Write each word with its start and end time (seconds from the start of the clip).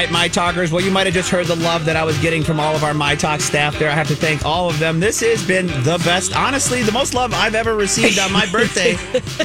Right, 0.00 0.10
My 0.10 0.28
Talkers. 0.28 0.72
Well, 0.72 0.82
you 0.82 0.90
might 0.90 1.04
have 1.06 1.14
just 1.14 1.28
heard 1.28 1.46
the 1.46 1.56
love 1.56 1.84
that 1.84 1.94
I 1.94 2.04
was 2.04 2.16
getting 2.20 2.42
from 2.42 2.58
all 2.58 2.74
of 2.74 2.84
our 2.84 2.94
My 2.94 3.14
Talk 3.14 3.40
staff 3.40 3.78
there. 3.78 3.90
I 3.90 3.92
have 3.94 4.08
to 4.08 4.14
thank 4.16 4.46
all 4.46 4.70
of 4.70 4.78
them. 4.78 4.98
This 4.98 5.20
has 5.20 5.46
been 5.46 5.66
the 5.66 6.00
best, 6.06 6.34
honestly, 6.34 6.82
the 6.82 6.92
most 6.92 7.12
love 7.12 7.34
I've 7.34 7.54
ever 7.54 7.76
received 7.76 8.18
on 8.18 8.32
my 8.32 8.46
birthday 8.52 8.92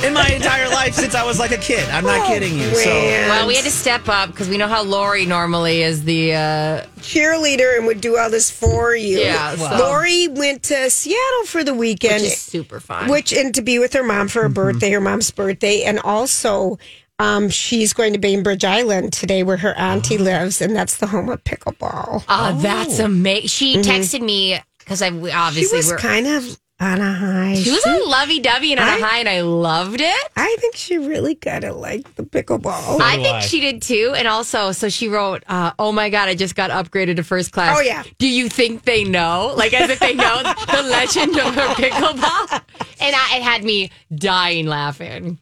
in 0.06 0.14
my 0.14 0.30
entire 0.30 0.70
life 0.70 0.94
since 0.94 1.14
I 1.14 1.26
was 1.26 1.40
like 1.40 1.52
a 1.52 1.58
kid. 1.58 1.88
I'm 1.90 2.06
not 2.06 2.28
kidding 2.28 2.58
you. 2.58 2.74
So, 2.74 2.90
Well, 2.90 3.48
we 3.48 3.56
had 3.56 3.66
to 3.66 3.72
step 3.72 4.08
up 4.08 4.32
because 4.32 4.48
we 4.48 4.58
know 4.58 4.68
how 4.70 4.84
Lori 4.84 5.26
normally 5.26 5.82
is 5.82 6.06
the. 6.06 6.34
Uh, 6.36 6.86
cheerleader 7.06 7.78
and 7.78 7.86
would 7.86 8.02
do 8.02 8.18
all 8.18 8.32
this 8.32 8.50
for 8.50 8.96
you. 8.96 9.20
Yeah, 9.20 9.56
so- 9.56 9.78
Lori 9.78 10.28
went 10.28 10.64
to 10.64 10.90
Seattle 10.90 11.46
for 11.46 11.64
the 11.64 11.74
weekend, 11.74 12.24
which 12.24 12.32
is 12.32 12.38
super 12.42 12.80
fun. 12.80 13.10
which 13.10 13.32
and 13.32 13.54
to 13.54 13.62
be 13.62 13.78
with 13.78 13.94
her 13.94 14.04
mom 14.04 14.28
for 14.28 14.42
her 14.42 14.50
birthday, 14.50 14.90
her 14.92 15.00
mom's 15.02 15.30
birthday, 15.30 15.84
and 15.84 16.00
also 16.00 16.80
um, 17.20 17.50
she's 17.50 17.94
going 17.94 18.14
to 18.14 18.20
Bainbridge 18.20 18.66
Island 18.66 19.14
today, 19.14 19.44
where 19.44 19.58
her 19.58 19.74
auntie 19.78 20.18
lives, 20.18 20.62
and 20.62 20.76
that's 20.76 20.98
the 20.98 21.08
home 21.08 21.30
of 21.30 21.44
pickleball. 21.44 22.24
Oh, 22.28 22.60
that's 22.62 23.00
amazing. 23.00 23.48
She 23.48 23.78
texted 23.78 24.22
me 24.22 24.60
because 24.80 25.02
I 25.02 25.10
we 25.12 25.30
She 25.30 25.36
obviously 25.36 25.78
was 25.78 25.92
were. 25.92 25.98
kind 25.98 26.28
of 26.28 26.60
on 26.78 27.00
a 27.00 27.14
high. 27.14 27.56
she 27.56 27.72
was 27.72 27.86
a 27.86 28.04
lovey 28.10 28.42
dovey 28.42 28.74
and 28.74 28.82
on 28.82 28.88
I- 28.90 28.98
a 28.98 29.02
high, 29.02 29.20
and 29.20 29.30
I 29.30 29.40
loved 29.42 30.02
it. 30.02 30.30
I 30.36 30.58
think 30.60 30.76
she 30.76 30.98
really 30.98 31.34
kind 31.36 31.64
of 31.64 31.78
liked 31.78 32.18
the 32.18 32.24
pickleball. 32.24 33.00
I 33.00 33.16
think 33.16 33.28
I. 33.36 33.40
she 33.40 33.62
did 33.62 33.82
too. 33.82 34.14
And 34.14 34.28
also, 34.28 34.74
so 34.74 34.90
she 34.90 35.08
wrote, 35.08 35.44
uh, 35.48 35.72
Oh 35.80 35.94
my 35.94 36.10
God, 36.10 36.28
I 36.28 36.36
just 36.36 36.54
got 36.54 36.72
upgraded 36.72 37.16
to 37.16 37.24
first 37.24 37.54
class. 37.54 37.78
Oh, 37.78 37.82
yeah. 37.82 38.04
Do 38.18 38.28
you 38.28 38.50
think 38.50 38.84
they 38.84 39.06
know? 39.06 39.54
Like, 39.56 39.74
as 39.74 39.90
if 39.90 40.00
they 40.00 40.14
know 40.16 40.42
the 40.44 40.84
legend 40.84 41.38
of 41.40 41.56
her 41.56 41.68
pickleball? 41.76 42.62
And 42.98 43.14
I, 43.16 43.38
it 43.38 43.44
had 43.44 43.64
me 43.64 43.92
dying 44.16 44.68
laughing. 44.68 45.38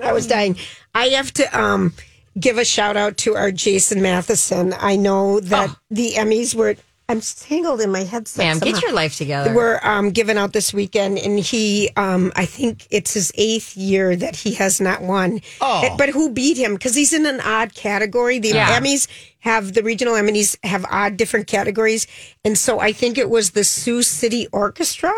I 0.00 0.12
was 0.12 0.26
dying. 0.26 0.56
I 0.94 1.06
have 1.08 1.32
to 1.34 1.58
um, 1.58 1.92
give 2.38 2.58
a 2.58 2.64
shout 2.64 2.96
out 2.96 3.16
to 3.18 3.36
our 3.36 3.50
Jason 3.52 4.02
Matheson. 4.02 4.74
I 4.78 4.96
know 4.96 5.40
that 5.40 5.70
Oh. 5.70 5.76
the 5.90 6.12
Emmys 6.14 6.54
were. 6.54 6.76
I'm 7.06 7.20
tangled 7.20 7.82
in 7.82 7.92
my 7.92 8.02
headset. 8.04 8.38
Ma'am, 8.46 8.58
somehow. 8.60 8.72
get 8.72 8.82
your 8.82 8.92
life 8.94 9.14
together. 9.18 9.52
were 9.52 9.78
um, 9.86 10.10
given 10.10 10.38
out 10.38 10.54
this 10.54 10.72
weekend, 10.72 11.18
and 11.18 11.38
he, 11.38 11.90
um, 11.96 12.32
I 12.34 12.46
think 12.46 12.86
it's 12.90 13.12
his 13.12 13.30
eighth 13.34 13.76
year 13.76 14.16
that 14.16 14.34
he 14.36 14.54
has 14.54 14.80
not 14.80 15.02
won. 15.02 15.42
Oh. 15.60 15.94
But 15.98 16.08
who 16.08 16.30
beat 16.30 16.56
him? 16.56 16.72
Because 16.72 16.94
he's 16.94 17.12
in 17.12 17.26
an 17.26 17.40
odd 17.42 17.74
category. 17.74 18.38
The 18.38 18.48
Yeah. 18.54 18.80
Emmys 18.80 19.06
have 19.40 19.74
the 19.74 19.82
regional 19.82 20.14
Emmys 20.14 20.56
have 20.64 20.86
odd 20.90 21.18
different 21.18 21.46
categories, 21.46 22.06
and 22.42 22.56
so 22.56 22.80
I 22.80 22.92
think 22.92 23.18
it 23.18 23.28
was 23.28 23.50
the 23.50 23.64
Sioux 23.64 24.02
City 24.02 24.48
Orchestra. 24.50 25.12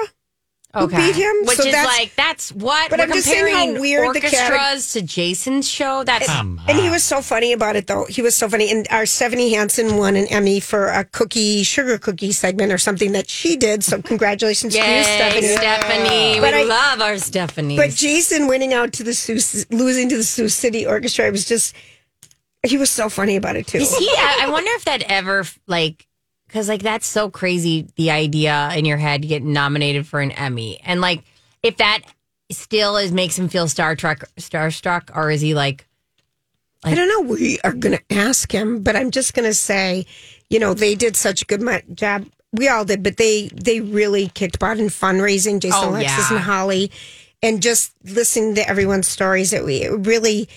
Who 0.80 0.88
beat 0.88 1.14
him. 1.16 1.34
Which 1.44 1.56
So 1.56 1.64
is 1.66 1.72
that's- 1.72 1.86
like, 1.86 2.12
that's 2.16 2.52
what 2.52 2.90
But 2.90 2.98
we're 2.98 3.04
I'm 3.06 3.12
just 3.12 3.26
saying 3.26 3.46
how 3.54 3.60
comparing 3.64 3.80
weird 3.80 4.14
the 4.14 4.22
orchestras 4.24 4.92
to 4.92 5.02
Jason's 5.02 5.68
show. 5.68 6.04
That's 6.04 6.28
And 6.28 6.60
he 6.78 6.88
was 6.90 7.02
so 7.04 7.20
funny 7.22 7.52
about 7.52 7.76
it, 7.76 7.86
though. 7.86 8.04
He 8.08 8.22
was 8.22 8.34
so 8.36 8.48
funny. 8.48 8.70
And 8.70 8.86
our 8.90 9.06
Stephanie 9.06 9.54
Hansen 9.54 9.96
won 9.96 10.16
an 10.16 10.26
Emmy 10.26 10.60
for 10.60 10.88
a 10.88 11.04
cookie, 11.04 11.62
sugar 11.62 11.98
cookie 11.98 12.32
segment 12.32 12.72
or 12.72 12.78
something 12.78 13.12
that 13.12 13.28
she 13.30 13.56
did. 13.56 13.84
So 13.84 14.00
congratulations 14.02 14.74
to 14.74 14.78
you, 14.80 15.02
Stephanie. 15.04 15.46
Stephanie. 15.48 16.40
But 16.40 16.54
we 16.54 16.60
I- 16.60 16.64
love 16.64 17.00
our 17.00 17.18
Stephanie. 17.18 17.76
But 17.76 17.90
Jason 17.90 18.46
winning 18.48 18.72
out 18.74 18.92
to 18.94 19.02
the 19.04 19.14
Sioux, 19.14 19.38
losing 19.70 20.08
to 20.10 20.16
the 20.16 20.24
Sioux 20.24 20.48
City 20.48 20.86
Orchestra, 20.86 21.26
it 21.26 21.32
was 21.32 21.44
just, 21.44 21.74
he 22.64 22.78
was 22.78 22.90
so 22.90 23.08
funny 23.08 23.36
about 23.36 23.56
it 23.56 23.66
too. 23.66 23.78
Is 23.78 23.96
he? 23.96 24.08
I, 24.08 24.40
I 24.42 24.50
wonder 24.50 24.70
if 24.74 24.84
that 24.86 25.02
ever 25.02 25.44
like 25.66 26.06
because 26.56 26.70
like 26.70 26.80
that's 26.80 27.06
so 27.06 27.28
crazy. 27.28 27.86
The 27.96 28.10
idea 28.10 28.70
in 28.74 28.86
your 28.86 28.96
head 28.96 29.20
to 29.20 29.28
get 29.28 29.42
nominated 29.42 30.06
for 30.06 30.20
an 30.22 30.30
Emmy, 30.30 30.80
and 30.82 31.02
like 31.02 31.22
if 31.62 31.76
that 31.76 32.00
still 32.50 32.96
is 32.96 33.12
makes 33.12 33.38
him 33.38 33.50
feel 33.50 33.68
Star 33.68 33.94
Trek 33.94 34.20
starstruck, 34.38 35.14
or 35.14 35.30
is 35.30 35.42
he 35.42 35.52
like? 35.52 35.86
I 36.82 36.94
don't 36.94 37.08
know. 37.08 37.30
We 37.34 37.58
are 37.62 37.74
going 37.74 37.98
to 37.98 38.16
ask 38.16 38.50
him, 38.50 38.82
but 38.82 38.96
I'm 38.96 39.10
just 39.10 39.34
going 39.34 39.44
to 39.44 39.52
say, 39.52 40.06
you 40.48 40.58
know, 40.58 40.72
they 40.72 40.94
did 40.94 41.14
such 41.14 41.42
a 41.42 41.44
good 41.44 41.62
job. 41.94 42.24
We 42.52 42.68
all 42.68 42.86
did, 42.86 43.02
but 43.02 43.18
they 43.18 43.48
they 43.48 43.82
really 43.82 44.28
kicked 44.28 44.58
butt 44.58 44.78
in 44.78 44.86
fundraising. 44.86 45.60
Jason, 45.60 45.78
Oh, 45.84 45.90
Alexis, 45.90 46.30
yeah. 46.30 46.36
and 46.36 46.44
Holly, 46.44 46.90
and 47.42 47.60
just 47.60 47.92
listening 48.02 48.54
to 48.54 48.66
everyone's 48.66 49.08
stories. 49.08 49.50
That 49.50 49.62
we 49.62 49.82
it 49.82 49.90
really, 50.06 50.48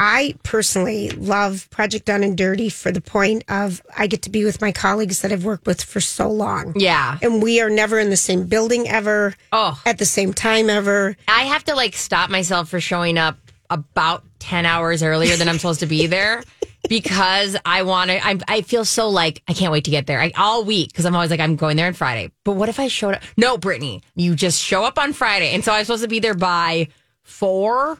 I 0.00 0.34
personally 0.42 1.10
love 1.10 1.68
Project 1.70 2.06
Done 2.06 2.24
and 2.24 2.36
Dirty 2.36 2.68
for 2.68 2.90
the 2.90 3.00
point 3.00 3.44
of 3.48 3.80
I 3.96 4.06
get 4.08 4.22
to 4.22 4.30
be 4.30 4.44
with 4.44 4.60
my 4.60 4.72
colleagues 4.72 5.22
that 5.22 5.30
I've 5.32 5.44
worked 5.44 5.66
with 5.66 5.82
for 5.82 6.00
so 6.00 6.28
long. 6.28 6.72
Yeah. 6.76 7.18
and 7.22 7.40
we 7.42 7.60
are 7.60 7.70
never 7.70 7.98
in 8.00 8.10
the 8.10 8.16
same 8.16 8.46
building 8.46 8.88
ever. 8.88 9.34
Oh. 9.52 9.80
at 9.86 9.98
the 9.98 10.04
same 10.04 10.32
time 10.34 10.68
ever. 10.68 11.16
I 11.28 11.44
have 11.44 11.64
to 11.64 11.74
like 11.76 11.94
stop 11.94 12.28
myself 12.28 12.68
for 12.68 12.80
showing 12.80 13.18
up 13.18 13.38
about 13.70 14.24
10 14.40 14.66
hours 14.66 15.02
earlier 15.02 15.36
than 15.36 15.48
I'm 15.48 15.58
supposed 15.58 15.80
to 15.80 15.86
be 15.86 16.06
there 16.06 16.42
because 16.88 17.56
I 17.64 17.82
want 17.84 18.10
to. 18.10 18.24
I, 18.26 18.38
I 18.48 18.60
feel 18.62 18.84
so 18.84 19.08
like 19.08 19.42
I 19.48 19.52
can't 19.54 19.72
wait 19.72 19.84
to 19.84 19.90
get 19.90 20.06
there 20.06 20.20
I, 20.20 20.32
all 20.36 20.64
week 20.64 20.90
because 20.90 21.06
I'm 21.06 21.14
always 21.14 21.30
like, 21.30 21.40
I'm 21.40 21.56
going 21.56 21.76
there 21.76 21.86
on 21.86 21.94
Friday. 21.94 22.32
But 22.44 22.52
what 22.52 22.68
if 22.68 22.80
I 22.80 22.88
showed 22.88 23.14
up? 23.14 23.22
No, 23.36 23.56
Brittany, 23.56 24.02
you 24.16 24.34
just 24.34 24.60
show 24.60 24.84
up 24.84 24.98
on 24.98 25.12
Friday. 25.12 25.54
And 25.54 25.64
so 25.64 25.72
I'm 25.72 25.84
supposed 25.84 26.02
to 26.02 26.08
be 26.08 26.18
there 26.18 26.34
by 26.34 26.88
four. 27.22 27.98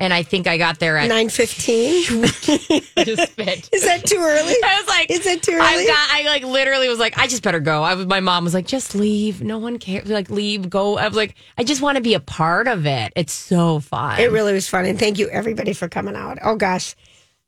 And 0.00 0.14
I 0.14 0.22
think 0.22 0.46
I 0.46 0.56
got 0.56 0.78
there 0.78 0.96
at 0.96 1.08
Nine 1.08 1.28
fifteen. 1.28 2.24
Is 2.24 3.84
that 3.84 4.02
too 4.06 4.16
early? 4.16 4.54
I 4.64 4.78
was 4.80 4.88
like, 4.88 5.10
Is 5.10 5.26
it 5.26 5.42
too 5.42 5.52
early? 5.52 5.60
I 5.62 5.86
got, 5.86 6.08
I 6.10 6.22
like 6.24 6.42
literally 6.42 6.88
was 6.88 6.98
like, 6.98 7.18
I 7.18 7.26
just 7.26 7.42
better 7.42 7.60
go. 7.60 7.82
I 7.82 7.94
was, 7.94 8.06
my 8.06 8.20
mom 8.20 8.44
was 8.44 8.54
like, 8.54 8.66
just 8.66 8.94
leave. 8.94 9.42
No 9.42 9.58
one 9.58 9.78
cares. 9.78 10.08
Like, 10.08 10.30
leave, 10.30 10.70
go. 10.70 10.96
I 10.96 11.06
was 11.06 11.16
like, 11.16 11.34
I 11.58 11.64
just 11.64 11.82
want 11.82 11.96
to 11.96 12.02
be 12.02 12.14
a 12.14 12.20
part 12.20 12.66
of 12.66 12.86
it. 12.86 13.12
It's 13.14 13.34
so 13.34 13.80
fun. 13.80 14.18
It 14.18 14.32
really 14.32 14.54
was 14.54 14.66
fun, 14.66 14.86
and 14.86 14.98
thank 14.98 15.18
you 15.18 15.28
everybody 15.28 15.74
for 15.74 15.86
coming 15.86 16.16
out. 16.16 16.38
Oh 16.42 16.56
gosh. 16.56 16.96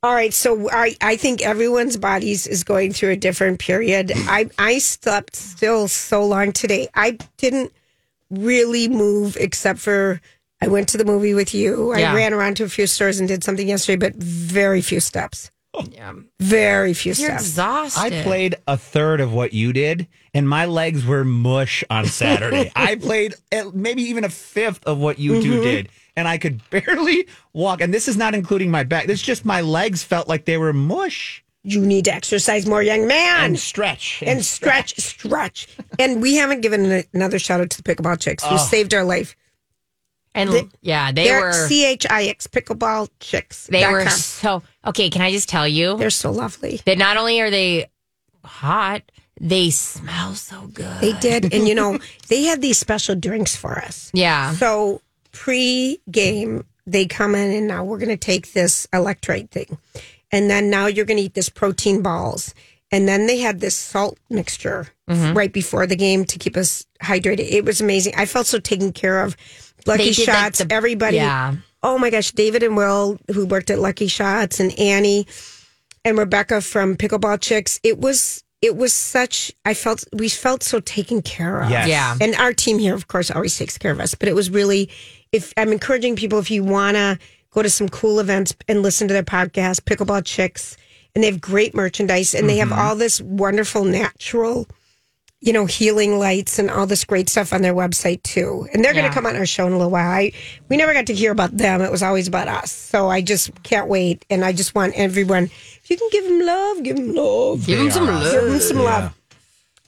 All 0.03 0.13
right, 0.13 0.33
so 0.33 0.69
I, 0.69 0.97
I 1.01 1.15
think 1.15 1.41
everyone's 1.41 1.95
bodies 1.95 2.45
is 2.45 2.65
going 2.65 2.91
through 2.91 3.11
a 3.11 3.15
different 3.15 3.59
period. 3.59 4.11
I 4.13 4.49
I 4.59 4.77
slept 4.77 5.35
still 5.35 5.87
so 5.87 6.23
long 6.25 6.51
today. 6.51 6.89
I 6.93 7.17
didn't 7.37 7.71
really 8.29 8.89
move 8.89 9.37
except 9.39 9.79
for 9.79 10.19
I 10.63 10.67
went 10.67 10.87
to 10.89 10.97
the 10.97 11.05
movie 11.05 11.33
with 11.33 11.53
you. 11.53 11.93
Yeah. 11.97 12.11
I 12.11 12.15
ran 12.15 12.33
around 12.33 12.57
to 12.57 12.63
a 12.63 12.69
few 12.69 12.87
stores 12.87 13.19
and 13.19 13.27
did 13.27 13.43
something 13.43 13.67
yesterday, 13.67 13.97
but 13.97 14.15
very 14.15 14.81
few 14.81 15.01
steps. 15.01 15.51
Yeah. 15.91 16.13
Very 16.39 16.93
few 16.93 17.09
You're 17.09 17.29
steps. 17.29 17.41
exhausted. 17.41 18.13
I 18.13 18.23
played 18.23 18.55
a 18.67 18.77
third 18.77 19.19
of 19.19 19.33
what 19.33 19.53
you 19.53 19.73
did, 19.73 20.07
and 20.33 20.47
my 20.47 20.65
legs 20.65 21.05
were 21.05 21.25
mush 21.25 21.83
on 21.89 22.05
Saturday. 22.05 22.71
I 22.75 22.95
played 22.95 23.33
maybe 23.73 24.03
even 24.03 24.23
a 24.23 24.29
fifth 24.29 24.85
of 24.85 24.99
what 24.99 25.19
you 25.19 25.41
two 25.41 25.53
mm-hmm. 25.53 25.63
did, 25.63 25.89
and 26.15 26.27
I 26.27 26.37
could 26.37 26.61
barely 26.69 27.27
walk. 27.53 27.81
And 27.81 27.93
this 27.93 28.07
is 28.07 28.15
not 28.15 28.35
including 28.35 28.71
my 28.71 28.83
back. 28.83 29.07
This 29.07 29.19
is 29.19 29.25
just 29.25 29.45
my 29.45 29.61
legs 29.61 30.03
felt 30.03 30.27
like 30.27 30.45
they 30.45 30.57
were 30.57 30.73
mush 30.73 31.43
You 31.63 31.81
need 31.81 32.05
to 32.05 32.13
exercise 32.13 32.65
more, 32.67 32.83
young 32.83 33.07
man. 33.07 33.43
and 33.43 33.59
stretch 33.59 34.21
and 34.25 34.45
stretch, 34.45 34.95
stretch. 34.97 35.67
And 35.97 36.21
we 36.21 36.35
haven't 36.35 36.61
given 36.61 37.03
another 37.13 37.39
shout 37.39 37.61
out 37.61 37.71
to 37.71 37.81
the 37.81 37.83
pickleball 37.83 38.19
chicks 38.19 38.45
who 38.45 38.57
saved 38.59 38.93
our 38.93 39.03
life. 39.03 39.35
And 40.35 40.49
They- 40.51 40.67
yeah, 40.81 41.11
they 41.11 41.25
They're 41.25 41.41
were 41.41 41.67
C 41.67 41.85
H 41.85 42.05
I 42.09 42.23
X 42.25 42.47
pickleball 42.47 43.09
chicks. 43.19 43.67
they 43.67 43.85
were 43.91 44.03
com. 44.03 44.09
so 44.11 44.63
okay. 44.87 45.09
Can 45.09 45.21
I 45.21 45.31
just 45.31 45.47
tell 45.49 45.67
you 45.67 45.97
They're 45.97 46.09
so 46.09 46.31
lovely. 46.31 46.81
that 46.85 46.97
not 46.97 47.17
only 47.17 47.39
are 47.41 47.51
they 47.51 47.87
hot, 48.43 49.03
they 49.39 49.69
smell 49.69 50.33
so 50.35 50.67
good. 50.73 51.01
They 51.01 51.13
did, 51.13 51.53
and 51.53 51.67
you 51.67 51.75
know 51.75 51.99
they 52.29 52.43
had 52.43 52.61
these 52.61 52.77
special 52.77 53.15
drinks 53.15 53.55
for 53.55 53.77
us. 53.79 54.09
Yeah. 54.13 54.53
So 54.55 55.01
pre-game, 55.31 56.65
they 56.87 57.05
come 57.05 57.35
in, 57.35 57.51
and 57.51 57.67
now 57.67 57.83
we're 57.83 57.97
going 57.99 58.09
to 58.09 58.17
take 58.17 58.53
this 58.53 58.87
electrolyte 58.93 59.49
thing, 59.51 59.77
and 60.31 60.49
then 60.49 60.69
now 60.69 60.87
you're 60.87 61.05
going 61.05 61.17
to 61.17 61.23
eat 61.23 61.33
this 61.35 61.49
protein 61.49 62.01
balls, 62.01 62.53
and 62.91 63.07
then 63.07 63.27
they 63.27 63.37
had 63.39 63.59
this 63.59 63.75
salt 63.75 64.17
mixture 64.29 64.87
Mm-hmm. 65.09 65.35
right 65.37 65.51
before 65.51 65.85
the 65.85 65.97
game 65.97 66.23
to 66.23 66.39
keep 66.39 66.55
us 66.55 66.85
hydrated. 67.01 67.51
It 67.51 67.65
was 67.65 67.81
amazing. 67.81 68.13
I 68.15 68.25
felt 68.25 68.47
so 68.47 68.57
taken 68.57 68.93
care 68.93 69.21
of. 69.21 69.35
Lucky 69.87 70.05
They 70.05 70.11
did, 70.11 70.27
like, 70.27 70.37
shots, 70.37 70.59
the- 70.59 70.73
everybody. 70.73 71.17
yeah. 71.17 71.55
Oh 71.81 71.97
my 71.97 72.09
gosh, 72.09 72.31
David 72.31 72.63
and 72.63 72.77
Will, 72.77 73.19
who 73.33 73.45
worked 73.45 73.69
at 73.69 73.77
Lucky 73.79 74.07
Shots, 74.07 74.61
and 74.61 74.77
Annie 74.79 75.27
and 76.05 76.17
Rebecca 76.17 76.61
from 76.61 76.95
Pickleball 76.95 77.41
Chicks. 77.41 77.79
It 77.83 77.99
was 77.99 78.43
it 78.61 78.77
was 78.77 78.93
such. 78.93 79.51
I 79.65 79.73
felt 79.73 80.05
we 80.13 80.29
felt 80.29 80.63
so 80.63 80.79
taken 80.79 81.21
care 81.21 81.61
of. 81.61 81.69
Yes. 81.69 81.89
Yeah. 81.89 82.15
And 82.21 82.33
our 82.35 82.53
team 82.53 82.79
here, 82.79 82.95
of 82.95 83.09
course, 83.09 83.29
always 83.29 83.57
takes 83.57 83.77
care 83.77 83.91
of 83.91 83.99
us. 83.99 84.15
But 84.15 84.29
it 84.29 84.35
was 84.35 84.49
really, 84.49 84.89
if 85.33 85.53
I'm 85.57 85.73
encouraging 85.73 86.15
people, 86.15 86.39
if 86.39 86.49
you 86.49 86.63
want 86.63 86.95
to 86.95 87.19
go 87.51 87.61
to 87.61 87.69
some 87.69 87.89
cool 87.89 88.21
events 88.21 88.55
and 88.69 88.81
listen 88.81 89.09
to 89.09 89.13
their 89.13 89.23
podcast, 89.23 89.81
Pickleball 89.81 90.23
Chicks, 90.23 90.77
and 91.13 91.23
they 91.23 91.29
have 91.29 91.41
great 91.41 91.75
merchandise, 91.75 92.33
and 92.33 92.49
they 92.49 92.57
have 92.57 92.69
mm-hmm. 92.69 92.79
all 92.79 92.95
this 92.95 93.19
wonderful 93.19 93.83
natural, 93.83 94.67
you 95.43 95.51
know, 95.51 95.65
healing 95.65 96.17
lights 96.19 96.57
and 96.57 96.71
all 96.71 96.87
this 96.87 97.03
great 97.03 97.27
stuff 97.27 97.51
on 97.51 97.61
their 97.61 97.73
website 97.73 98.23
too. 98.23 98.65
And 98.71 98.81
they're 98.83 98.93
going 98.93 99.03
to 99.03 99.11
come 99.11 99.25
on 99.25 99.35
our 99.35 99.45
show 99.45 99.67
in 99.67 99.73
a 99.73 99.77
little 99.77 99.91
while. 99.91 100.09
I 100.09 100.31
we 100.69 100.77
never 100.77 100.93
got 100.93 101.05
to 101.07 101.13
hear 101.13 101.31
about 101.33 101.57
them; 101.57 101.81
it 101.81 101.91
was 101.91 102.01
always 102.01 102.29
about 102.29 102.47
us. 102.47 102.71
So 102.71 103.09
I 103.09 103.21
just 103.21 103.51
can't 103.63 103.89
wait, 103.89 104.23
and 104.29 104.45
I 104.45 104.53
just 104.53 104.73
want 104.73 104.93
everyone. 104.95 105.43
If 105.83 105.89
you 105.89 105.97
can 105.97 106.07
give 106.13 106.23
them 106.23 106.39
love, 106.39 106.83
give 106.83 106.95
them 106.95 107.13
love. 107.13 107.65
Give 107.65 107.77
him 107.77 107.91
some 107.91 108.07
love. 108.07 108.31
Give 108.31 108.43
them 108.45 108.59
some 108.61 108.77
love. 108.77 109.19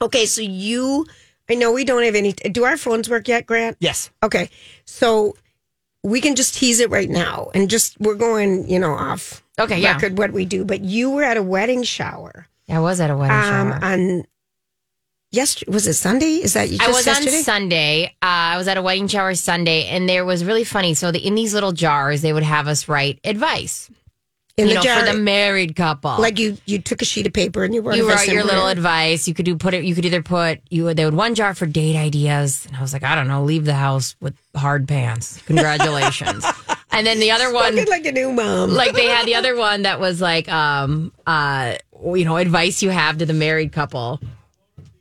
Okay, 0.02 0.26
so 0.26 0.42
you, 0.42 1.06
I 1.50 1.56
know 1.56 1.72
we 1.72 1.86
don't 1.86 2.04
have 2.04 2.16
any. 2.16 2.34
Do 2.34 2.66
our 2.66 2.76
phones 2.76 3.10
work 3.10 3.30
yet, 3.30 3.46
Grant? 3.46 3.78
Yes. 3.80 4.10
Okay, 4.22 4.50
so 4.84 5.38
we 6.04 6.20
can 6.20 6.36
just 6.36 6.56
tease 6.56 6.82
it 6.82 6.90
right 6.90 7.10
now, 7.10 7.50
and 7.54 7.70
just 7.70 7.98
we're 8.02 8.16
going, 8.16 8.68
you 8.70 8.78
know, 8.78 8.94
off 8.94 9.42
Okay, 9.58 9.80
yeah. 9.80 9.94
record 9.94 10.18
what 10.18 10.34
we 10.34 10.44
do. 10.44 10.66
But 10.66 10.82
you 10.82 11.12
were 11.12 11.24
at 11.24 11.38
a 11.38 11.44
wedding 11.44 11.84
shower 11.84 12.48
I 12.68 12.80
was 12.80 13.00
at 13.00 13.10
a 13.10 13.16
wedding 13.16 13.38
um, 13.38 13.72
shower. 13.72 13.84
on 13.84 14.26
yesterday. 15.36 15.72
Was 15.72 15.88
it 15.88 15.94
Sunday? 15.94 16.36
Is 16.42 16.54
that 16.54 16.70
you 16.70 16.78
I 16.82 16.88
was 16.88 17.06
yesterday? 17.06 17.38
on 17.38 17.44
Sunday. 17.44 18.06
Uh, 18.22 18.56
I 18.56 18.58
was 18.58 18.68
at 18.68 18.78
a 18.78 18.82
wedding 18.82 19.08
shower 19.08 19.36
Sunday, 19.36 19.86
and 19.88 20.08
there 20.08 20.26
was 20.26 20.44
really 20.44 20.64
funny. 20.64 20.94
So 20.94 21.12
the, 21.12 21.20
in 21.20 21.36
these 21.36 21.54
little 21.54 21.72
jars, 21.72 22.22
they 22.22 22.34
would 22.34 22.44
have 22.44 22.68
us 22.68 22.88
write 22.88 23.20
advice. 23.24 23.90
in 24.58 24.68
you 24.68 24.70
the 24.70 24.76
know, 24.76 24.82
jar, 24.82 25.00
for 25.02 25.12
the 25.12 25.18
married 25.18 25.76
couple. 25.76 26.18
like 26.18 26.40
you 26.40 26.58
you 26.66 26.80
took 26.80 27.02
a 27.02 27.06
sheet 27.06 27.28
of 27.28 27.34
paper 27.34 27.64
and 27.64 27.74
you 27.74 27.82
wrote 27.82 27.98
you 27.98 28.08
wrote 28.10 28.28
your 28.28 28.44
little 28.44 28.68
advice. 28.68 29.28
You 29.28 29.34
could 29.34 29.46
do 29.46 29.56
put 29.58 29.74
it. 29.74 29.84
You 29.84 29.94
could 29.96 30.06
either 30.06 30.24
put 30.24 30.62
you. 30.70 30.94
They 30.94 31.06
would 31.06 31.14
one 31.14 31.36
jar 31.36 31.54
for 31.54 31.66
date 31.66 31.98
ideas, 31.98 32.66
and 32.66 32.76
I 32.78 32.82
was 32.82 32.94
like, 32.94 33.04
I 33.04 33.16
don't 33.16 33.28
know, 33.28 33.44
leave 33.44 33.66
the 33.66 33.74
house 33.76 34.16
with 34.22 34.36
hard 34.56 34.88
pants. 34.88 35.42
Congratulations. 35.46 36.46
and 36.92 37.06
then 37.06 37.20
the 37.20 37.32
other 37.32 37.52
one, 37.54 37.76
like 37.86 38.06
a 38.06 38.12
new 38.14 38.32
mom. 38.32 38.72
like 38.72 38.96
they 38.96 39.08
had 39.08 39.26
the 39.26 39.36
other 39.36 39.56
one 39.58 39.82
that 39.82 40.00
was 40.00 40.22
like, 40.22 40.48
um, 40.48 41.12
uh, 41.28 41.76
you 42.14 42.24
know, 42.26 42.38
advice 42.38 42.82
you 42.82 42.90
have 42.90 43.18
to 43.18 43.26
the 43.26 43.34
married 43.34 43.74
couple, 43.74 44.22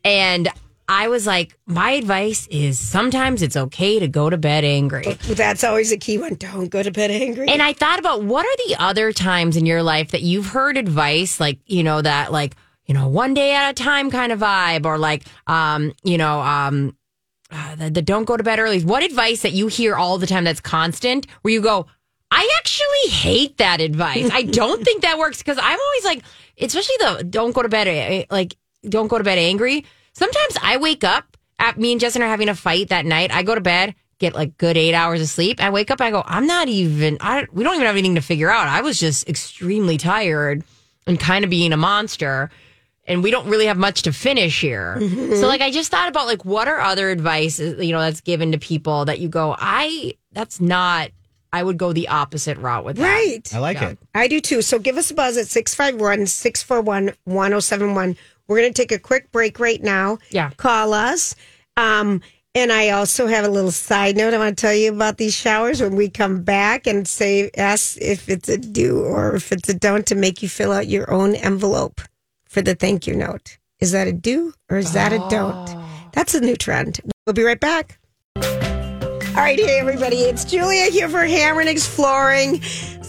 and 0.05 0.49
I 0.87 1.09
was 1.09 1.27
like, 1.27 1.59
my 1.67 1.93
advice 1.93 2.47
is 2.49 2.79
sometimes 2.79 3.41
it's 3.41 3.57
okay 3.57 3.99
to 3.99 4.09
go 4.09 4.29
to 4.29 4.37
bed 4.37 4.65
angry. 4.65 5.15
That's 5.15 5.65
always 5.65 5.91
a 5.93 5.97
key 5.97 6.19
one. 6.19 6.35
Don't 6.35 6.69
go 6.69 6.83
to 6.83 6.91
bed 6.91 7.11
angry. 7.11 7.49
And 7.49 7.63
I 7.63 7.73
thought 7.73 7.99
about 7.99 8.23
what 8.23 8.45
are 8.45 8.69
the 8.69 8.77
other 8.79 9.13
times 9.13 9.57
in 9.57 9.65
your 9.65 9.83
life 9.83 10.11
that 10.11 10.21
you've 10.21 10.49
heard 10.49 10.77
advice 10.77 11.41
like, 11.41 11.59
you 11.67 11.83
know, 11.83 12.03
that 12.03 12.33
like, 12.33 12.55
you 12.85 12.93
know, 12.93 13.09
one 13.09 13.33
day 13.33 13.55
at 13.55 13.71
a 13.71 13.73
time 13.73 14.11
kind 14.11 14.31
of 14.31 14.41
vibe 14.41 14.85
or 14.85 14.99
like, 14.99 15.25
um, 15.47 15.93
you 16.03 16.19
know, 16.19 16.41
um, 16.41 16.95
uh, 17.51 17.77
the, 17.77 17.89
the 17.89 18.03
don't 18.03 18.25
go 18.25 18.37
to 18.37 18.43
bed 18.43 18.59
early. 18.59 18.83
What 18.83 19.03
advice 19.03 19.41
that 19.41 19.53
you 19.53 19.69
hear 19.69 19.95
all 19.95 20.19
the 20.19 20.27
time 20.27 20.45
that's 20.45 20.61
constant 20.61 21.27
where 21.41 21.55
you 21.55 21.63
go, 21.63 21.87
I 22.31 22.47
actually 22.59 23.11
hate 23.11 23.57
that 23.57 23.81
advice. 23.81 24.29
I 24.31 24.43
don't 24.43 24.85
think 24.85 25.01
that 25.01 25.17
works 25.19 25.39
because 25.39 25.57
I'm 25.57 25.79
always 25.81 26.05
like, 26.05 26.25
especially 26.61 26.97
the 26.99 27.25
don't 27.25 27.55
go 27.55 27.63
to 27.63 27.71
bed, 27.71 27.89
eh, 27.89 28.25
like, 28.31 28.55
don't 28.89 29.09
go 29.09 29.19
to 29.19 29.25
bed 29.25 29.39
angry. 29.39 29.85
Sometimes 30.13 30.57
I 30.63 30.77
wake 30.77 31.05
up 31.05 31.37
at 31.59 31.79
me 31.79 31.93
and 31.93 32.01
Justin 32.01 32.23
are 32.23 32.29
having 32.29 32.49
a 32.49 32.55
fight 32.55 32.89
that 32.89 33.05
night. 33.07 33.31
I 33.33 33.43
go 33.43 33.55
to 33.55 33.61
bed, 33.61 33.95
get 34.19 34.35
like 34.35 34.57
good 34.59 34.77
eight 34.77 34.95
hours 34.95 35.21
of 35.21 35.29
sleep. 35.29 35.63
I 35.63 35.71
wake 35.71 35.91
up, 35.91 36.01
I 36.01 36.11
go, 36.11 36.23
I'm 36.27 36.47
not 36.47 36.69
even, 36.69 37.17
I, 37.21 37.47
we 37.53 37.65
don't 37.65 37.75
even 37.75 37.87
have 37.87 37.97
anything 37.97 38.15
to 38.17 38.21
figure 38.21 38.51
out. 38.51 38.69
I 38.69 38.81
was 38.83 38.99
just 38.99 39.29
extremely 39.29 39.97
tired 39.99 40.63
and 41.07 41.19
kind 41.19 41.45
of 41.45 41.51
being 41.51 41.73
a 41.73 41.77
monster. 41.77 42.51
And 43.07 43.23
we 43.23 43.31
don't 43.31 43.49
really 43.49 43.67
have 43.67 43.77
much 43.77 44.03
to 44.03 44.13
finish 44.15 44.61
here. 44.63 44.97
Mm-hmm. 44.99 45.35
So, 45.35 45.47
like, 45.47 45.61
I 45.61 45.71
just 45.71 45.91
thought 45.91 46.09
about 46.09 46.27
like 46.27 46.47
what 46.47 46.69
are 46.69 46.81
other 46.81 47.11
advice 47.11 47.59
you 47.59 47.93
know 47.93 48.01
that's 48.01 48.23
given 48.23 48.53
to 48.53 48.59
people 48.59 49.05
that 49.05 49.19
you 49.19 49.29
go, 49.29 49.55
I 49.59 50.15
that's 50.33 50.59
not. 50.59 51.11
I 51.53 51.63
would 51.63 51.77
go 51.77 51.93
the 51.93 52.09
opposite 52.09 52.57
route 52.59 52.85
with 52.85 52.97
that. 52.97 53.03
right. 53.05 53.55
I 53.55 53.59
like 53.59 53.77
Yeah. 53.81 53.91
it. 53.91 53.99
I 54.15 54.27
do 54.27 54.41
too. 54.41 54.61
So 54.63 54.79
give 54.79 54.97
us 54.97 55.11
a 55.11 55.15
buzz 55.15 55.37
at 55.37 55.47
651 55.49 56.27
641 56.27 57.15
1071. 57.25 58.17
We're 58.49 58.59
going 58.61 58.73
to 58.73 58.83
take 58.83 58.93
a 58.93 58.99
quick 58.99 59.33
break 59.33 59.59
right 59.59 59.83
now. 59.83 60.19
Yeah. 60.31 60.51
Call 60.57 60.93
us. 60.93 61.35
Um, 61.77 62.21
and 62.55 62.71
I 62.71 62.91
also 62.91 63.27
have 63.27 63.45
a 63.45 63.49
little 63.49 63.73
side 63.73 64.17
note 64.17 64.33
I 64.33 64.39
want 64.39 64.57
to 64.57 64.61
tell 64.61 64.75
you 64.75 64.93
about 64.93 65.19
these 65.19 65.35
showers 65.35 65.81
when 65.81 65.97
we 65.97 66.09
come 66.09 66.43
back 66.43 66.87
and 66.87 67.07
say, 67.09 67.51
ask 67.57 67.99
if 68.01 68.29
it's 68.29 68.49
a 68.49 68.59
do 68.59 69.01
or 69.01 69.35
if 69.35 69.51
it's 69.51 69.69
a 69.69 69.75
don't 69.75 70.07
to 70.07 70.15
make 70.15 70.41
you 70.41 70.49
fill 70.49 70.71
out 70.71 70.87
your 70.87 71.11
own 71.13 71.35
envelope 71.35 72.01
for 72.45 72.63
the 72.63 72.77
thank 72.77 73.09
you 73.09 73.15
note. 73.17 73.59
Is 73.81 73.91
that 73.91 74.07
a 74.07 74.13
do 74.13 74.55
or 74.71 74.77
is 74.77 74.93
that 74.93 75.13
a 75.13 75.19
don't? 75.29 75.85
That's 76.13 76.35
a 76.35 76.41
new 76.41 76.55
trend. 76.55 77.01
We'll 77.27 77.35
be 77.35 77.43
right 77.43 77.59
back. 77.59 77.99
All 78.37 79.41
right, 79.41 79.59
hey 79.59 79.81
everybody, 79.81 80.19
it's 80.19 80.45
Julia 80.45 80.85
here 80.93 81.09
for 81.09 81.25
Hammer 81.25 81.61
and 81.61 81.69
Exploring 81.69 82.61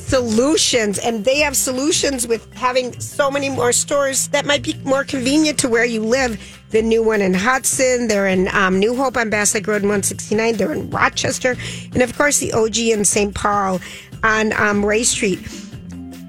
Solutions, 0.06 1.00
and 1.00 1.26
they 1.26 1.40
have 1.40 1.58
solutions 1.58 2.28
with 2.28 2.54
having 2.54 2.98
so 3.00 3.32
many 3.32 3.50
more 3.50 3.74
stores 3.74 4.28
that 4.28 4.46
might 4.46 4.62
be 4.62 4.76
more 4.84 5.04
convenient 5.04 5.58
to 5.60 5.68
where 5.68 5.84
you 5.84 6.02
live. 6.02 6.40
The 6.70 6.84
new 6.84 7.02
one 7.02 7.22
in 7.22 7.34
Hudson, 7.34 8.08
they're 8.08 8.28
in 8.28 8.48
um, 8.50 8.80
New 8.80 8.96
Hope 8.96 9.18
on 9.18 9.32
Bass 9.32 9.56
Lake 9.56 9.66
Road 9.66 9.82
169, 9.82 10.58
they're 10.58 10.74
in 10.74 10.92
Rochester, 10.92 11.56
and 11.94 12.04
of 12.04 12.16
course 12.16 12.38
the 12.38 12.54
OG 12.54 12.78
in 12.78 13.04
St. 13.04 13.34
Paul 13.34 13.82
on 14.24 14.54
um, 14.54 14.86
Ray 14.86 15.04
Street. 15.04 15.40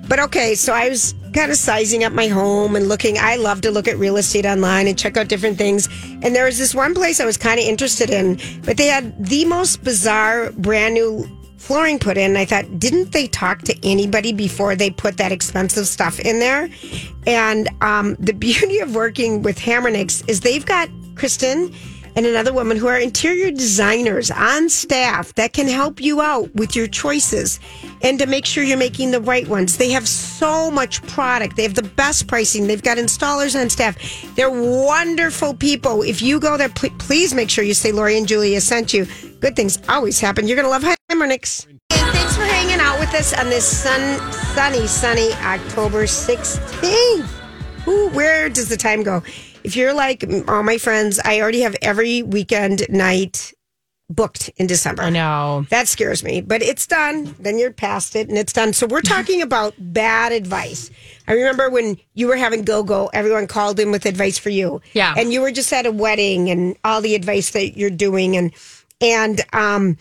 But 0.09 0.21
okay, 0.21 0.55
so 0.55 0.73
I 0.73 0.89
was 0.89 1.15
kind 1.35 1.51
of 1.51 1.59
sizing 1.59 2.03
up 2.03 2.13
my 2.13 2.29
home 2.29 2.77
and 2.77 2.89
looking. 2.89 3.19
I 3.19 3.37
love 3.37 3.61
to 3.63 3.71
look 3.71 3.89
at 3.89 3.99
real 3.99 4.17
estate 4.17 4.47
online 4.47 4.87
and 4.87 4.97
check 4.97 5.17
out 5.17 5.29
different 5.29 5.59
things. 5.59 5.89
And 6.23 6.35
there 6.35 6.47
was 6.47 6.57
this 6.57 6.75
one 6.75 6.95
place 6.95 7.21
I 7.21 7.27
was 7.27 7.37
kind 7.37 7.61
of 7.61 7.67
interested 7.67 8.09
in, 8.09 8.39
but 8.65 8.77
they 8.77 8.87
had 8.87 9.23
the 9.23 9.45
most 9.45 9.85
bizarre 9.85 10.51
brand 10.53 10.95
new 10.95 11.29
flooring 11.67 11.99
put 11.99 12.17
in. 12.17 12.37
I 12.37 12.45
thought, 12.45 12.79
didn't 12.79 13.11
they 13.11 13.27
talk 13.27 13.63
to 13.63 13.77
anybody 13.83 14.33
before 14.33 14.77
they 14.77 14.89
put 14.89 15.17
that 15.17 15.33
expensive 15.33 15.89
stuff 15.89 16.21
in 16.21 16.39
there? 16.39 16.69
And 17.27 17.69
um, 17.83 18.15
the 18.21 18.33
beauty 18.47 18.79
of 18.79 18.95
working 18.95 19.43
with 19.43 19.59
Hamernick's 19.59 20.23
is 20.29 20.41
they've 20.41 20.65
got 20.65 20.89
Kristen 21.17 21.75
and 22.15 22.25
another 22.25 22.53
woman 22.53 22.77
who 22.77 22.87
are 22.87 22.97
interior 22.97 23.51
designers 23.51 24.31
on 24.31 24.69
staff 24.69 25.35
that 25.35 25.53
can 25.53 25.67
help 25.67 26.01
you 26.01 26.23
out 26.23 26.55
with 26.55 26.75
your 26.75 26.87
choices 26.87 27.61
and 28.01 28.19
to 28.19 28.27
make 28.27 28.47
sure 28.47 28.65
you're 28.65 28.79
making 28.79 29.11
the 29.11 29.21
right 29.21 29.47
ones. 29.49 29.77
They 29.77 29.91
have 29.91 30.09
so 30.09 30.71
much 30.71 31.03
product. 31.09 31.57
They 31.57 31.65
have 31.65 31.75
the 31.75 31.83
best 31.83 32.27
pricing. 32.27 32.69
They've 32.69 32.83
got 32.83 32.97
installers 32.97 33.61
on 33.61 33.69
staff. 33.69 33.97
They're 34.35 34.51
wonderful 34.51 35.55
people. 35.55 36.03
If 36.03 36.23
you 36.23 36.41
go 36.41 36.57
there, 36.57 36.71
pl- 36.71 36.91
please 36.99 37.35
make 37.35 37.51
sure 37.51 37.65
you 37.65 37.75
say 37.75 37.93
Lori 37.93 38.17
and 38.17 38.27
Julia 38.27 38.61
sent 38.61 38.95
you. 38.95 39.07
Good 39.41 39.57
things 39.57 39.79
always 39.89 40.19
happen. 40.19 40.47
You're 40.47 40.57
going 40.57 40.67
to 40.67 40.71
love 40.71 40.96
Hamernick's. 41.11 41.67
And 41.67 41.81
thanks 41.91 42.37
for 42.37 42.43
hanging 42.43 42.81
out 42.81 42.99
with 42.99 43.15
us 43.15 43.33
on 43.33 43.49
this 43.49 43.65
sun, 43.65 44.33
sunny, 44.55 44.87
sunny 44.87 45.33
October 45.35 46.05
16th. 46.05 47.29
Ooh, 47.89 48.09
where 48.09 48.49
does 48.49 48.69
the 48.69 48.77
time 48.77 49.03
go? 49.03 49.23
If 49.63 49.77
you're 49.77 49.95
like 49.95 50.25
all 50.49 50.63
my 50.63 50.79
friends, 50.79 51.21
I 51.25 51.41
already 51.41 51.61
have 51.61 51.77
every 51.83 52.23
weekend 52.23 52.87
night 52.89 53.53
booked 54.09 54.51
in 54.57 54.67
December. 54.67 55.03
I 55.03 55.11
know. 55.11 55.67
That 55.71 55.89
scares 55.89 56.23
me, 56.25 56.41
but 56.41 56.63
it's 56.63 56.87
done. 56.87 57.35
Then 57.39 57.59
you're 57.59 57.73
past 57.73 58.15
it 58.17 58.29
and 58.29 58.39
it's 58.39 58.53
done. 58.53 58.73
So 58.73 58.87
we're 58.87 59.01
talking 59.01 59.43
about 59.43 59.75
bad 59.79 60.33
advice. 60.33 60.91
I 61.29 61.33
remember 61.33 61.71
when 61.71 61.97
you 62.15 62.27
were 62.29 62.37
having 62.37 62.63
go 62.63 62.83
go, 62.83 63.11
everyone 63.13 63.47
called 63.47 63.79
in 63.79 63.91
with 63.93 64.07
advice 64.07 64.39
for 64.39 64.51
you. 64.51 64.81
Yeah. 64.93 65.15
And 65.17 65.33
you 65.33 65.41
were 65.41 65.53
just 65.53 65.73
at 65.73 65.87
a 65.87 65.93
wedding 65.93 66.51
and 66.51 66.77
all 66.85 67.01
the 67.01 67.15
advice 67.15 67.51
that 67.51 67.77
you're 67.77 67.91
doing 67.91 68.37
and 68.37 68.53
and 69.01 69.43
um 69.53 69.99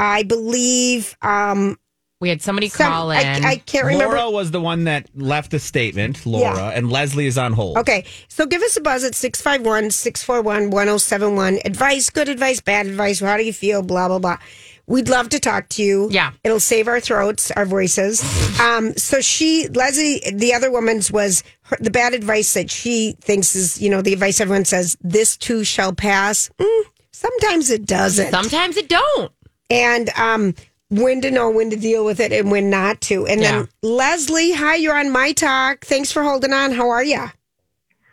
I 0.00 0.22
believe 0.24 1.16
um 1.22 1.78
We 2.20 2.28
had 2.30 2.40
somebody 2.42 2.68
some- 2.68 2.90
call 2.90 3.10
in. 3.12 3.18
I, 3.44 3.50
I 3.50 3.56
can't 3.56 3.86
remember. 3.86 4.16
Laura 4.16 4.30
was 4.30 4.50
the 4.50 4.60
one 4.60 4.84
that 4.84 5.08
left 5.14 5.50
the 5.52 5.58
statement, 5.58 6.24
Laura, 6.26 6.54
Yeah. 6.56 6.68
and 6.76 6.90
Leslie 6.90 7.26
is 7.26 7.38
on 7.38 7.52
hold. 7.52 7.76
Okay, 7.78 8.04
so 8.28 8.46
give 8.46 8.62
us 8.62 8.76
a 8.76 8.80
buzz 8.80 9.04
at 9.04 9.14
651 9.14 9.90
641 9.90 10.70
1071. 10.70 11.58
Advice, 11.64 12.10
good 12.10 12.28
advice, 12.28 12.60
bad 12.60 12.86
advice. 12.86 13.20
How 13.20 13.36
do 13.36 13.44
you 13.44 13.52
feel? 13.52 13.82
Blah, 13.82 14.08
blah, 14.08 14.18
blah. 14.18 14.38
We'd 14.86 15.08
love 15.08 15.28
to 15.28 15.38
talk 15.38 15.68
to 15.70 15.82
you. 15.84 16.08
Yeah. 16.10 16.32
It'll 16.42 16.58
save 16.60 16.88
our 16.88 16.98
throats, 16.98 17.50
our 17.52 17.64
voices. 17.64 18.20
um, 18.60 18.92
so 18.96 19.20
she, 19.20 19.68
Leslie, 19.68 20.20
the 20.32 20.52
other 20.52 20.70
woman's 20.70 21.12
was 21.12 21.44
her, 21.62 21.76
the 21.80 21.90
bad 21.92 22.12
advice 22.12 22.54
that 22.54 22.70
she 22.72 23.14
thinks 23.20 23.54
is, 23.54 23.80
you 23.80 23.88
know, 23.88 24.02
the 24.02 24.12
advice 24.12 24.40
everyone 24.40 24.64
says, 24.64 24.96
this 25.00 25.36
too 25.36 25.62
shall 25.62 25.92
pass. 25.94 26.50
Mm, 26.58 26.82
sometimes 27.12 27.70
it 27.70 27.86
doesn't 27.86 28.30
Sometimes 28.32 28.76
it 28.76 28.88
don't. 28.88 29.30
And 29.70 30.10
um, 30.10 30.54
when 30.88 31.20
to 31.22 31.30
know 31.30 31.50
when 31.50 31.70
to 31.70 31.76
deal 31.76 32.04
with 32.04 32.20
it 32.20 32.32
and 32.32 32.50
when 32.50 32.68
not 32.70 33.00
to. 33.02 33.26
And 33.26 33.40
then 33.42 33.68
Leslie, 33.82 34.52
hi, 34.52 34.74
you're 34.76 34.98
on 34.98 35.10
my 35.10 35.32
talk. 35.32 35.84
Thanks 35.84 36.10
for 36.12 36.22
holding 36.22 36.52
on. 36.52 36.72
How 36.72 36.90
are 36.90 37.04
you? 37.04 37.30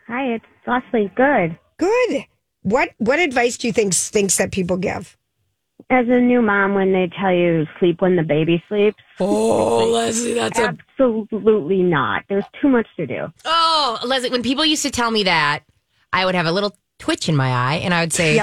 Hi, 0.06 0.24
it's 0.34 0.44
Leslie. 0.66 1.10
Good. 1.16 1.58
Good. 1.78 2.24
What 2.62 2.90
what 2.98 3.18
advice 3.18 3.56
do 3.56 3.66
you 3.66 3.72
think 3.72 3.94
stinks 3.94 4.36
that 4.38 4.52
people 4.52 4.76
give? 4.76 5.16
As 5.90 6.06
a 6.08 6.20
new 6.20 6.42
mom, 6.42 6.74
when 6.74 6.92
they 6.92 7.10
tell 7.18 7.32
you 7.32 7.64
sleep 7.78 8.02
when 8.02 8.16
the 8.16 8.22
baby 8.22 8.62
sleeps, 8.68 8.98
Oh, 9.20 9.88
Leslie, 9.90 10.34
that's 10.34 10.58
a. 10.58 10.74
absolutely 11.00 11.82
not. 11.82 12.24
There's 12.28 12.44
too 12.60 12.68
much 12.68 12.86
to 12.96 13.06
do. 13.06 13.32
Oh, 13.46 13.98
Leslie, 14.04 14.28
when 14.28 14.42
people 14.42 14.66
used 14.66 14.82
to 14.82 14.90
tell 14.90 15.10
me 15.10 15.22
that, 15.22 15.60
I 16.12 16.26
would 16.26 16.34
have 16.34 16.44
a 16.46 16.52
little 16.52 16.76
twitch 16.98 17.28
in 17.28 17.36
my 17.36 17.50
eye 17.52 17.76
and 17.76 17.94
I 17.94 18.00
would 18.02 18.12
say, 18.12 18.42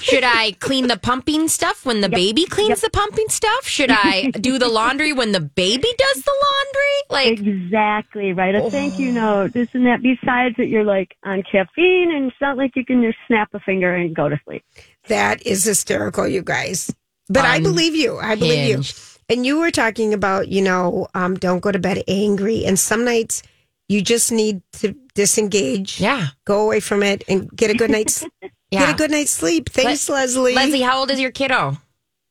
Should 0.00 0.24
I 0.24 0.52
clean 0.60 0.86
the 0.86 0.96
pumping 0.96 1.48
stuff 1.48 1.84
when 1.84 2.00
the 2.00 2.08
baby 2.08 2.44
cleans 2.46 2.80
the 2.80 2.90
pumping 2.90 3.28
stuff? 3.28 3.66
Should 3.66 3.90
I 3.90 4.30
do 4.40 4.58
the 4.58 4.68
laundry 4.68 5.12
when 5.12 5.32
the 5.32 5.40
baby 5.40 5.88
does 5.98 6.22
the 6.22 6.32
laundry? 6.44 6.98
Like, 7.10 7.40
Exactly. 7.40 8.32
right. 8.32 8.54
a 8.54 8.70
thank 8.70 8.94
Oh. 8.94 8.98
you 8.98 9.12
note, 9.12 9.52
this 9.52 9.68
and 9.74 9.86
that. 9.86 10.00
Besides 10.02 10.56
that, 10.56 10.66
you're 10.66 10.84
like 10.84 11.16
on 11.24 11.42
caffeine, 11.42 12.12
and 12.14 12.26
it's 12.30 12.36
not 12.40 12.56
like 12.56 12.76
you 12.76 12.84
can 12.84 13.02
just 13.02 13.18
snap 13.26 13.48
a 13.54 13.60
finger 13.60 13.94
and 13.94 14.14
go 14.14 14.28
to 14.28 14.38
sleep. 14.46 14.62
That 15.08 15.44
is 15.46 15.64
hysterical, 15.64 16.26
you 16.28 16.42
guys. 16.42 16.94
But 17.28 17.44
I 17.44 17.60
believe 17.60 17.94
you. 17.94 18.18
I 18.18 18.34
believe 18.36 18.68
you. 18.68 18.82
And 19.28 19.46
you 19.46 19.58
were 19.58 19.70
talking 19.70 20.12
about, 20.14 20.48
you 20.48 20.62
know, 20.62 21.08
um, 21.14 21.34
don't 21.36 21.60
go 21.60 21.72
to 21.72 21.78
bed 21.78 22.02
angry. 22.06 22.64
And 22.64 22.78
some 22.78 23.04
nights 23.04 23.42
you 23.88 24.00
just 24.02 24.30
need 24.32 24.62
to 24.74 24.94
disengage. 25.14 26.00
yeah. 26.00 26.28
Go 26.44 26.62
away 26.64 26.80
from 26.80 27.02
it 27.02 27.24
and 27.28 27.48
get 27.54 27.70
a 27.70 27.74
good 27.74 27.90
night's 27.90 28.24
Yeah. 28.72 28.86
get 28.86 28.94
a 28.94 28.96
good 28.96 29.10
night's 29.10 29.30
sleep. 29.30 29.68
Thanks, 29.70 30.08
Leslie. 30.08 30.54
Leslie, 30.54 30.80
how 30.80 30.98
old 30.98 31.10
is 31.10 31.20
your 31.20 31.30
kiddo? 31.30 31.76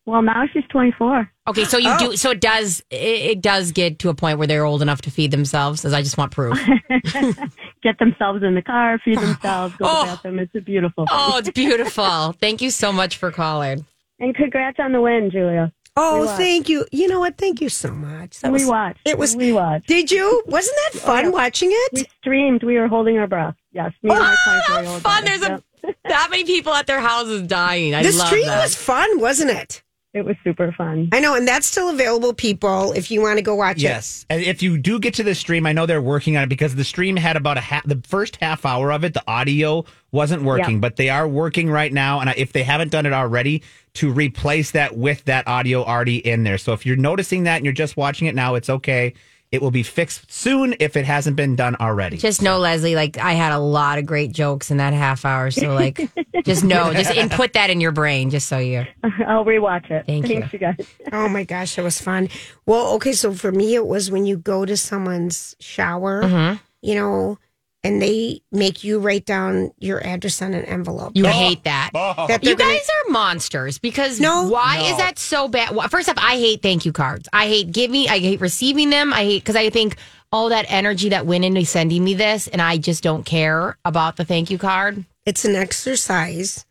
Well, 0.06 0.24
now 0.24 0.46
she's 0.52 0.64
24. 0.72 1.32
Okay, 1.50 1.64
so 1.64 1.78
you 1.78 1.96
do. 2.00 2.08
Oh. 2.08 2.16
So 2.16 2.32
it 2.32 2.42
does. 2.42 2.82
It, 2.90 2.96
it 2.98 3.42
does 3.42 3.72
get 3.72 4.00
to 4.00 4.10
a 4.10 4.16
point 4.16 4.40
where 4.40 4.48
they're 4.48 4.66
old 4.66 4.82
enough 4.82 5.02
to 5.04 5.12
feed 5.12 5.30
themselves. 5.32 5.86
As 5.86 5.94
I 5.94 6.02
just 6.02 6.18
want 6.18 6.32
proof. 6.32 6.58
Get 7.84 7.98
themselves 7.98 8.44
in 8.44 8.54
the 8.56 8.62
car, 8.62 9.00
feed 9.04 9.18
oh. 9.20 9.22
themselves, 9.22 9.76
go 9.78 9.86
to 9.86 9.92
Oh. 9.92 10.02
the 10.02 10.06
bathroom. 10.12 10.40
It's 10.40 10.56
a 10.56 10.62
beautiful 10.62 11.06
thing. 11.06 11.18
Oh, 11.20 11.38
it's 11.38 11.50
beautiful. 11.50 12.34
Thank 12.34 12.62
you 12.62 12.70
so 12.70 12.92
much 12.92 13.18
for 13.18 13.32
calling. 13.32 13.86
And 14.20 14.36
congrats 14.36 14.78
on 14.80 14.92
the 14.92 15.02
win, 15.02 15.30
Julia. 15.32 15.72
Oh, 15.98 16.28
thank 16.38 16.70
you. 16.70 16.86
You 16.92 17.08
know 17.08 17.20
what? 17.20 17.38
Thank 17.38 17.60
you 17.60 17.70
so 17.70 17.92
much. 17.92 18.40
That 18.42 18.52
we 18.52 18.60
was 18.60 18.66
watched. 18.68 19.00
it 19.06 19.18
was 19.18 19.36
We 19.36 19.52
watched. 19.52 19.88
Did 19.88 20.12
you? 20.12 20.44
Wasn't 20.46 20.76
that 20.94 21.02
oh, 21.02 21.06
fun 21.06 21.32
watching 21.32 21.70
it? 21.72 21.90
We 21.94 22.02
it? 22.02 22.08
streamed. 22.22 22.64
We 22.64 22.78
were 22.78 22.88
holding 22.88 23.18
our 23.18 23.28
breath. 23.28 23.56
Yes, 23.72 23.92
me 24.04 24.12
and 24.12 24.20
my 24.20 24.36
Oh, 24.48 24.62
24 24.68 24.84
how 24.94 25.00
fun! 25.00 25.26
There's 25.26 25.42
a 25.42 25.64
that 26.06 26.28
many 26.30 26.44
people 26.46 26.74
at 26.74 26.88
their 26.88 27.02
houses 27.02 27.44
dying. 27.48 27.94
I 27.96 28.04
The 28.04 28.12
love 28.12 28.28
stream 28.28 28.46
that. 28.46 28.62
was 28.64 28.76
fun, 28.76 29.20
wasn't 29.20 29.52
it? 29.52 29.84
It 30.14 30.26
was 30.26 30.36
super 30.44 30.74
fun. 30.74 31.08
I 31.14 31.22
know, 31.22 31.36
and 31.36 31.48
that's 31.48 31.66
still 31.66 31.90
available, 31.90 32.34
people, 32.34 32.92
if 32.92 33.10
you 33.10 33.22
want 33.22 33.38
to 33.38 33.42
go 33.42 33.56
watch 33.56 33.78
it. 33.78 33.84
Yes, 33.84 34.26
and 34.30 34.44
if 34.44 34.62
you 34.62 34.78
do 34.78 35.00
get 35.00 35.14
to 35.14 35.24
the 35.24 35.34
stream, 35.34 35.66
I 35.66 35.72
know 35.72 35.86
they're 35.86 36.02
working 36.02 36.36
on 36.36 36.44
it 36.44 36.48
because 36.50 36.76
the 36.76 36.84
stream 36.84 37.16
had 37.16 37.38
about 37.38 37.58
a 37.58 37.62
half, 37.62 37.86
the 37.88 38.02
first 38.06 38.36
half 38.42 38.66
hour 38.66 38.92
of 38.92 39.06
it, 39.06 39.14
the 39.14 39.24
audio 39.26 39.86
wasn't 40.12 40.44
working, 40.44 40.76
Yeah. 40.76 40.80
but 40.82 40.98
they 40.98 41.08
are 41.08 41.26
working 41.26 41.70
right 41.70 41.94
now. 41.94 42.20
And 42.20 42.30
if 42.36 42.52
they 42.52 42.64
haven't 42.64 42.92
done 42.92 43.06
it 43.06 43.14
already, 43.14 43.64
to 43.94 44.12
replace 44.12 44.72
that 44.72 44.98
with 44.98 45.24
that 45.26 45.48
audio 45.48 45.82
already 45.86 46.18
in 46.18 46.44
there. 46.44 46.58
So 46.58 46.74
if 46.74 46.86
you're 46.86 46.98
noticing 46.98 47.44
that 47.44 47.56
and 47.58 47.66
you're 47.66 47.74
just 47.74 47.96
watching 47.96 48.28
it 48.28 48.36
now, 48.36 48.56
it's 48.56 48.70
okay. 48.70 49.14
It 49.52 49.62
will 49.62 49.72
be 49.72 49.84
fixed 49.84 50.32
soon 50.32 50.76
if 50.80 50.96
it 50.96 51.04
hasn't 51.04 51.36
been 51.36 51.58
done 51.58 51.76
already. 51.80 52.16
Just 52.18 52.42
know, 52.42 52.58
Leslie, 52.60 52.96
like 52.96 53.18
I 53.18 53.34
had 53.34 53.52
a 53.52 53.60
lot 53.60 53.98
of 54.00 54.06
great 54.06 54.32
jokes 54.32 54.72
in 54.72 54.78
that 54.78 54.94
half 54.94 55.26
hour. 55.26 55.52
So, 55.52 55.74
like, 55.74 56.00
just 56.46 56.64
know, 56.64 56.94
just 56.94 57.12
input 57.12 57.52
that 57.54 57.70
in 57.70 57.82
your 57.82 57.92
brain, 57.92 58.30
just 58.30 58.48
so 58.48 58.60
you. 58.60 58.86
I'll 59.28 59.44
rewatch 59.44 59.92
it. 59.92 60.06
Thank 60.08 60.30
you. 60.30 60.40
Thanks, 60.40 60.54
you. 60.54 60.60
guys. 60.60 60.78
Oh 61.12 61.28
my 61.28 61.44
gosh, 61.44 61.78
it 61.78 61.82
was 61.82 62.00
fun. 62.00 62.30
Well, 62.66 62.94
okay, 62.96 63.12
so 63.12 63.34
for 63.34 63.52
me, 63.52 63.76
it 63.76 63.86
was 63.86 64.10
when 64.10 64.26
you 64.26 64.38
go 64.38 64.66
to 64.66 64.78
someone's 64.78 65.56
shower, 65.60 66.24
Mm-hmm. 66.24 66.58
you 66.82 66.96
know, 66.96 67.38
and 67.84 68.02
they 68.02 68.42
make 68.52 68.84
you 68.84 69.00
write 69.00 69.26
down 69.26 69.72
your 69.80 70.06
address 70.06 70.42
on 70.42 70.54
an 70.54 70.66
envelope. 70.66 71.14
You 71.16 71.26
oh. 71.26 71.30
hate 71.30 71.64
that. 71.64 71.90
Oh. 71.96 72.28
that 72.28 72.42
they're 72.42 72.52
You 72.52 72.58
gonna- 72.58 72.74
guys 72.74 72.88
are 73.08 73.12
monsters 73.12 73.80
because 73.80 74.20
No. 74.20 74.48
why 74.50 74.80
is 74.92 74.98
that 74.98 75.18
so 75.18 75.48
bad? 75.48 75.74
Why- 75.76 75.88
First 75.88 76.08
off, 76.10 76.18
I 76.18 76.38
hate 76.38 76.62
thank 76.62 76.86
you 76.86 76.92
cards. 76.92 77.28
I 77.34 77.48
hate 77.48 77.72
giving, 77.72 78.08
I 78.08 78.20
hate 78.20 78.40
receiving 78.40 78.90
them. 78.92 79.14
I 79.14 79.24
hate 79.24 79.44
because 79.44 79.56
I 79.56 79.70
think 79.72 79.96
all 80.32 80.50
that 80.50 80.66
energy 80.70 81.10
that 81.10 81.26
went 81.26 81.44
into 81.44 81.66
sending 81.66 82.04
me 82.04 82.14
this, 82.14 82.48
and 82.48 82.62
I 82.62 82.78
just 82.78 83.04
don't 83.04 83.26
care 83.26 83.78
about 83.84 84.16
the 84.16 84.26
thank 84.26 84.50
you 84.52 84.58
card. 84.58 85.04
it's 85.26 85.44
an 85.46 85.56
exercise 85.56 86.66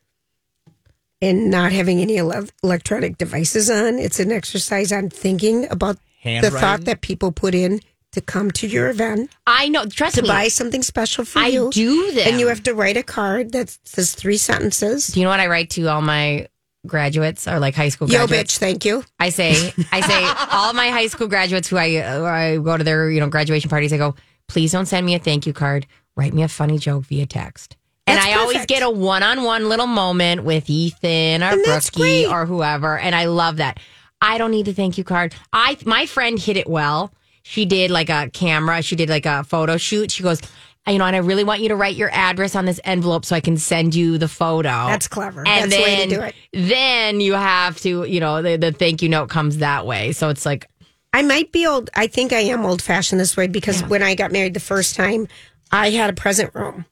in 1.21 1.51
not 1.51 1.71
having 1.73 2.01
any 2.01 2.17
ele- 2.19 2.47
electronic 2.63 3.19
devices 3.19 3.69
on. 3.71 3.99
It's 3.99 4.19
an 4.21 4.33
exercise 4.33 4.91
on 4.93 5.11
thinking 5.11 5.71
about 5.71 5.99
the 6.25 6.51
thought 6.51 6.85
that 6.87 7.01
people 7.01 7.33
put 7.33 7.55
in 7.55 7.81
to 8.13 8.21
come 8.21 8.51
to 8.51 8.67
your 8.67 8.89
event 8.89 9.31
I 9.47 9.69
know, 9.69 9.85
trust 9.87 10.17
to 10.17 10.23
me. 10.23 10.29
buy 10.29 10.49
something 10.49 10.83
special 10.83 11.25
for 11.25 11.39
I 11.39 11.49
you. 11.49 11.69
I 11.69 11.71
do 11.71 12.13
them. 12.13 12.29
And 12.29 12.41
you 12.41 12.49
have 12.49 12.63
to 12.65 12.75
write 12.75 12.97
a 12.97 13.03
card 13.03 13.53
that 13.53 13.77
says 13.85 14.15
three 14.15 14.37
sentences. 14.37 15.09
Do 15.09 15.21
you 15.21 15.25
know 15.25 15.31
what 15.31 15.41
I 15.41 15.47
write 15.47 15.71
to 15.71 15.87
all 15.87 16.03
my 16.03 16.49
graduates 16.87 17.47
or 17.47 17.59
like 17.59 17.75
high 17.75 17.89
school 17.89 18.09
graduates? 18.09 18.33
Yo, 18.33 18.39
bitch, 18.39 18.59
thank 18.59 18.85
you. 18.85 19.05
I 19.19 19.31
say, 19.31 19.73
I 19.93 20.01
say, 20.01 20.47
all 20.57 20.73
my 20.73 20.91
high 20.91 21.07
school 21.07 21.29
graduates 21.29 21.69
who 21.69 21.77
I, 21.77 21.97
uh, 21.97 22.25
I 22.25 22.57
go 22.57 22.77
to 22.77 22.85
their, 22.85 23.11
you 23.11 23.21
know, 23.21 23.29
graduation 23.29 23.71
parties, 23.71 23.93
I 23.93 23.99
go, 23.99 24.15
please 24.49 24.73
don't 24.73 24.87
send 24.87 25.07
me 25.07 25.15
a 25.15 25.19
thank 25.19 25.47
you 25.47 25.53
card. 25.53 25.87
Write 26.17 26.35
me 26.35 26.43
a 26.43 26.49
funny 26.49 26.79
joke 26.79 27.05
via 27.05 27.27
text. 27.27 27.77
And 28.07 28.19
That's 28.19 28.27
I 28.27 28.41
always 28.41 28.67
get 28.67 28.83
a 28.83 28.91
one-on-one 28.91 29.69
little 29.69 29.87
moment 29.87 30.43
with 30.43 30.69
Ethan 30.69 31.45
or 31.45 31.57
Brookie 31.63 32.27
or 32.27 32.45
whoever, 32.45 32.99
and 32.99 33.15
I 33.15 33.27
love 33.27 33.59
that. 33.59 33.79
I 34.21 34.37
don't 34.37 34.51
need 34.51 34.67
a 34.67 34.73
thank 34.75 34.99
you 34.99 35.05
card. 35.05 35.35
I 35.53 35.79
my 35.85 36.07
friend 36.07 36.39
hit 36.39 36.57
it 36.57 36.69
well. 36.69 37.13
She 37.43 37.65
did 37.65 37.91
like 37.91 38.11
a 38.11 38.31
camera. 38.33 38.83
She 38.83 38.97
did 38.97 39.09
like 39.09 39.27
a 39.27 39.45
photo 39.45 39.77
shoot. 39.77 40.11
She 40.11 40.23
goes, 40.23 40.41
you 40.87 40.99
know, 40.99 41.05
and 41.05 41.15
I 41.17 41.21
really 41.21 41.45
want 41.45 41.61
you 41.61 41.69
to 41.69 41.77
write 41.77 41.97
your 41.97 42.11
address 42.13 42.55
on 42.55 42.65
this 42.65 42.81
envelope 42.85 43.25
so 43.25 43.37
I 43.37 43.41
can 43.41 43.57
send 43.57 43.95
you 43.95 44.19
the 44.19 44.29
photo. 44.29 44.69
That's 44.69 45.09
clever. 45.09 45.41
And 45.47 45.71
That's 45.71 45.77
the 45.77 45.83
way 45.83 45.97
then, 45.97 46.09
to 46.09 46.15
do 46.17 46.23
it. 46.23 46.35
then 46.53 47.21
you 47.21 47.35
have 47.35 47.79
to, 47.81 48.05
you 48.05 48.21
know, 48.21 48.43
the, 48.43 48.57
the 48.57 48.73
thank 48.73 49.03
you 49.03 49.09
note 49.09 49.29
comes 49.31 49.59
that 49.59 49.87
way. 49.87 50.13
So 50.13 50.29
it's 50.29 50.45
like, 50.47 50.67
I 51.13 51.23
might 51.23 51.51
be 51.53 51.67
old. 51.67 51.91
I 51.95 52.07
think 52.07 52.33
I 52.33 52.41
am 52.41 52.65
old 52.65 52.81
fashioned 52.83 53.21
this 53.21 53.37
way 53.37 53.47
because 53.49 53.83
when 53.85 54.03
I 54.03 54.15
got 54.15 54.33
married 54.33 54.55
the 54.55 54.61
first 54.61 54.95
time, 54.95 55.27
I 55.73 55.91
had 55.91 56.09
a 56.11 56.13
present 56.13 56.55
room. 56.55 56.85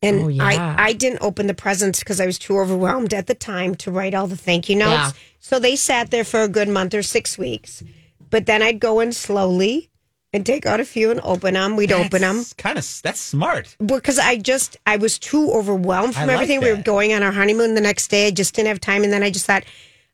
And 0.00 0.20
Oh, 0.20 0.28
yeah. 0.28 0.44
I, 0.78 0.88
I 0.88 0.92
didn't 0.92 1.20
open 1.22 1.48
the 1.48 1.54
presents 1.54 1.98
because 1.98 2.20
I 2.20 2.26
was 2.26 2.38
too 2.38 2.58
overwhelmed 2.58 3.12
at 3.12 3.26
the 3.26 3.34
time 3.34 3.74
to 3.76 3.90
write 3.90 4.14
all 4.14 4.26
the 4.26 4.36
thank 4.36 4.68
you 4.68 4.76
notes. 4.76 4.90
Yeah. 4.90 5.10
So 5.40 5.58
they 5.58 5.76
sat 5.76 6.10
there 6.10 6.24
for 6.24 6.42
a 6.42 6.48
good 6.48 6.68
month 6.68 6.94
or 6.94 7.02
six 7.02 7.36
weeks. 7.36 7.82
But 8.30 8.46
then 8.46 8.62
I'd 8.62 8.80
go 8.80 9.00
in 9.00 9.12
slowly 9.12 9.90
and 10.32 10.44
take 10.44 10.66
out 10.66 10.80
a 10.80 10.84
few 10.84 11.10
and 11.10 11.20
open 11.22 11.54
them. 11.54 11.76
We'd 11.76 11.92
open 11.92 12.20
them 12.20 12.44
Kind 12.58 12.78
of 12.78 12.84
that's 13.02 13.20
smart. 13.20 13.76
because 13.84 14.18
I 14.18 14.36
just 14.36 14.76
I 14.86 14.96
was 14.96 15.18
too 15.18 15.50
overwhelmed 15.52 16.14
I 16.16 16.20
from 16.20 16.26
like 16.28 16.34
everything. 16.34 16.60
We 16.60 16.70
were 16.70 16.82
going 16.82 17.12
on 17.14 17.22
our 17.22 17.32
honeymoon 17.32 17.74
the 17.74 17.80
next 17.80 18.08
day. 18.08 18.26
I 18.26 18.30
just 18.30 18.54
didn't 18.54 18.68
have 18.68 18.80
time, 18.80 19.04
and 19.04 19.12
then 19.12 19.22
I 19.22 19.30
just 19.30 19.46
thought 19.46 19.64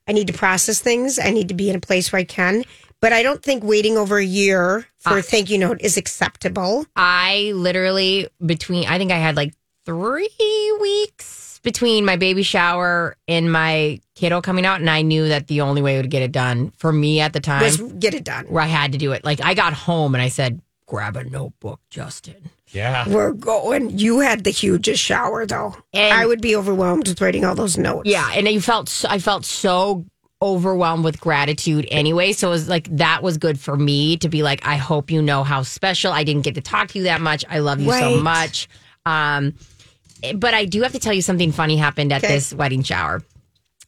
I 0.07 0.13
need 0.13 0.27
to 0.27 0.33
process 0.33 0.79
things. 0.81 1.19
I 1.19 1.31
need 1.31 1.49
to 1.49 1.53
be 1.53 1.69
in 1.69 1.75
a 1.75 1.81
place 1.81 2.11
where 2.11 2.19
I 2.19 2.23
can. 2.23 2.63
But 3.01 3.11
I 3.11 3.23
don't 3.23 3.43
think 3.43 3.63
waiting 3.63 3.97
over 3.97 4.17
a 4.17 4.25
year 4.25 4.87
for 4.99 5.17
a 5.17 5.21
thank 5.21 5.49
you 5.49 5.57
note 5.57 5.81
is 5.81 5.97
acceptable. 5.97 6.85
I 6.95 7.51
literally 7.53 8.29
between 8.43 8.87
I 8.87 8.97
think 8.97 9.11
I 9.11 9.17
had 9.17 9.35
like 9.35 9.53
three 9.85 10.77
weeks 10.81 11.44
between 11.65 12.05
my 12.05 12.15
baby 12.15 12.43
shower 12.43 13.17
and 13.27 13.51
my 13.51 13.99
kiddo 14.15 14.39
coming 14.39 14.65
out, 14.65 14.79
and 14.79 14.89
I 14.89 15.01
knew 15.01 15.27
that 15.27 15.47
the 15.47 15.59
only 15.59 15.81
way 15.81 16.01
to 16.01 16.07
get 16.07 16.21
it 16.21 16.31
done 16.31 16.71
for 16.77 16.93
me 16.93 17.19
at 17.19 17.33
the 17.33 17.41
time 17.41 17.61
Was 17.63 17.77
get 17.77 18.13
it 18.13 18.23
done. 18.23 18.45
where 18.45 18.63
I 18.63 18.67
had 18.67 18.93
to 18.93 18.97
do 18.97 19.11
it. 19.11 19.25
Like 19.25 19.41
I 19.43 19.53
got 19.53 19.73
home 19.73 20.15
and 20.15 20.21
I 20.21 20.29
said, 20.29 20.61
"Grab 20.85 21.17
a 21.17 21.25
notebook, 21.25 21.81
Justin." 21.89 22.49
Yeah. 22.71 23.07
We're 23.07 23.31
going. 23.33 23.97
You 23.97 24.19
had 24.19 24.43
the 24.43 24.49
hugest 24.51 25.01
shower 25.03 25.45
though. 25.45 25.75
And- 25.93 26.13
I 26.13 26.25
would 26.25 26.41
be 26.41 26.55
overwhelmed 26.55 27.07
with 27.07 27.19
writing 27.21 27.43
all 27.43 27.55
those 27.55 27.77
notes. 27.77 28.07
Yeah, 28.09 28.29
and 28.33 28.47
you 28.47 28.61
felt 28.61 28.87
so, 28.89 29.07
I 29.09 29.19
felt 29.19 29.43
so 29.45 30.05
overwhelmed 30.41 31.03
with 31.03 31.19
gratitude 31.19 31.87
anyway. 31.89 32.31
So 32.33 32.49
it 32.49 32.51
was 32.51 32.67
like 32.69 32.87
that 32.97 33.23
was 33.23 33.37
good 33.37 33.59
for 33.59 33.75
me 33.77 34.17
to 34.17 34.29
be 34.29 34.43
like, 34.43 34.65
I 34.65 34.75
hope 34.75 35.09
you 35.09 35.21
know 35.21 35.43
how 35.43 35.63
special. 35.63 36.11
I 36.11 36.23
didn't 36.23 36.43
get 36.43 36.55
to 36.55 36.61
talk 36.61 36.89
to 36.89 36.97
you 36.99 37.05
that 37.05 37.21
much. 37.21 37.43
I 37.49 37.59
love 37.59 37.79
you 37.79 37.91
so 37.91 38.17
much. 38.21 38.67
Um, 39.05 39.53
but 40.33 40.53
I 40.53 40.65
do 40.65 40.81
have 40.81 40.91
to 40.93 40.99
tell 40.99 41.13
you 41.13 41.21
something 41.21 41.51
funny 41.51 41.77
happened 41.77 42.11
at 42.11 42.23
Okay. 42.23 42.33
this 42.33 42.53
wedding 42.53 42.83
shower. 42.83 43.21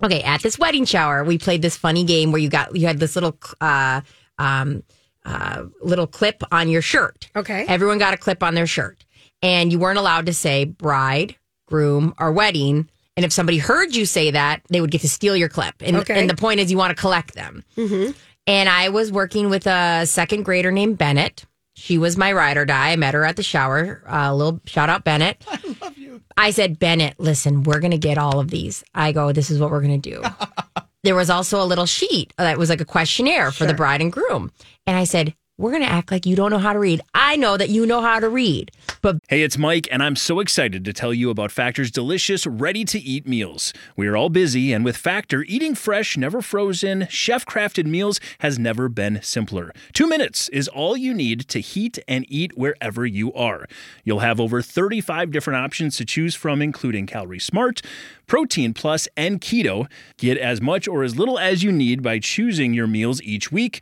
Okay, 0.03 0.22
at 0.22 0.41
this 0.44 0.60
wedding 0.60 0.86
shower, 0.86 1.24
we 1.24 1.38
played 1.38 1.62
this 1.62 1.75
funny 1.75 2.03
game 2.03 2.32
where 2.32 2.39
you 2.41 2.50
got 2.50 2.75
you 2.75 2.86
had 2.88 3.00
this 3.00 3.15
little 3.15 3.38
uh 3.62 4.01
um 4.38 4.84
uh 5.25 5.63
little 5.82 6.08
clip 6.08 6.44
on 6.51 6.70
your 6.70 6.82
shirt. 6.82 7.29
Okay. 7.36 7.65
Everyone 7.67 7.98
got 7.98 8.13
a 8.13 8.17
clip 8.17 8.44
on 8.44 8.53
their 8.56 8.67
shirt. 8.67 9.03
And 9.41 9.72
you 9.72 9.79
weren't 9.79 10.00
allowed 10.00 10.25
to 10.27 10.34
say 10.34 10.65
bride, 10.65 11.36
groom, 11.67 12.13
or 12.20 12.32
wedding. 12.32 12.89
And 13.15 13.25
if 13.25 13.32
somebody 13.32 13.58
heard 13.60 13.96
you 13.96 14.06
say 14.06 14.32
that, 14.32 14.62
they 14.70 14.82
would 14.82 14.91
get 14.91 15.01
to 15.01 15.10
steal 15.10 15.36
your 15.36 15.50
clip. 15.50 15.75
And, 15.82 15.98
Okay. 15.98 16.20
and 16.20 16.29
the 16.29 16.36
point 16.36 16.60
is, 16.60 16.72
you 16.72 16.77
want 16.77 16.96
to 16.96 17.00
collect 17.00 17.34
them. 17.36 17.63
Mm-hmm. 17.75 18.12
And 18.48 18.70
I 18.70 18.89
was 18.89 19.12
working 19.12 19.50
with 19.50 19.65
a 19.67 20.06
second 20.06 20.44
grader 20.44 20.72
named 20.72 20.98
Bennett. 20.98 21.46
She 21.80 22.00
was 22.00 22.18
my 22.18 22.34
ride 22.34 22.58
or 22.58 22.66
die. 22.66 22.90
I 22.90 22.96
met 22.96 23.14
her 23.14 23.24
at 23.24 23.36
the 23.36 23.44
shower. 23.44 24.02
Uh, 24.08 24.32
a 24.32 24.36
little 24.36 24.60
shout 24.66 24.90
out, 24.90 25.04
Bennett. 25.04 25.46
I 25.52 25.76
love 25.80 25.96
you. 25.96 26.24
I 26.36 26.50
said, 26.50 26.80
Bennett, 26.80 27.20
listen, 27.20 27.62
we're 27.62 27.80
going 27.80 27.92
to 27.92 28.00
get 28.00 28.18
all 28.18 28.40
of 28.40 28.50
these. 28.50 28.84
I 28.96 29.12
go, 29.12 29.32
this 29.32 29.52
is 29.52 29.60
what 29.60 29.70
we're 29.70 29.84
going 29.84 30.02
to 30.02 30.10
do. 30.10 30.24
there 31.04 31.14
was 31.14 31.30
also 31.30 31.62
a 31.62 31.66
little 31.66 31.86
sheet 31.86 32.34
that 32.40 32.58
was 32.58 32.70
like 32.70 32.82
a 32.82 32.86
questionnaire 32.86 33.52
for 33.52 33.68
the 33.68 33.76
bride 33.76 34.02
and 34.02 34.12
groom. 34.12 34.52
And 34.88 34.98
I 34.98 35.04
said, 35.04 35.36
we're 35.58 35.72
going 35.72 35.84
to 35.84 35.90
act 35.90 36.12
like 36.12 36.26
you 36.26 36.36
don't 36.36 36.52
know 36.52 36.60
how 36.60 36.74
to 36.74 36.80
read. 36.80 37.02
I 37.16 37.36
know 37.36 37.58
that 37.58 37.70
you 37.70 37.86
know 37.86 38.02
how 38.02 38.20
to 38.20 38.30
read, 38.30 38.72
but 39.02 39.18
Hey, 39.28 39.42
it's 39.42 39.58
Mike, 39.58 39.88
and 39.92 40.04
I'm 40.04 40.16
so 40.16 40.40
excited 40.40 40.86
to 40.86 40.94
tell 40.94 41.14
you 41.14 41.30
about 41.30 41.52
Factor's 41.52 41.90
delicious, 41.90 42.46
ready 42.46 42.86
to 42.86 43.00
eat 43.00 43.28
meals. 43.28 43.74
We 43.96 44.08
are 44.08 44.16
all 44.16 44.30
busy, 44.30 44.72
and 44.72 44.86
with 44.86 44.96
Factor, 44.96 45.44
eating 45.44 45.74
fresh, 45.74 46.16
never 46.16 46.42
frozen, 46.42 47.08
chef 47.10 47.46
crafted 47.46 47.86
meals 47.86 48.20
has 48.40 48.60
never 48.60 48.88
been 48.88 49.20
simpler. 49.24 49.74
Two 49.94 50.08
minutes 50.08 50.48
is 50.50 50.68
all 50.68 50.96
you 50.96 51.14
need 51.14 51.48
to 51.50 51.60
heat 51.60 51.98
and 52.08 52.26
eat 52.30 52.56
wherever 52.58 53.06
you 53.06 53.34
are. 53.34 53.66
You'll 54.04 54.20
have 54.20 54.40
over 54.40 54.62
35 54.62 55.32
different 55.32 55.58
options 55.58 55.98
to 55.98 56.06
choose 56.06 56.36
from, 56.36 56.62
including 56.62 57.08
Calorie 57.08 57.40
Smart, 57.40 57.82
Protein 58.28 58.74
Plus, 58.74 59.08
and 59.18 59.42
Keto. 59.42 59.88
Get 60.18 60.38
as 60.38 60.62
much 60.62 60.88
or 60.88 61.04
as 61.04 61.18
little 61.18 61.40
as 61.40 61.64
you 61.64 61.72
need 61.72 62.04
by 62.04 62.20
choosing 62.20 62.74
your 62.74 62.88
meals 62.88 63.22
each 63.24 63.52
week. 63.52 63.82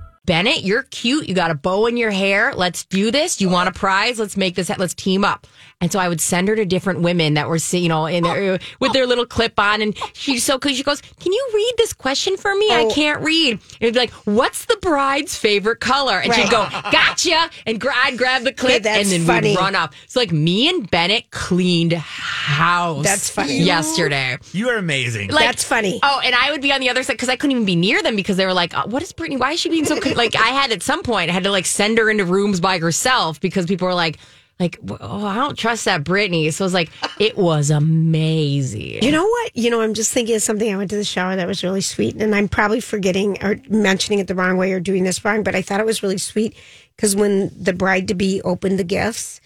Bennett, 0.25 0.63
you're 0.63 0.83
cute. 0.83 1.27
You 1.27 1.33
got 1.33 1.49
a 1.49 1.55
bow 1.55 1.87
in 1.87 1.97
your 1.97 2.11
hair. 2.11 2.53
Let's 2.53 2.85
do 2.85 3.09
this. 3.09 3.41
You 3.41 3.49
want 3.49 3.69
a 3.69 3.71
prize? 3.71 4.19
Let's 4.19 4.37
make 4.37 4.53
this. 4.53 4.69
Let's 4.69 4.93
team 4.93 5.25
up. 5.25 5.47
And 5.81 5.91
so 5.91 5.99
I 5.99 6.07
would 6.07 6.21
send 6.21 6.47
her 6.47 6.55
to 6.55 6.63
different 6.63 7.01
women 7.01 7.33
that 7.33 7.49
were, 7.49 7.57
you 7.71 7.89
know, 7.89 8.05
in 8.05 8.23
their 8.23 8.59
with 8.79 8.93
their 8.93 9.07
little 9.07 9.25
clip 9.25 9.59
on, 9.59 9.81
and 9.81 9.97
she's 10.13 10.43
so 10.43 10.57
because 10.59 10.77
she 10.77 10.83
goes, 10.83 11.01
"Can 11.01 11.31
you 11.33 11.49
read 11.53 11.73
this 11.77 11.91
question 11.91 12.37
for 12.37 12.53
me? 12.55 12.69
I 12.71 12.89
can't 12.93 13.21
read." 13.23 13.53
And 13.53 13.61
it'd 13.79 13.93
be 13.95 13.99
like, 13.99 14.11
"What's 14.25 14.65
the 14.65 14.77
bride's 14.81 15.35
favorite 15.35 15.79
color?" 15.79 16.19
And 16.19 16.33
she'd 16.33 16.49
go, 16.51 16.67
"Gotcha!" 16.91 17.49
And 17.65 17.81
gra- 17.81 17.93
I'd 17.95 18.17
grab 18.17 18.43
the 18.43 18.53
clip, 18.53 18.83
that's 18.83 19.11
and 19.11 19.21
then 19.21 19.27
funny. 19.27 19.49
we'd 19.51 19.57
run 19.57 19.75
off. 19.75 19.95
So 20.07 20.19
like 20.19 20.31
me 20.31 20.69
and 20.69 20.89
Bennett 20.89 21.31
cleaned 21.31 21.93
house. 21.93 23.03
That's 23.03 23.29
funny. 23.29 23.57
Yesterday. 23.61 24.37
You 24.53 24.69
are 24.69 24.77
amazing. 24.77 25.29
Like- 25.31 25.45
That's 25.45 25.63
funny. 25.63 25.99
Oh, 26.03 26.21
and 26.23 26.35
I 26.35 26.51
would 26.51 26.61
be 26.61 26.71
on 26.71 26.79
the 26.79 26.89
other 26.89 27.01
side 27.03 27.13
because 27.13 27.29
I 27.29 27.35
couldn't 27.35 27.51
even 27.51 27.65
be 27.65 27.75
near 27.75 28.03
them 28.03 28.15
because 28.15 28.37
they 28.37 28.45
were 28.45 28.53
like, 28.53 28.75
uh, 28.77 28.85
"What 28.85 29.01
is 29.01 29.11
Brittany? 29.13 29.37
Why 29.37 29.53
is 29.53 29.59
she 29.59 29.69
being 29.69 29.85
so 29.85 29.99
con-? 29.99 30.13
like?" 30.15 30.35
I 30.35 30.49
had 30.49 30.71
at 30.71 30.83
some 30.83 31.01
point 31.03 31.29
I 31.29 31.33
had 31.33 31.43
to 31.43 31.51
like 31.51 31.65
send 31.65 31.97
her 31.97 32.09
into 32.09 32.25
rooms 32.25 32.59
by 32.59 32.77
herself 32.77 33.39
because 33.41 33.65
people 33.65 33.87
were 33.87 33.93
like, 33.95 34.17
"Like, 34.61 34.79
oh, 35.01 35.25
I 35.25 35.35
don't 35.35 35.57
trust 35.57 35.85
that 35.85 36.03
Brittany." 36.03 36.49
So 36.51 36.63
it 36.63 36.67
was 36.67 36.73
like, 36.73 36.89
it 37.19 37.37
was 37.37 37.69
amazing. 37.69 39.03
You 39.03 39.11
know 39.11 39.25
what? 39.25 39.55
You 39.55 39.69
know, 39.69 39.81
I'm 39.81 39.93
just 39.93 40.11
thinking 40.13 40.35
of 40.35 40.41
something. 40.41 40.71
I 40.73 40.77
went 40.77 40.89
to 40.91 40.95
the 40.95 41.03
shower 41.03 41.35
that 41.35 41.47
was 41.47 41.63
really 41.63 41.81
sweet, 41.81 42.15
and 42.21 42.33
I'm 42.35 42.47
probably 42.47 42.79
forgetting 42.79 43.43
or 43.43 43.57
mentioning 43.69 44.19
it 44.19 44.27
the 44.27 44.35
wrong 44.35 44.57
way 44.57 44.71
or 44.71 44.79
doing 44.79 45.03
this 45.03 45.23
wrong, 45.25 45.43
but 45.43 45.55
I 45.55 45.61
thought 45.61 45.79
it 45.79 45.85
was 45.85 46.03
really 46.03 46.17
sweet 46.17 46.55
because 46.95 47.15
when 47.15 47.51
the 47.59 47.73
bride 47.73 48.07
to 48.09 48.13
be 48.13 48.41
opened 48.43 48.79
the 48.79 48.83
gifts, 48.83 49.41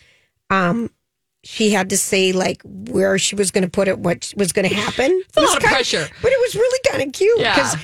um, 0.50 0.90
she 1.44 1.70
had 1.72 1.90
to 1.92 1.98
say 1.98 2.32
like 2.32 2.62
where 2.64 3.18
she 3.20 3.36
was 3.36 3.52
going 3.52 3.64
to 3.64 3.70
put 3.70 3.88
it, 3.88 4.00
what 4.00 4.34
was 4.36 4.52
going 4.52 4.68
to 4.68 4.76
happen. 4.76 5.22
It's 5.28 5.38
a 5.38 5.42
lot 5.42 5.58
of 5.58 5.64
pressure. 5.64 6.08
but 6.22 6.32
it 6.32 6.40
was 6.42 6.56
really 6.56 6.80
kind 6.90 7.04
of 7.08 7.14
cute 7.14 7.40
Yeah. 7.40 7.76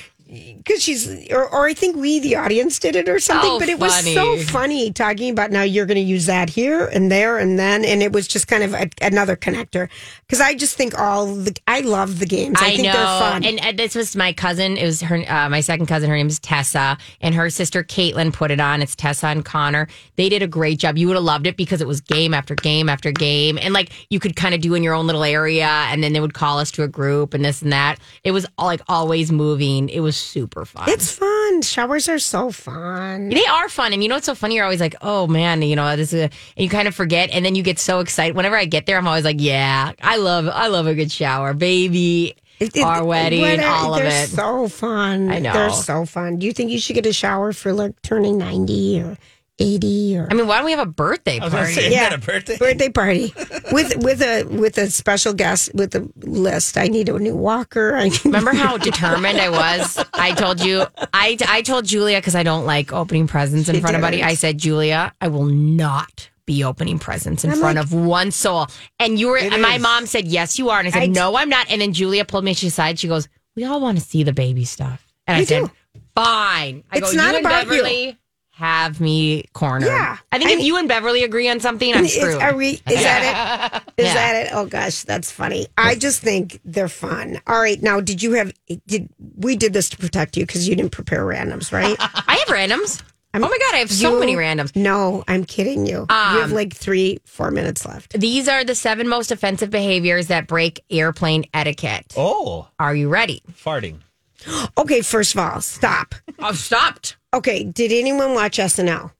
Because. 0.62 0.82
She's, 0.82 1.30
or, 1.30 1.48
or 1.48 1.66
I 1.66 1.74
think 1.74 1.96
we, 1.96 2.18
the 2.18 2.36
audience, 2.36 2.78
did 2.78 2.96
it 2.96 3.08
or 3.08 3.20
something. 3.20 3.50
Oh, 3.50 3.58
but 3.58 3.68
it 3.68 3.78
was 3.78 3.94
so 4.12 4.36
funny 4.38 4.90
talking 4.92 5.30
about 5.30 5.50
now 5.50 5.62
you're 5.62 5.86
going 5.86 5.96
to 5.96 6.00
use 6.00 6.26
that 6.26 6.50
here 6.50 6.86
and 6.86 7.10
there 7.10 7.38
and 7.38 7.58
then, 7.58 7.84
and 7.84 8.02
it 8.02 8.12
was 8.12 8.26
just 8.26 8.48
kind 8.48 8.64
of 8.64 8.74
a, 8.74 8.90
another 9.00 9.36
connector. 9.36 9.88
Because 10.26 10.40
I 10.40 10.54
just 10.54 10.76
think 10.76 10.98
all 10.98 11.26
the, 11.26 11.56
I 11.68 11.80
love 11.80 12.18
the 12.18 12.26
games. 12.26 12.56
I, 12.60 12.66
I, 12.66 12.70
think 12.70 12.84
know, 12.84 12.92
they're 12.92 13.30
fun. 13.30 13.44
and 13.44 13.60
uh, 13.60 13.72
this 13.76 13.94
was 13.94 14.16
my 14.16 14.32
cousin. 14.32 14.76
It 14.76 14.84
was 14.84 15.00
her, 15.02 15.22
uh, 15.28 15.48
my 15.48 15.60
second 15.60 15.86
cousin. 15.86 16.08
Her 16.10 16.16
name 16.16 16.26
is 16.26 16.40
Tessa, 16.40 16.98
and 17.20 17.34
her 17.34 17.50
sister 17.50 17.84
Caitlin 17.84 18.32
put 18.32 18.50
it 18.50 18.60
on. 18.60 18.82
It's 18.82 18.96
Tessa 18.96 19.28
and 19.28 19.44
Connor. 19.44 19.88
They 20.16 20.28
did 20.28 20.42
a 20.42 20.48
great 20.48 20.78
job. 20.78 20.96
You 20.96 21.06
would 21.08 21.16
have 21.16 21.24
loved 21.24 21.46
it 21.46 21.56
because 21.56 21.80
it 21.80 21.86
was 21.86 22.00
game 22.00 22.34
after 22.34 22.54
game 22.54 22.88
after 22.88 23.12
game, 23.12 23.58
and 23.58 23.74
like 23.74 23.92
you 24.10 24.18
could 24.18 24.36
kind 24.36 24.54
of 24.54 24.60
do 24.60 24.74
in 24.74 24.82
your 24.82 24.94
own 24.94 25.06
little 25.06 25.24
area, 25.24 25.68
and 25.68 26.02
then 26.02 26.12
they 26.12 26.20
would 26.20 26.34
call 26.34 26.58
us 26.58 26.70
to 26.72 26.82
a 26.82 26.88
group 26.88 27.34
and 27.34 27.44
this 27.44 27.62
and 27.62 27.72
that. 27.72 27.98
It 28.24 28.32
was 28.32 28.46
all, 28.58 28.66
like 28.66 28.80
always 28.88 29.30
moving. 29.30 29.88
It 29.88 30.00
was 30.00 30.21
super 30.22 30.64
fun. 30.64 30.88
it's 30.88 31.12
fun. 31.12 31.62
Showers 31.62 32.08
are 32.08 32.18
so 32.18 32.50
fun. 32.50 33.28
They 33.28 33.44
are 33.44 33.68
fun, 33.68 33.92
and 33.92 34.02
you 34.02 34.08
know 34.08 34.16
what's 34.16 34.26
so 34.26 34.34
funny? 34.34 34.54
You're 34.56 34.64
always 34.64 34.80
like, 34.80 34.94
"Oh 35.02 35.26
man, 35.26 35.62
you 35.62 35.76
know 35.76 35.96
this 35.96 36.12
is," 36.12 36.20
a, 36.20 36.24
and 36.24 36.32
you 36.56 36.68
kind 36.68 36.88
of 36.88 36.94
forget, 36.94 37.30
and 37.32 37.44
then 37.44 37.54
you 37.54 37.62
get 37.62 37.78
so 37.78 38.00
excited. 38.00 38.34
Whenever 38.36 38.56
I 38.56 38.64
get 38.64 38.86
there, 38.86 38.96
I'm 38.98 39.06
always 39.08 39.24
like, 39.24 39.36
"Yeah, 39.40 39.92
I 40.00 40.16
love, 40.16 40.48
I 40.48 40.68
love 40.68 40.86
a 40.86 40.94
good 40.94 41.10
shower, 41.12 41.52
baby." 41.54 42.34
It- 42.60 42.76
it- 42.76 42.82
Our 42.84 43.04
wedding, 43.04 43.42
are- 43.60 43.64
all 43.66 43.94
of 43.94 44.00
they're 44.02 44.24
it. 44.24 44.28
so 44.28 44.68
fun. 44.68 45.30
I 45.32 45.40
know. 45.40 45.52
They're 45.52 45.70
so 45.70 46.06
fun. 46.06 46.36
Do 46.38 46.46
you 46.46 46.52
think 46.52 46.70
you 46.70 46.78
should 46.78 46.94
get 46.94 47.06
a 47.06 47.12
shower 47.12 47.52
for 47.52 47.72
like 47.72 48.00
turning 48.02 48.38
90 48.38 49.00
or 49.00 49.18
80 49.58 50.16
or 50.18 50.28
I 50.30 50.34
mean, 50.34 50.46
why 50.46 50.56
don't 50.56 50.64
we 50.64 50.72
have 50.72 50.80
a 50.80 50.90
birthday 50.90 51.38
I 51.38 51.44
was 51.44 51.52
gonna 51.52 51.64
party? 51.64 51.74
say, 51.74 51.86
is 51.88 51.92
Yeah. 51.92 52.14
a 52.14 52.18
birthday? 52.18 52.56
birthday 52.58 52.88
party 52.88 53.32
with 53.70 53.96
with 53.98 54.22
a 54.22 54.44
with 54.44 54.78
a 54.78 54.90
special 54.90 55.34
guest 55.34 55.70
with 55.74 55.94
a 55.94 56.08
list? 56.16 56.76
I 56.78 56.88
need 56.88 57.08
a 57.08 57.18
new 57.18 57.36
walker. 57.36 57.94
I 57.94 58.08
need 58.08 58.24
Remember 58.24 58.52
how 58.52 58.76
determined 58.78 59.38
I 59.40 59.50
was? 59.50 60.02
I 60.14 60.32
told 60.32 60.60
you, 60.64 60.84
I, 61.12 61.36
I 61.48 61.62
told 61.62 61.84
Julia 61.84 62.18
because 62.18 62.34
I 62.34 62.42
don't 62.42 62.64
like 62.66 62.92
opening 62.92 63.26
presents 63.26 63.68
in 63.68 63.74
She 63.76 63.80
front 63.80 63.96
of 63.96 64.02
anybody. 64.02 64.22
I 64.22 64.34
said, 64.34 64.58
Julia, 64.58 65.12
I 65.20 65.28
will 65.28 65.44
not 65.44 66.30
be 66.44 66.64
opening 66.64 66.98
presents 66.98 67.44
in 67.44 67.50
I'm 67.52 67.58
front 67.58 67.76
like- 67.76 67.84
of 67.84 67.92
one 67.92 68.30
soul. 68.32 68.66
And 68.98 69.18
you 69.18 69.28
were, 69.28 69.38
and 69.38 69.62
my 69.62 69.76
is. 69.76 69.82
mom 69.82 70.06
said, 70.06 70.26
yes, 70.26 70.58
you 70.58 70.70
are. 70.70 70.78
And 70.80 70.88
I 70.88 70.90
said, 70.90 71.02
I- 71.02 71.06
no, 71.06 71.36
I'm 71.36 71.48
not. 71.48 71.70
And 71.70 71.80
then 71.80 71.92
Julia 71.92 72.24
pulled 72.24 72.44
me 72.44 72.52
to 72.54 72.64
the 72.66 72.70
side. 72.70 72.98
She 72.98 73.06
goes, 73.06 73.28
we 73.54 73.64
all 73.64 73.80
want 73.80 73.98
to 73.98 74.04
see 74.04 74.22
the 74.24 74.32
baby 74.32 74.64
stuff. 74.64 75.06
And 75.28 75.36
I 75.36 75.40
We 75.40 75.46
said, 75.46 75.64
do. 75.66 75.70
fine. 76.16 76.82
I 76.90 76.98
It's 76.98 77.10
go, 77.12 77.16
not 77.16 77.30
you 77.32 77.36
and 77.38 77.46
about 77.46 77.66
you." 77.66 78.14
Beverly 78.62 78.82
have 78.82 79.00
me 79.00 79.44
cornered. 79.52 79.86
Yeah. 79.86 80.16
I 80.30 80.38
think 80.38 80.50
I 80.50 80.52
if 80.54 80.58
mean- 80.58 80.66
you 80.66 80.76
and 80.76 80.88
Beverly 80.88 81.24
agree 81.24 81.48
on 81.48 81.60
something, 81.60 81.92
I'm 81.94 82.04
Is, 82.04 82.14
screwed. 82.14 82.40
are 82.40 82.54
we, 82.54 82.70
is 82.70 82.80
that 83.02 83.82
it? 83.86 83.92
Is 83.98 84.06
Yeah. 84.06 84.14
that 84.14 84.46
it? 84.46 84.50
Oh 84.54 84.66
gosh, 84.66 85.02
that's 85.02 85.30
funny. 85.30 85.66
I 85.76 85.94
just 85.94 86.20
think 86.22 86.60
they're 86.64 86.88
fun. 86.88 87.40
All 87.46 87.60
right, 87.60 87.80
now 87.82 88.00
did 88.00 88.22
you 88.22 88.32
have? 88.32 88.52
Did 88.86 89.08
we 89.36 89.56
did 89.56 89.72
this 89.72 89.88
to 89.90 89.96
protect 89.96 90.36
you 90.36 90.46
because 90.46 90.68
you 90.68 90.74
didn't 90.76 90.92
prepare 90.92 91.24
randoms, 91.24 91.72
right? 91.72 91.96
I 92.00 92.36
have 92.46 92.48
randoms. 92.48 93.02
I'm, 93.34 93.42
oh 93.42 93.48
my 93.48 93.58
God, 93.58 93.74
I 93.74 93.78
have 93.78 93.90
so 93.90 94.12
You- 94.14 94.20
many 94.20 94.34
randoms. 94.36 94.76
No, 94.76 95.24
I'm 95.26 95.44
kidding 95.44 95.86
you. 95.86 96.00
you 96.00 96.06
have 96.08 96.50
Um, 96.50 96.52
like 96.52 96.74
three, 96.74 97.18
four 97.24 97.50
minutes 97.50 97.86
left. 97.86 98.12
These 98.18 98.46
are 98.48 98.62
the 98.64 98.74
seven 98.74 99.08
most 99.08 99.30
offensive 99.32 99.70
behaviors 99.70 100.26
that 100.26 100.46
break 100.46 100.84
airplane 100.90 101.46
etiquette. 101.54 102.12
Oh, 102.16 102.68
Are 102.78 102.94
you 102.94 103.08
ready? 103.08 103.42
farting. 103.52 104.00
Okay, 104.76 105.00
first 105.02 105.34
of 105.34 105.40
all, 105.40 105.60
stop. 105.60 106.14
I've 106.38 106.58
stopped. 106.58 107.16
Okay, 107.34 107.64
did 107.64 107.92
anyone 107.92 108.34
watch 108.34 108.58
SNL? 108.58 109.10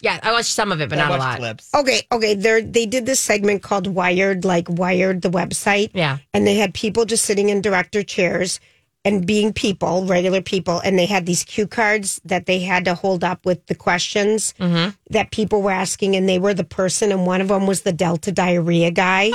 Yeah, 0.00 0.20
I 0.22 0.32
watched 0.32 0.52
some 0.52 0.70
of 0.70 0.80
it, 0.80 0.90
but 0.90 0.98
I 0.98 1.02
not 1.02 1.08
a 1.08 1.18
watched 1.18 1.22
lot. 1.22 1.38
clips. 1.38 1.74
Okay, 1.74 2.02
okay. 2.12 2.34
They 2.34 2.60
they 2.62 2.86
did 2.86 3.06
this 3.06 3.20
segment 3.20 3.62
called 3.62 3.86
Wired, 3.86 4.44
like 4.44 4.68
Wired, 4.68 5.22
the 5.22 5.30
website. 5.30 5.90
Yeah. 5.94 6.18
and 6.34 6.46
they 6.46 6.54
had 6.56 6.74
people 6.74 7.04
just 7.06 7.24
sitting 7.24 7.48
in 7.48 7.60
director 7.62 8.02
chairs 8.02 8.60
and 9.08 9.26
being 9.26 9.52
people, 9.52 10.04
regular 10.04 10.42
people, 10.42 10.80
and 10.84 10.98
they 10.98 11.06
had 11.06 11.24
these 11.24 11.42
cue 11.44 11.66
cards 11.66 12.20
that 12.24 12.44
they 12.46 12.60
had 12.60 12.84
to 12.84 12.94
hold 12.94 13.24
up 13.24 13.44
with 13.46 13.64
the 13.66 13.74
questions 13.74 14.54
Mm-hmm. 14.60 14.90
that 15.10 15.30
people 15.30 15.62
were 15.62 15.70
asking, 15.70 16.14
and 16.16 16.28
they 16.28 16.38
were 16.38 16.52
the 16.54 16.64
person, 16.64 17.10
and 17.10 17.26
one 17.26 17.40
of 17.40 17.48
them 17.48 17.66
was 17.66 17.82
the 17.82 17.92
Delta 17.92 18.30
diarrhea 18.32 18.90
guy, 18.90 19.24
and 19.24 19.34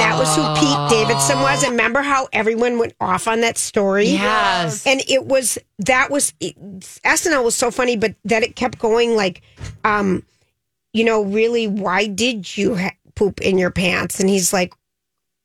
that 0.00 0.16
was 0.18 0.34
who 0.34 0.42
Pete 0.58 0.90
Davidson 0.90 1.40
was. 1.40 1.62
And 1.62 1.72
remember 1.72 2.00
how 2.02 2.28
everyone 2.32 2.78
went 2.78 2.94
off 3.00 3.28
on 3.28 3.40
that 3.42 3.58
story? 3.58 4.06
Yes. 4.08 4.86
and 4.86 5.00
it 5.08 5.24
was 5.26 5.58
that 5.80 6.10
was 6.10 6.32
it, 6.40 6.58
SNL 6.60 7.44
was 7.44 7.54
so 7.54 7.70
funny, 7.70 7.96
but 7.96 8.14
that 8.24 8.42
it 8.42 8.56
kept 8.56 8.78
going 8.78 9.16
like, 9.16 9.42
um, 9.84 10.22
you 10.92 11.04
know, 11.04 11.22
really, 11.22 11.66
why 11.66 12.06
did 12.06 12.56
you 12.56 12.76
ha- 12.76 12.94
poop 13.14 13.40
in 13.40 13.58
your 13.58 13.70
pants? 13.70 14.20
And 14.20 14.28
he's 14.28 14.52
like, 14.52 14.72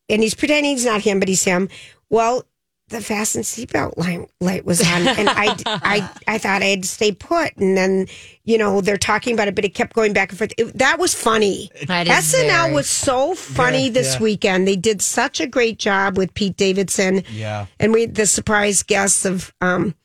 and 0.07 0.21
he's 0.21 0.35
pretending 0.35 0.71
he's 0.73 0.85
not 0.85 1.01
him, 1.01 1.19
but 1.19 1.27
he's 1.27 1.43
him. 1.43 1.67
Well, 2.09 2.45
the 2.89 3.01
fasten 3.01 3.41
seatbelt 3.43 3.97
light, 3.97 4.29
light 4.41 4.65
was 4.65 4.81
on, 4.81 5.07
and 5.07 5.29
I, 5.29 5.55
I, 5.65 6.09
I 6.27 6.37
thought 6.37 6.61
I 6.61 6.65
had 6.65 6.83
to 6.83 6.87
stay 6.87 7.11
put. 7.11 7.55
And 7.57 7.77
then, 7.77 8.07
you 8.43 8.57
know, 8.57 8.81
they're 8.81 8.97
talking 8.97 9.33
about 9.33 9.47
it, 9.47 9.55
but 9.55 9.65
it 9.65 9.69
kept 9.75 9.93
going 9.93 10.13
back 10.13 10.29
and 10.29 10.37
forth. 10.37 10.53
It, 10.57 10.77
that 10.77 10.99
was 10.99 11.13
funny. 11.13 11.69
That 11.87 12.07
SNL 12.07 12.47
very- 12.47 12.73
was 12.73 12.87
so 12.89 13.35
funny 13.35 13.85
Yeah, 13.85 13.93
this 13.93 14.15
yeah. 14.15 14.21
weekend. 14.23 14.67
They 14.67 14.75
did 14.75 15.01
such 15.01 15.39
a 15.39 15.47
great 15.47 15.79
job 15.79 16.17
with 16.17 16.33
Pete 16.33 16.57
Davidson. 16.57 17.23
Yeah. 17.31 17.67
And 17.79 17.93
we 17.93 18.05
the 18.07 18.25
surprise 18.25 18.83
guests 18.83 19.25
of 19.25 19.53
um, 19.61 19.95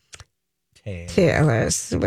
Taylor 0.84 1.70
Swift. 1.70 2.04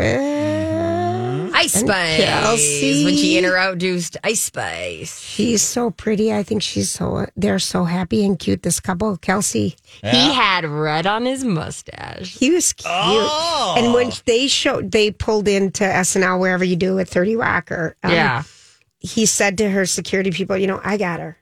Ice 1.57 1.73
Spice. 1.73 2.21
Kelce. 2.21 3.05
When 3.05 3.15
she 3.15 3.37
introduced 3.37 4.15
Ice 4.23 4.41
Spice. 4.41 5.19
She's 5.19 5.63
so 5.63 5.89
pretty. 5.89 6.31
I 6.31 6.43
think 6.43 6.61
she's 6.61 6.91
so. 6.91 7.25
They're 7.35 7.57
so 7.57 7.83
happy 7.83 8.23
and 8.23 8.37
cute. 8.37 8.61
This 8.61 8.79
couple, 8.79 9.17
Kelce. 9.17 9.75
He 10.03 10.33
had 10.33 10.65
red 10.65 11.07
on 11.07 11.25
his 11.25 11.43
mustache. 11.43 12.37
He 12.37 12.51
was 12.51 12.73
cute. 12.73 12.91
Oh. 12.93 13.75
And 13.77 13.93
when 13.93 14.11
they 14.25 14.47
showed, 14.47 14.91
they 14.91 15.09
pulled 15.11 15.47
into 15.47 15.83
SNL 15.83 16.39
wherever 16.39 16.63
you 16.63 16.75
do 16.75 16.99
at 16.99 17.09
Thirty 17.09 17.35
Rock, 17.35 17.71
or 17.71 17.95
um, 18.03 18.11
yeah. 18.11 18.43
he 18.99 19.25
said 19.25 19.57
to 19.57 19.69
her 19.69 19.85
security 19.87 20.31
people, 20.31 20.57
"You 20.57 20.67
know, 20.67 20.79
I 20.83 20.97
got 20.97 21.19
her." 21.19 21.37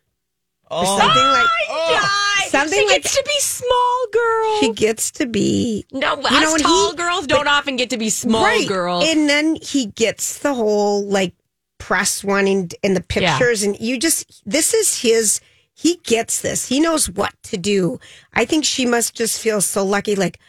Oh 0.71 0.77
or 0.79 0.83
Oh. 0.85 0.97
something 0.99 1.23
like 1.23 1.47
oh. 1.69 1.99
God, 2.01 2.49
Something 2.49 2.79
she 2.79 2.85
like- 2.87 3.03
gets 3.03 3.15
to 3.15 3.23
be 3.25 3.39
small 3.39 4.05
girl. 4.13 4.59
she 4.59 4.73
gets 4.73 5.11
to 5.11 5.25
be 5.25 5.85
no, 5.91 6.15
you 6.17 6.21
us 6.23 6.31
know, 6.41 6.57
tall 6.57 6.91
he- 6.91 6.95
girls 6.97 7.27
don't 7.27 7.47
often 7.47 7.75
get 7.75 7.89
to 7.91 7.97
be 7.97 8.09
small 8.09 8.43
right. 8.43 8.67
girls. 8.67 9.05
And 9.07 9.27
then 9.29 9.55
he 9.55 9.87
gets 9.87 10.39
the 10.39 10.53
whole 10.53 11.05
like 11.05 11.33
press 11.77 12.23
wanting 12.23 12.71
in 12.83 12.93
the 12.93 13.01
pictures, 13.01 13.61
and 13.63 13.79
you 13.79 13.99
just 13.99 14.41
this 14.45 14.73
is 14.73 15.01
his. 15.01 15.39
He 15.77 15.97
gets 16.05 16.39
this. 16.39 16.69
He 16.69 16.79
knows 16.79 17.09
what 17.09 17.33
to 17.43 17.57
do. 17.57 17.99
I 18.33 18.45
think 18.45 18.63
she 18.63 18.85
must 18.85 19.13
just 19.13 19.41
feel 19.41 19.59
so 19.59 19.83
lucky. 19.85 20.15
Like, 20.15 20.39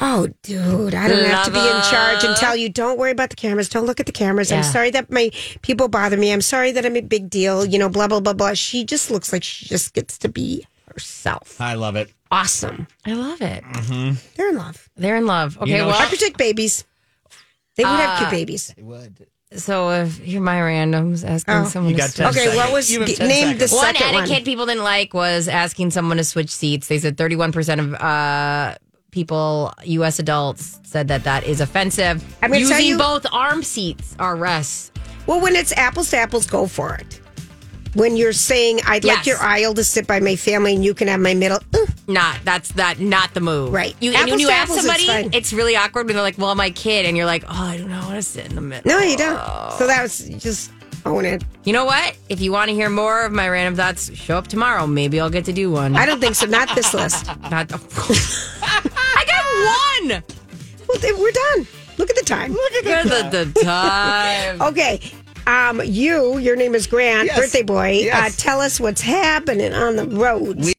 oh, 0.00 0.28
dude, 0.42 0.94
I 0.94 1.08
don't 1.08 1.24
have 1.24 1.44
to 1.46 1.50
be 1.52 1.58
in 1.58 1.82
charge 1.90 2.24
and 2.24 2.36
tell 2.36 2.56
you. 2.56 2.68
Don't 2.68 2.98
worry 2.98 3.10
about 3.12 3.30
the 3.30 3.36
cameras. 3.36 3.68
Don't 3.68 3.86
look 3.86 4.00
at 4.00 4.06
the 4.06 4.12
cameras. 4.12 4.50
I'm 4.52 4.62
sorry 4.62 4.90
that 4.92 5.10
my 5.10 5.30
people 5.62 5.88
bother 5.88 6.16
me. 6.16 6.32
I'm 6.32 6.40
sorry 6.40 6.72
that 6.72 6.84
I'm 6.84 6.96
a 6.96 7.00
big 7.00 7.30
deal. 7.30 7.64
You 7.64 7.78
know, 7.78 7.88
blah 7.88 8.08
blah 8.08 8.20
blah 8.20 8.32
blah. 8.32 8.54
She 8.54 8.84
just 8.84 9.10
looks 9.10 9.32
like 9.32 9.42
she 9.44 9.66
just 9.66 9.94
gets 9.94 10.18
to 10.18 10.28
be 10.28 10.66
herself. 10.92 11.60
I 11.60 11.74
love 11.74 11.96
it. 11.96 12.12
Awesome. 12.30 12.88
I 13.06 13.12
love 13.12 13.40
it. 13.42 13.62
They're 14.36 14.48
in 14.50 14.56
love. 14.56 14.88
They're 14.96 15.16
in 15.16 15.26
love. 15.26 15.56
Okay, 15.58 15.78
know, 15.78 15.86
well, 15.86 16.00
I 16.02 16.06
protect 16.06 16.36
babies. 16.36 16.84
They 17.76 17.84
would 17.84 17.90
have 17.90 18.16
Uh, 18.16 18.18
cute 18.18 18.30
babies. 18.30 18.72
They 18.76 18.82
would. 18.82 19.26
so 19.56 19.90
if 19.90 20.18
here 20.18 20.40
are 20.40 20.44
my 20.44 20.56
randoms 20.56 21.24
asking 21.28 21.54
Oh. 21.54 21.64
someone 21.68 21.90
You 21.90 21.96
to 21.96 22.02
got 22.02 22.10
switch 22.10 22.16
10 22.18 22.26
Okay, 22.28 22.38
seconds. 22.40 22.56
what 22.56 22.72
was 22.72 22.90
You 22.90 23.00
have 23.00 23.08
g- 23.08 23.14
10 23.16 23.28
name 23.28 23.58
the 23.58 23.68
seconds. 23.68 23.72
One 23.72 23.84
second 23.94 24.14
etiquette 24.16 24.30
one? 24.38 24.44
people 24.44 24.66
didn't 24.66 24.82
like 24.84 25.14
was 25.14 25.46
asking 25.48 25.90
someone 25.92 26.16
to 26.16 26.24
switch 26.24 26.50
seats. 26.50 26.88
They 26.88 26.98
said 26.98 27.16
31% 27.16 27.78
of 27.80 27.94
uh, 27.94 28.74
people, 29.14 29.72
U.S. 29.84 30.18
adults, 30.18 30.80
said 30.82 31.06
that 31.08 31.22
that 31.22 31.44
is 31.44 31.60
offensive. 31.60 32.22
I'm 32.42 32.50
tell 32.50 32.58
Using 32.60 32.84
you- 32.86 32.98
both 32.98 33.24
arm 33.32 33.62
seats 33.62 34.16
are 34.18 34.34
rest. 34.36 34.90
Well, 35.26 35.40
when 35.40 35.54
it's 35.56 35.72
apples 35.78 36.10
to 36.10 36.18
apples, 36.18 36.46
go 36.46 36.66
for 36.66 36.94
it. 36.96 37.20
When 37.94 38.16
you're 38.16 38.32
saying, 38.32 38.80
I'd 38.86 39.04
like 39.04 39.24
your 39.24 39.38
aisle 39.38 39.72
to 39.74 39.84
sit 39.84 40.08
by 40.08 40.18
my 40.18 40.34
family 40.34 40.74
and 40.74 40.84
you 40.84 40.94
can 40.94 41.06
have 41.06 41.20
my 41.20 41.32
middle, 41.32 41.58
uh, 41.72 41.86
Not 42.08 42.40
that's 42.44 42.70
that 42.72 42.98
not 42.98 43.32
the 43.34 43.40
move. 43.40 43.72
Right. 43.72 43.94
You, 44.00 44.10
and 44.10 44.16
Apples 44.16 44.30
when 44.32 44.40
you 44.40 44.46
to 44.48 44.52
ask 44.52 44.62
apples, 44.70 44.80
somebody, 44.80 45.06
fine. 45.06 45.30
it's, 45.32 45.52
really 45.52 45.76
awkward 45.76 46.06
when 46.06 46.16
they're 46.16 46.22
like, 46.24 46.36
"Well, 46.36 46.52
my 46.56 46.70
kid," 46.70 47.06
and 47.06 47.16
you're 47.16 47.24
like, 47.24 47.44
"Oh, 47.46 47.52
I 47.52 47.76
don't 47.78 47.88
know, 47.88 48.00
I 48.00 48.04
want 48.06 48.16
to 48.16 48.22
sit 48.22 48.46
in 48.46 48.56
the 48.56 48.60
middle." 48.60 48.90
no, 48.90 48.98
you 48.98 49.16
don't. 49.16 49.38
So 49.78 49.86
that 49.86 50.02
was 50.02 50.18
just 50.42 50.72
own 51.04 51.24
it. 51.24 51.44
You 51.64 51.72
know 51.72 51.84
what? 51.84 52.16
If 52.28 52.40
you 52.40 52.52
want 52.52 52.68
to 52.70 52.74
hear 52.74 52.88
more 52.90 53.24
of 53.24 53.32
my 53.32 53.48
random 53.48 53.76
thoughts, 53.76 54.14
show 54.16 54.36
up 54.36 54.48
tomorrow. 54.48 54.86
Maybe 54.86 55.20
I'll 55.20 55.30
get 55.30 55.44
to 55.46 55.52
do 55.52 55.70
one. 55.70 55.96
I 55.96 56.06
don't 56.06 56.20
think 56.20 56.34
so. 56.34 56.46
Not 56.46 56.74
this 56.74 56.92
list. 56.94 57.26
Not. 57.50 57.72
I 58.62 59.24
got 59.26 60.10
one. 60.10 60.22
Well, 60.88 60.98
then 60.98 61.18
we're 61.18 61.30
done. 61.30 61.66
Look 61.98 62.10
at 62.10 62.16
the 62.16 62.24
time. 62.24 62.52
Look 62.52 62.72
at 62.86 63.30
the, 63.30 63.44
the 63.44 63.60
time. 63.62 64.60
Okay. 64.70 65.00
Um, 65.46 65.82
you, 65.84 66.38
your 66.38 66.56
name 66.56 66.74
is 66.74 66.86
Grant, 66.86 67.26
Yes. 67.26 67.38
birthday 67.38 67.62
boy. 67.62 67.90
Yes. 68.04 68.34
Uh, 68.38 68.42
tell 68.42 68.60
us 68.62 68.80
what's 68.80 69.02
happening 69.02 69.74
on 69.74 69.96
the 69.96 70.06
roads. 70.06 70.72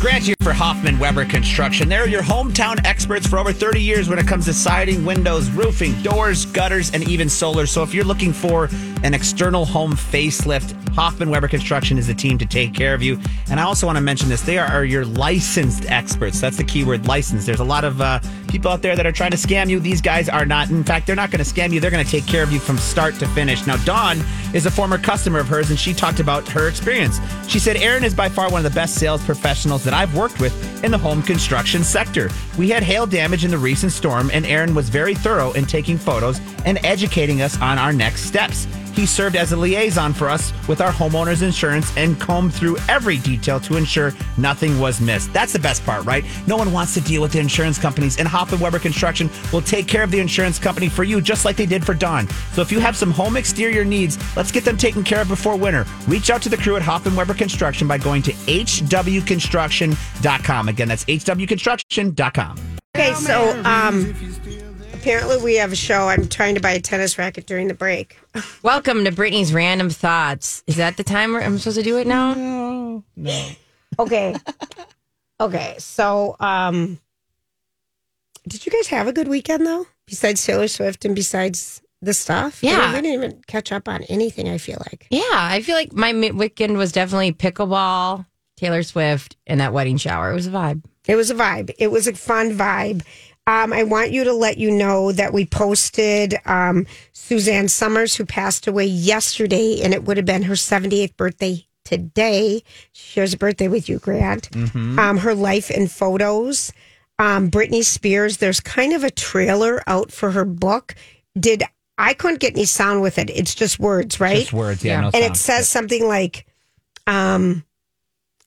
Grant 0.00 0.24
here 0.24 0.34
for 0.48 0.54
Hoffman 0.54 0.98
Weber 0.98 1.26
Construction. 1.26 1.90
They're 1.90 2.08
your 2.08 2.22
hometown 2.22 2.82
experts 2.86 3.26
for 3.26 3.38
over 3.38 3.52
30 3.52 3.82
years 3.82 4.08
when 4.08 4.18
it 4.18 4.26
comes 4.26 4.46
to 4.46 4.54
siding, 4.54 5.04
windows, 5.04 5.50
roofing, 5.50 6.00
doors, 6.00 6.46
gutters, 6.46 6.90
and 6.94 7.06
even 7.06 7.28
solar. 7.28 7.66
So 7.66 7.82
if 7.82 7.92
you're 7.92 8.02
looking 8.02 8.32
for 8.32 8.70
an 9.02 9.12
external 9.12 9.66
home 9.66 9.92
facelift, 9.92 10.74
Hoffman 10.94 11.30
Weber 11.30 11.48
Construction 11.48 11.98
is 11.98 12.06
the 12.06 12.14
team 12.14 12.38
to 12.38 12.46
take 12.46 12.74
care 12.74 12.92
of 12.92 13.02
you. 13.02 13.20
And 13.50 13.60
I 13.60 13.62
also 13.62 13.86
want 13.86 13.98
to 13.98 14.02
mention 14.02 14.28
this 14.28 14.40
they 14.40 14.58
are, 14.58 14.66
are 14.66 14.84
your 14.84 15.04
licensed 15.04 15.88
experts. 15.90 16.40
That's 16.40 16.56
the 16.56 16.64
keyword 16.64 17.06
licensed. 17.06 17.46
There's 17.46 17.60
a 17.60 17.64
lot 17.64 17.84
of 17.84 18.00
uh, 18.00 18.18
people 18.48 18.70
out 18.70 18.82
there 18.82 18.96
that 18.96 19.06
are 19.06 19.12
trying 19.12 19.30
to 19.30 19.36
scam 19.36 19.68
you. 19.68 19.78
These 19.78 20.00
guys 20.00 20.28
are 20.28 20.44
not. 20.44 20.70
In 20.70 20.82
fact, 20.82 21.06
they're 21.06 21.14
not 21.14 21.30
going 21.30 21.44
to 21.44 21.48
scam 21.48 21.72
you. 21.72 21.78
They're 21.78 21.92
going 21.92 22.04
to 22.04 22.10
take 22.10 22.26
care 22.26 22.42
of 22.42 22.50
you 22.50 22.58
from 22.58 22.78
start 22.78 23.14
to 23.16 23.28
finish. 23.28 23.64
Now, 23.64 23.76
Dawn 23.84 24.18
is 24.52 24.66
a 24.66 24.70
former 24.72 24.98
customer 24.98 25.38
of 25.38 25.46
hers, 25.46 25.70
and 25.70 25.78
she 25.78 25.94
talked 25.94 26.18
about 26.18 26.48
her 26.48 26.68
experience. 26.68 27.20
She 27.46 27.60
said, 27.60 27.76
Aaron 27.76 28.02
is 28.02 28.14
by 28.14 28.28
far 28.28 28.50
one 28.50 28.64
of 28.64 28.72
the 28.72 28.74
best 28.74 28.96
sales 28.96 29.24
professionals 29.24 29.84
that 29.84 29.94
I've 29.94 30.16
worked 30.16 30.37
with 30.38 30.84
in 30.84 30.90
the 30.90 30.98
home 30.98 31.22
construction 31.22 31.84
sector. 31.84 32.30
We 32.56 32.68
had 32.70 32.82
hail 32.82 33.06
damage 33.06 33.44
in 33.44 33.50
the 33.50 33.58
recent 33.58 33.92
storm, 33.92 34.30
and 34.32 34.46
Aaron 34.46 34.74
was 34.74 34.88
very 34.88 35.14
thorough 35.14 35.52
in 35.52 35.66
taking 35.66 35.98
photos 35.98 36.40
and 36.64 36.78
educating 36.84 37.42
us 37.42 37.60
on 37.60 37.78
our 37.78 37.92
next 37.92 38.22
steps. 38.22 38.66
He 38.98 39.06
served 39.06 39.36
as 39.36 39.52
a 39.52 39.56
liaison 39.56 40.12
for 40.12 40.28
us 40.28 40.52
with 40.66 40.80
our 40.80 40.90
homeowners 40.90 41.44
insurance 41.44 41.96
and 41.96 42.18
combed 42.18 42.52
through 42.52 42.78
every 42.88 43.18
detail 43.18 43.60
to 43.60 43.76
ensure 43.76 44.12
nothing 44.36 44.80
was 44.80 45.00
missed. 45.00 45.32
That's 45.32 45.52
the 45.52 45.60
best 45.60 45.84
part, 45.84 46.04
right? 46.04 46.24
No 46.48 46.56
one 46.56 46.72
wants 46.72 46.94
to 46.94 47.00
deal 47.00 47.22
with 47.22 47.30
the 47.30 47.38
insurance 47.38 47.78
companies, 47.78 48.18
and 48.18 48.26
Hoffman 48.26 48.58
Weber 48.58 48.80
Construction 48.80 49.30
will 49.52 49.62
take 49.62 49.86
care 49.86 50.02
of 50.02 50.10
the 50.10 50.18
insurance 50.18 50.58
company 50.58 50.88
for 50.88 51.04
you, 51.04 51.20
just 51.20 51.44
like 51.44 51.54
they 51.54 51.64
did 51.64 51.86
for 51.86 51.94
Don. 51.94 52.26
So 52.54 52.60
if 52.60 52.72
you 52.72 52.80
have 52.80 52.96
some 52.96 53.12
home 53.12 53.36
exterior 53.36 53.84
needs, 53.84 54.18
let's 54.36 54.50
get 54.50 54.64
them 54.64 54.76
taken 54.76 55.04
care 55.04 55.20
of 55.20 55.28
before 55.28 55.54
winter. 55.54 55.86
Reach 56.08 56.30
out 56.30 56.42
to 56.42 56.48
the 56.48 56.56
crew 56.56 56.74
at 56.74 56.82
Hoffman 56.82 57.14
Weber 57.14 57.34
Construction 57.34 57.86
by 57.86 57.98
going 57.98 58.22
to 58.22 58.32
hwconstruction.com. 58.32 60.68
Again, 60.68 60.88
that's 60.88 61.04
hwconstruction.com. 61.04 62.58
Okay, 62.96 63.14
so 63.14 63.62
um, 63.64 64.12
apparently 65.02 65.36
we 65.38 65.54
have 65.56 65.72
a 65.72 65.76
show. 65.76 66.08
I'm 66.08 66.28
trying 66.28 66.54
to 66.56 66.60
buy 66.60 66.72
a 66.72 66.80
tennis 66.80 67.18
racket 67.18 67.46
during 67.46 67.68
the 67.68 67.74
break. 67.74 68.18
Welcome 68.62 69.04
to 69.04 69.12
Brittany's 69.12 69.52
random 69.52 69.90
thoughts. 69.90 70.62
Is 70.66 70.76
that 70.76 70.96
the 70.96 71.04
time 71.04 71.32
where 71.32 71.42
I'm 71.42 71.58
supposed 71.58 71.76
to 71.78 71.82
do 71.84 71.98
it 71.98 72.06
now? 72.06 73.02
No. 73.16 73.48
Okay. 73.98 74.34
okay. 75.40 75.76
So, 75.78 76.36
um, 76.40 76.98
did 78.46 78.66
you 78.66 78.72
guys 78.72 78.88
have 78.88 79.06
a 79.06 79.12
good 79.12 79.28
weekend 79.28 79.66
though? 79.66 79.86
Besides 80.06 80.44
Taylor 80.44 80.68
Swift 80.68 81.04
and 81.04 81.14
besides 81.14 81.80
the 82.02 82.14
stuff? 82.14 82.60
I 82.62 82.66
mean, 82.66 82.76
Yeah. 82.76 82.88
we 82.94 83.00
didn't 83.02 83.12
even 83.14 83.42
catch 83.46 83.70
up 83.72 83.88
on 83.88 84.02
anything, 84.04 84.48
I 84.48 84.58
feel 84.58 84.78
like. 84.90 85.06
Yeah, 85.10 85.22
I 85.32 85.62
feel 85.62 85.74
like 85.76 85.92
my 85.92 86.12
weekend 86.32 86.76
was 86.76 86.90
definitely 86.92 87.32
pickleball, 87.32 88.26
Taylor 88.56 88.82
Swift, 88.82 89.36
and 89.46 89.60
that 89.60 89.72
wedding 89.72 89.96
shower. 89.96 90.30
It 90.32 90.34
was 90.34 90.46
a 90.46 90.50
vibe. 90.50 90.82
It 91.06 91.16
was 91.16 91.30
a 91.30 91.34
vibe. 91.34 91.70
It 91.78 91.90
was 91.90 92.06
a 92.06 92.14
fun 92.14 92.52
vibe. 92.56 93.02
Um, 93.48 93.72
I 93.72 93.82
want 93.82 94.10
you 94.10 94.24
to 94.24 94.34
let 94.34 94.58
you 94.58 94.70
know 94.70 95.10
that 95.10 95.32
we 95.32 95.46
posted 95.46 96.36
um, 96.44 96.86
Suzanne 97.12 97.68
Somers, 97.68 98.14
who 98.14 98.26
passed 98.26 98.66
away 98.66 98.84
yesterday, 98.84 99.80
and 99.82 99.94
it 99.94 100.04
would 100.04 100.18
have 100.18 100.26
been 100.26 100.42
her 100.42 100.54
78th 100.54 101.16
birthday 101.16 101.66
today. 101.82 102.62
She 102.92 103.12
shares 103.12 103.32
a 103.32 103.38
birthday 103.38 103.68
with 103.68 103.88
you, 103.88 104.00
Grant. 104.00 104.54
Um, 104.98 105.16
her 105.16 105.34
life 105.34 105.70
and 105.70 105.90
photos. 105.90 106.74
Um, 107.18 107.50
Britney 107.50 107.82
Spears, 107.82 108.36
there's 108.36 108.60
kind 108.60 108.92
of 108.92 109.02
a 109.02 109.10
trailer 109.10 109.82
out 109.86 110.12
for 110.12 110.32
her 110.32 110.44
book. 110.44 110.94
Did 111.40 111.62
I 111.96 112.12
couldn't 112.12 112.40
get 112.40 112.52
any 112.52 112.66
sound 112.66 113.00
with 113.00 113.18
it? 113.18 113.30
It's 113.30 113.54
just 113.54 113.78
words, 113.80 114.20
right? 114.20 114.40
Just 114.40 114.52
words, 114.52 114.84
yeah. 114.84 114.92
Yeah. 114.92 115.00
No 115.00 115.06
and 115.06 115.14
sound. 115.14 115.24
it 115.24 115.36
says 115.36 115.68
something 115.70 116.06
like 116.06 116.44
um 117.06 117.64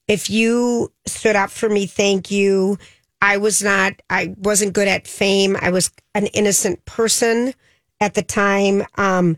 if 0.06 0.30
you 0.30 0.92
stood 1.06 1.34
up 1.34 1.50
for 1.50 1.68
me 1.68 1.86
thank 1.86 2.30
you 2.30 2.78
i 3.22 3.38
was 3.38 3.62
not 3.62 3.94
i 4.10 4.34
wasn't 4.36 4.72
good 4.74 4.86
at 4.88 5.06
fame 5.08 5.56
i 5.62 5.70
was 5.70 5.90
an 6.14 6.26
innocent 6.28 6.84
person 6.84 7.54
at 8.00 8.12
the 8.14 8.22
time 8.22 8.84
um 8.96 9.36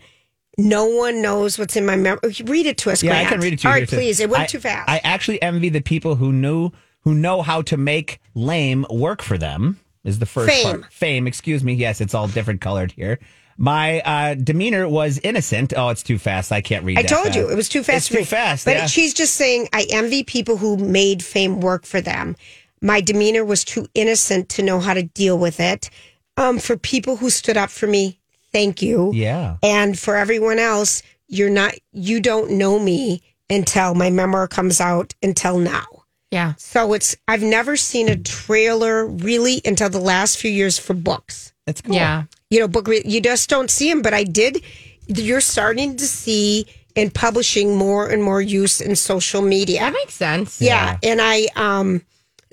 no 0.59 0.87
one 0.87 1.21
knows 1.23 1.59
what's 1.59 1.77
in 1.77 1.85
my 1.87 1.97
memory 1.97 2.21
read 2.47 2.67
it 2.67 2.79
to 2.79 2.91
us 2.91 3.03
Yeah, 3.03 3.13
Grant. 3.13 3.27
I 3.27 3.31
can 3.31 3.41
read 3.41 3.53
it 3.53 3.59
to 3.61 3.69
you. 3.69 3.73
all 3.73 3.79
right 3.81 3.89
please 3.89 4.19
it 4.21 4.29
went 4.31 4.43
I- 4.45 4.47
too 4.47 4.59
fast 4.61 4.89
I 4.89 5.01
actually 5.05 5.41
envy 5.43 5.69
the 5.69 5.81
people 5.81 6.17
who 6.17 6.33
knew 6.33 6.71
who 7.03 7.15
know 7.15 7.43
how 7.43 7.61
to 7.63 7.77
make 7.77 8.19
lame 8.35 8.87
work 8.91 9.21
for 9.23 9.37
them. 9.37 9.79
Is 10.05 10.19
the 10.21 10.27
first 10.27 10.51
Fame. 10.51 10.81
part. 10.81 10.93
Fame, 10.93 11.27
excuse 11.27 11.63
me. 11.63 11.75
Yes, 11.75 12.01
it's 12.01 12.15
all 12.15 12.29
different 12.29 12.63
colored 12.63 12.93
here. 12.93 13.19
My 13.59 14.01
uh, 14.01 14.35
demeanor 14.35 14.89
was 14.89 15.19
innocent. 15.23 15.75
Oh, 15.77 15.91
it's 15.91 16.03
too 16.03 16.17
fast. 16.19 16.51
I 16.51 16.63
can't 16.63 16.83
read. 16.85 16.99
It. 16.99 17.05
I 17.05 17.07
told 17.07 17.27
fast. 17.27 17.37
you 17.39 17.51
it 17.51 17.57
was 17.57 17.69
too 17.69 17.83
fast 17.83 18.11
It's 18.11 18.19
too 18.21 18.25
fast. 18.25 18.65
But 18.65 18.77
yeah. 18.77 18.87
she's 18.87 19.13
just 19.13 19.35
saying 19.35 19.69
I 19.75 19.87
envy 19.91 20.25
people 20.25 20.57
who 20.57 20.79
made 20.79 21.23
fame 21.23 21.61
work 21.61 21.85
for 21.85 22.01
them. 22.01 22.37
My 22.85 23.01
demeanor 23.01 23.45
was 23.47 23.65
too 23.65 23.89
innocent 23.95 24.51
to 24.51 24.63
know 24.63 24.79
how 24.79 24.93
to 24.93 25.03
deal 25.03 25.39
with 25.39 25.59
it. 25.59 25.89
Um, 26.37 26.59
for 26.59 26.77
people 26.77 27.17
who 27.17 27.31
stood 27.31 27.57
up 27.57 27.71
for 27.71 27.87
me, 27.87 28.21
thank 28.53 28.83
you. 28.83 29.11
yeah. 29.15 29.57
And 29.63 29.99
for 29.99 30.17
everyone 30.17 30.59
else, 30.59 31.03
you're 31.27 31.49
not 31.51 31.75
you 31.93 32.21
don't 32.21 32.53
know 32.53 32.79
me 32.79 33.23
until 33.49 33.95
my 33.95 34.11
memoir 34.11 34.47
comes 34.47 34.81
out 34.83 35.15
until 35.23 35.59
now. 35.59 35.87
Yeah. 36.31 36.55
So 36.59 36.93
it's 36.93 37.17
I've 37.27 37.43
never 37.43 37.77
seen 37.77 38.09
a 38.09 38.17
trailer 38.17 39.07
really 39.07 39.63
until 39.65 39.89
the 39.89 40.01
last 40.01 40.37
few 40.37 40.51
years 40.51 40.79
for 40.79 40.93
books. 40.93 41.55
That's 41.67 41.81
cool. 41.81 41.95
Yeah. 41.95 42.25
You 42.51 42.61
know, 42.61 42.69
book 42.69 42.89
you 42.89 43.21
just 43.23 43.49
don't 43.49 43.71
see 43.71 43.89
them, 43.89 44.03
but 44.03 44.13
I 44.13 44.25
did. 44.25 44.63
You're 45.07 45.41
starting 45.41 45.97
to 45.97 46.07
see 46.07 46.67
in 46.95 47.11
publishing 47.11 47.77
more 47.77 48.09
and 48.09 48.23
more 48.23 48.43
use 48.43 48.81
in 48.81 48.95
social 48.95 49.41
media. 49.41 49.81
That 49.81 49.93
makes 49.95 50.15
sense. 50.15 50.61
yeah, 50.61 50.99
and 51.03 51.21
I 51.21 51.49
um, 51.57 52.03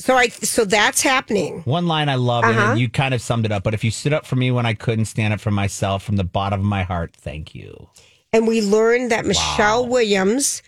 so 0.02 0.16
I 0.16 0.28
so 0.30 0.66
that's 0.66 1.02
happening. 1.02 1.62
One 1.66 1.88
line 1.88 2.10
I 2.10 2.16
love, 2.16 2.44
Uh-huh. 2.44 2.72
and 2.72 2.80
you 2.80 2.90
kind 2.90 3.14
of 3.14 3.22
summed 3.22 3.46
it 3.46 3.52
up. 3.52 3.64
But 3.64 3.74
if 3.74 3.84
you 3.84 3.92
stood 3.92 4.14
up 4.14 4.26
for 4.26 4.36
me 4.36 4.52
when 4.52 4.66
I 4.66 4.74
couldn't 4.74 5.06
stand 5.06 5.34
up 5.34 5.40
for 5.40 5.52
myself 5.52 6.04
from 6.04 6.16
the 6.18 6.24
bottom 6.24 6.60
of 6.60 6.66
my 6.66 6.84
heart, 6.84 7.14
thank 7.16 7.56
you. 7.56 7.90
and 8.34 8.48
we 8.48 8.62
learned 8.62 9.12
that 9.12 9.26
Michelle 9.26 9.88
Williams, 9.88 10.62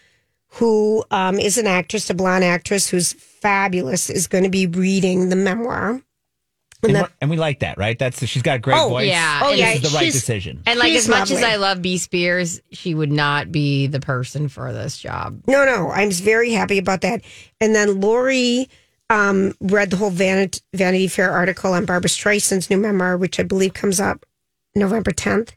who 0.47 1.03
um, 1.11 1.39
is 1.39 1.57
an 1.57 1.65
actress, 1.67 2.09
a 2.09 2.13
blonde 2.13 2.43
actress 2.43 2.89
who's 2.89 3.13
fabulous, 3.13 4.09
is 4.09 4.27
going 4.27 4.43
to 4.43 4.49
be 4.49 4.67
reading 4.67 5.29
the 5.29 5.35
memoir. 5.35 6.01
And, 6.83 6.95
that- 6.95 7.01
we're- 7.03 7.13
and 7.21 7.29
we 7.31 7.37
like 7.37 7.61
that, 7.61 7.77
right? 7.77 7.97
That's 7.97 8.25
she's 8.27 8.41
got 8.41 8.57
a 8.57 8.59
great 8.59 8.77
Oh, 8.77 8.89
voice. 8.89 9.07
yeah. 9.07 9.39
Oh, 9.41 9.51
This 9.51 9.59
yeah, 9.59 9.71
is 9.71 9.81
the 9.81 9.89
right 9.95 10.01
she's- 10.03 10.13
decision. 10.13 10.61
And 10.65 10.77
like 10.77 10.91
She's 10.91 11.03
as 11.03 11.09
much 11.09 11.31
as. 11.31 11.41
I 11.41 11.55
love 11.55 11.81
B 11.81 11.97
Spears, 11.97 12.59
she 12.73 12.93
would 12.93 13.11
not 13.11 13.51
be 13.53 13.87
the 13.87 14.01
person 14.01 14.49
for 14.49 14.73
this 14.73 14.97
job. 14.97 15.41
No, 15.47 15.63
no, 15.63 15.89
I'm 15.91 16.11
very 16.11 16.51
happy 16.51 16.77
about 16.77 16.99
that. 17.01 17.21
And 17.61 17.73
then 17.73 18.01
Lori 18.01 18.67
um, 19.13 19.53
read 19.61 19.89
the 19.91 19.97
whole 19.97 20.09
Vanity, 20.09 20.59
Vanity 20.73 21.07
Fair 21.07 21.31
article 21.31 21.73
on 21.73 21.85
Barbra 21.85 22.09
Streisand's 22.09 22.69
new 22.69 22.77
memoir, 22.77 23.17
which 23.17 23.39
I 23.39 23.43
believe 23.43 23.73
comes 23.73 23.99
up 23.99 24.25
November 24.75 25.11
10th. 25.11 25.49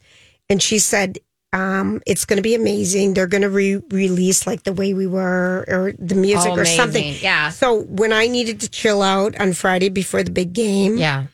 And 0.49 0.61
she 0.61 0.79
said 0.79 1.17
um, 1.53 2.01
it's 2.05 2.25
going 2.25 2.37
to 2.37 2.43
be 2.43 2.55
amazing. 2.55 3.13
They're 3.13 3.25
going 3.27 3.41
to 3.41 3.49
re- 3.49 3.81
release 3.89 4.45
like 4.45 4.63
the 4.63 4.73
way 4.73 4.93
we 4.93 5.07
were 5.07 5.65
or 5.67 5.93
the 5.97 6.15
music 6.15 6.51
Oh, 6.51 6.57
or 6.59 6.65
something. 6.65 7.15
Yeah. 7.21 7.49
So 7.49 7.81
when 7.83 8.13
I 8.13 8.27
needed 8.27 8.59
to 8.61 8.69
chill 8.69 9.01
out 9.01 9.39
on 9.39 9.53
Friday 9.53 9.89
before 9.89 10.23
the 10.23 10.31
big 10.31 10.53
game, 10.53 10.97
Yeah. 10.97 11.25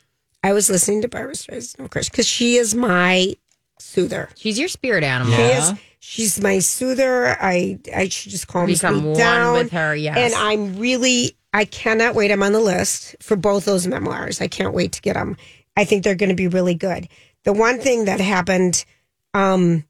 I 0.46 0.52
was 0.54 0.70
listening 0.70 1.02
to 1.04 1.08
Barbara 1.08 1.36
Streisand, 1.36 1.80
of 1.80 1.90
course, 1.90 2.10
because 2.10 2.28
she 2.28 2.58
is 2.58 2.76
my 2.76 3.36
soother. 3.80 4.30
She's 4.36 4.60
your 4.60 4.68
spirit 4.68 5.04
animal. 5.04 5.34
She 5.36 5.42
is. 5.42 5.74
She's 6.00 6.42
my 6.42 6.60
soother. 6.60 7.38
I 7.42 7.80
I 7.96 8.10
she 8.10 8.30
just 8.30 8.48
calm 8.48 8.68
Become 8.68 9.12
me 9.12 9.16
down 9.16 9.54
with 9.54 9.72
her, 9.72 9.96
yes. 9.96 10.18
And 10.18 10.34
I'm 10.34 10.78
really 10.78 11.38
I 11.54 11.66
cannot 11.66 12.16
wait. 12.16 12.32
I'm 12.32 12.42
on 12.44 12.52
the 12.54 12.60
list 12.60 13.16
for 13.22 13.36
both 13.36 13.66
those 13.66 13.86
memoirs. 13.88 14.42
I 14.42 14.48
can't 14.48 14.74
wait 14.74 14.92
to 14.94 15.02
get 15.02 15.13
them. 15.13 15.38
I 15.78 15.86
think 15.86 16.04
they're 16.04 16.16
going 16.16 16.30
to 16.30 16.36
be 16.36 16.48
really 16.48 16.76
good. 16.76 17.08
The 17.46 17.54
one 17.54 17.80
thing 17.80 18.06
that 18.06 18.20
happened 18.20 18.86
um, 19.34 19.84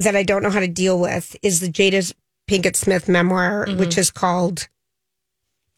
that 0.00 0.16
I 0.16 0.22
don't 0.24 0.42
know 0.42 0.50
how 0.50 0.60
to 0.60 0.68
deal 0.68 0.98
with 0.98 1.36
is 1.42 1.60
the 1.60 1.68
Jada 1.68 2.12
Pinkett 2.50 2.76
Smith 2.76 3.08
memoir, 3.08 3.66
Mm-hmm. 3.66 3.78
which 3.78 3.96
is 3.98 4.10
called 4.10 4.68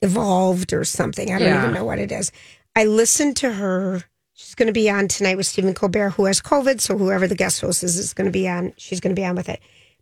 Evolved 0.02 0.72
or 0.72 0.85
something. 0.85 1.30
I 1.33 1.38
don't 1.38 1.48
Yeah. 1.48 1.62
even 1.62 1.74
know 1.74 1.85
what 1.85 1.98
it 1.98 2.11
is. 2.11 2.33
I 2.74 2.85
listened 2.85 3.37
to 3.38 3.52
her. 3.52 4.04
She's 4.33 4.54
going 4.54 4.68
to 4.68 4.72
be 4.72 4.88
on 4.88 5.09
tonight 5.09 5.37
with 5.37 5.46
Stephen 5.46 5.74
Colbert, 5.74 6.11
who 6.11 6.24
has 6.24 6.40
COVID. 6.40 6.80
So 6.80 6.96
whoever 6.96 7.26
the 7.28 7.35
guest 7.35 7.61
host 7.61 7.83
is, 7.83 7.98
is 7.98 8.14
going 8.14 8.24
to 8.24 8.30
be 8.33 8.48
on. 8.48 8.72
She's 8.78 9.00
going 9.00 9.14
to 9.14 9.20
be 9.20 9.26
on 9.26 9.37
with 9.37 9.50
it. 9.50 9.61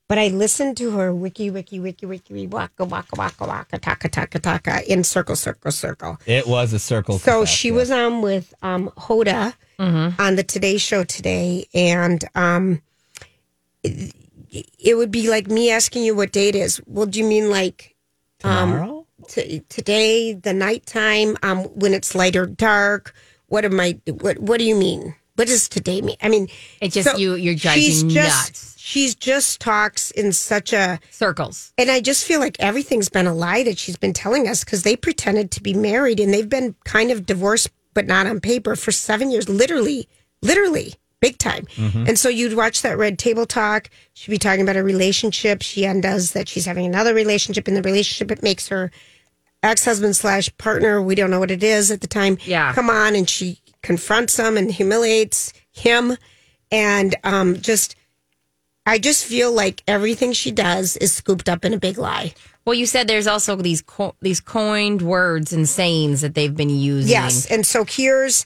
But 0.09 0.19
I 0.19 0.29
listened 0.29 0.79
to 0.79 0.93
her 0.93 1.15
wiki, 1.15 1.51
wiki, 1.51 1.79
wiki, 1.79 2.07
wiki, 2.07 2.47
waka, 2.47 2.87
waka, 2.87 3.15
waka, 3.15 3.45
waka, 3.45 3.79
taka, 3.79 4.09
taka, 4.09 4.39
taka, 4.39 4.91
in 4.91 5.05
circle, 5.05 5.37
circle, 5.37 5.71
circle. 5.71 6.17
It 6.25 6.47
was 6.47 6.73
a 6.73 6.79
circle. 6.79 7.19
So 7.19 7.43
success, 7.43 7.57
she 7.57 7.69
yeah. 7.69 7.75
was 7.75 7.91
on 7.91 8.23
with 8.23 8.55
um, 8.63 8.91
Hoda 8.97 9.53
on 9.79 10.37
the 10.37 10.43
Today 10.43 10.79
Show 10.79 11.05
today, 11.05 11.67
and 11.75 12.25
um, 12.35 12.81
it, 13.85 14.15
it 14.79 14.95
would 14.97 15.11
be 15.11 15.29
like 15.29 15.49
me 15.49 15.71
asking 15.71 16.05
you 16.05 16.17
what 16.17 16.33
date 16.33 16.55
is. 16.57 16.81
Well, 16.87 17.05
do 17.07 17.19
you 17.19 17.27
mean 17.27 17.51
like 17.51 17.95
tomorrow. 18.39 19.07
t- 19.29 19.63
today, 19.69 20.33
the 20.33 20.55
nighttime, 20.55 21.37
um, 21.43 21.65
when 21.65 21.93
it's 21.93 22.15
light 22.15 22.35
or 22.35 22.47
dark? 22.47 23.15
What 23.49 23.67
am 23.67 23.79
I? 23.79 23.99
What 24.07 24.39
What 24.39 24.59
do 24.59 24.65
you 24.65 24.75
mean? 24.75 25.15
What 25.39 25.47
does 25.49 25.69
today 25.69 26.01
mean? 26.01 26.17
I 26.21 26.29
mean, 26.29 26.49
It 26.81 26.93
just 26.93 27.17
you 27.19 27.35
you're 27.37 27.55
driving 27.55 27.83
she's 27.83 28.03
nuts. 28.03 28.49
just 28.49 28.79
she's 28.81 29.15
just 29.15 29.61
talks 29.61 30.11
in 30.11 30.33
such 30.33 30.73
a 30.73 30.99
Circles. 31.11 31.73
and 31.79 31.91
I 31.91 32.01
just 32.01 32.25
feel 32.25 32.41
like 32.41 32.57
everything's 32.59 33.09
been 33.09 33.27
a 33.29 33.35
lie 33.35 33.63
that 33.63 33.79
she's 33.79 33.97
been 33.97 34.13
telling 34.13 34.49
us 34.49 34.65
because 34.65 34.83
they 34.83 34.97
pretended 34.97 35.51
to 35.53 35.63
be 35.63 35.75
married 35.75 36.19
and 36.19 36.35
they've 36.35 36.49
been 36.49 36.75
kind 36.85 37.11
of 37.13 37.25
divorced, 37.25 37.71
but 37.95 38.07
not 38.07 38.27
on 38.27 38.41
paper 38.41 38.75
for 38.77 38.91
seven 38.91 39.31
years, 39.31 39.49
literally, 39.49 40.09
literally, 40.43 40.95
big 41.21 41.39
time. 41.39 41.67
Mm-hmm. 41.77 42.05
And 42.09 42.19
so 42.19 42.29
you'd 42.29 42.55
watch 42.57 42.83
that 42.83 42.99
red 42.99 43.19
table 43.19 43.47
talk. 43.47 43.91
She'd 44.15 44.31
be 44.33 44.39
talking 44.39 44.63
about 44.63 44.77
a 44.77 44.83
relationship. 44.83 45.63
She 45.63 45.85
undoes 45.85 46.33
that 46.33 46.49
she's 46.49 46.67
having 46.67 46.87
another 46.87 47.15
relationship. 47.15 47.69
In 47.69 47.75
the 47.75 47.83
relationship, 47.83 48.31
it 48.37 48.43
makes 48.43 48.67
her 48.69 48.91
ex 49.63 49.85
husband 49.85 50.17
slash 50.17 50.51
partner. 50.59 51.01
We 51.03 51.15
don't 51.15 51.31
know 51.31 51.41
what 51.41 51.51
it 51.51 51.63
is 51.63 51.91
at 51.93 52.01
the 52.01 52.07
time. 52.09 52.39
Yeah. 52.45 52.73
Come 52.73 52.91
on. 52.91 53.15
And 53.15 53.29
she 53.29 53.61
confronts 53.83 54.37
him 54.39 54.57
and 54.57 54.71
humiliates 54.71 55.53
him. 55.73 56.17
And 56.71 57.15
um, 57.25 57.61
just, 57.61 57.97
I 58.87 58.99
just 58.99 59.25
feel 59.25 59.53
like 59.53 59.83
everything 59.87 60.33
she 60.33 60.51
does 60.51 60.97
is 60.97 61.13
scooped 61.13 61.49
up 61.49 61.65
in 61.65 61.73
a 61.73 61.79
big 61.79 61.99
lie. 61.99 62.35
Well, 62.65 62.75
you 62.75 62.85
said 62.87 63.09
there's 63.09 63.27
also 63.27 63.57
these 63.57 63.81
co- 63.81 64.15
these 64.21 64.41
coined 64.41 65.01
words 65.01 65.55
and 65.55 65.67
sayings 65.67 66.21
that 66.21 66.35
they've 66.35 66.55
been 66.55 66.69
using. 66.69 67.11
Yes, 67.11 67.47
and 67.47 67.65
so 67.65 67.85
here's 67.89 68.45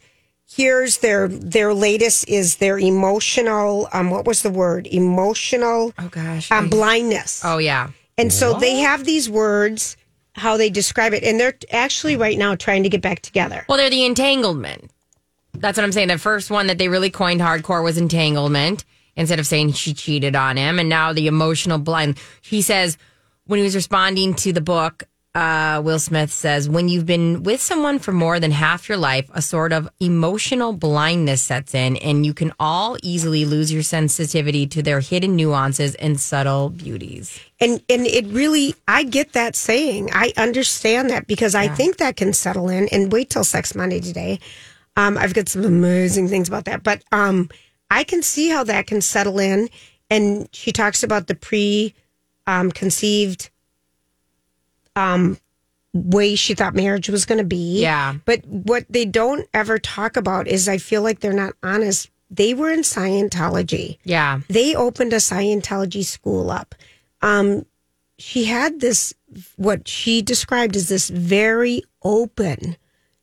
here's 0.48 0.98
their 0.98 1.26
their 1.26 1.74
latest 1.74 2.28
is 2.28 2.56
their 2.58 2.78
emotional 2.78 3.88
um 3.92 4.10
what 4.10 4.24
was 4.26 4.42
the 4.42 4.50
word 4.50 4.86
emotional 4.86 5.92
Oh 5.98 6.08
gosh. 6.08 6.52
um, 6.52 6.68
blindness. 6.68 7.42
oh 7.44 7.58
yeah. 7.58 7.90
And 8.18 8.32
so 8.32 8.54
they 8.58 8.76
have 8.76 9.04
these 9.04 9.28
words 9.28 9.96
how 10.34 10.56
they 10.56 10.70
describe 10.70 11.14
it 11.14 11.24
and 11.24 11.40
they're 11.40 11.56
actually 11.72 12.16
right 12.16 12.38
now 12.38 12.54
trying 12.54 12.82
to 12.84 12.88
get 12.88 13.00
back 13.00 13.22
together. 13.22 13.64
Well, 13.68 13.78
they're 13.78 13.90
the 13.90 14.04
entanglement. 14.04 14.90
That's 15.54 15.76
what 15.76 15.84
I'm 15.84 15.92
saying. 15.92 16.08
The 16.08 16.18
first 16.18 16.50
one 16.50 16.66
that 16.68 16.78
they 16.78 16.88
really 16.88 17.10
coined 17.10 17.40
hardcore 17.40 17.84
was 17.84 17.98
entanglement 17.98 18.84
instead 19.16 19.38
of 19.38 19.46
saying 19.46 19.72
she 19.72 19.94
cheated 19.94 20.34
on 20.34 20.56
him. 20.56 20.78
And 20.78 20.88
now 20.88 21.12
the 21.12 21.26
emotional 21.26 21.78
blind. 21.78 22.18
He 22.40 22.62
says, 22.62 22.96
when 23.46 23.58
he 23.58 23.64
was 23.64 23.74
responding 23.74 24.34
to 24.34 24.52
the 24.52 24.60
book, 24.60 25.04
uh, 25.34 25.80
Will 25.82 25.98
Smith 25.98 26.30
says, 26.30 26.68
when 26.68 26.88
you've 26.88 27.06
been 27.06 27.42
with 27.42 27.60
someone 27.60 27.98
for 27.98 28.12
more 28.12 28.38
than 28.38 28.50
half 28.50 28.88
your 28.88 28.98
life, 28.98 29.30
a 29.32 29.40
sort 29.40 29.72
of 29.72 29.88
emotional 29.98 30.74
blindness 30.74 31.40
sets 31.40 31.74
in, 31.74 31.96
and 31.96 32.26
you 32.26 32.34
can 32.34 32.52
all 32.60 32.98
easily 33.02 33.46
lose 33.46 33.72
your 33.72 33.82
sensitivity 33.82 34.66
to 34.66 34.82
their 34.82 35.00
hidden 35.00 35.34
nuances 35.34 35.94
and 35.94 36.20
subtle 36.20 36.68
beauties. 36.68 37.40
And 37.60 37.82
and 37.88 38.06
it 38.06 38.26
really 38.26 38.74
I 38.86 39.04
get 39.04 39.32
that 39.32 39.56
saying. 39.56 40.10
I 40.12 40.34
understand 40.36 41.08
that 41.10 41.26
because 41.26 41.54
I 41.54 41.68
think 41.68 41.96
that 41.96 42.16
can 42.16 42.34
settle 42.34 42.68
in 42.68 42.88
and 42.88 43.10
wait 43.10 43.30
till 43.30 43.44
Sex 43.44 43.74
Monday 43.74 44.00
today. 44.00 44.38
Um, 44.96 45.16
I've 45.16 45.34
got 45.34 45.48
some 45.48 45.64
amazing 45.64 46.28
things 46.28 46.48
about 46.48 46.64
that. 46.66 46.82
But 46.82 47.02
um, 47.12 47.48
I 47.90 48.04
can 48.04 48.22
see 48.22 48.48
how 48.48 48.64
that 48.64 48.86
can 48.86 49.00
settle 49.00 49.38
in. 49.38 49.68
And 50.10 50.48
she 50.52 50.72
talks 50.72 51.02
about 51.02 51.26
the 51.26 51.34
pre 51.34 51.94
um, 52.46 52.70
conceived 52.70 53.50
um, 54.96 55.38
way 55.94 56.34
she 56.34 56.54
thought 56.54 56.74
marriage 56.74 57.08
was 57.08 57.24
going 57.24 57.38
to 57.38 57.44
be. 57.44 57.80
Yeah. 57.80 58.14
But 58.24 58.44
what 58.46 58.84
they 58.88 59.04
don't 59.04 59.46
ever 59.54 59.78
talk 59.78 60.16
about 60.16 60.48
is 60.48 60.68
I 60.68 60.78
feel 60.78 61.02
like 61.02 61.20
they're 61.20 61.32
not 61.32 61.54
honest. 61.62 62.10
They 62.30 62.54
were 62.54 62.70
in 62.70 62.80
Scientology 62.80 63.98
Yeah. 64.04 64.40
they 64.48 64.74
opened 64.74 65.12
a 65.12 65.16
Scientology 65.16 66.02
school 66.04 66.50
up. 66.50 66.74
Um, 67.20 67.66
she 68.18 68.44
had 68.44 68.80
this, 68.80 69.12
what 69.56 69.86
she 69.86 70.22
described 70.22 70.74
as 70.76 70.88
this 70.88 71.10
very 71.10 71.82
open 72.02 72.76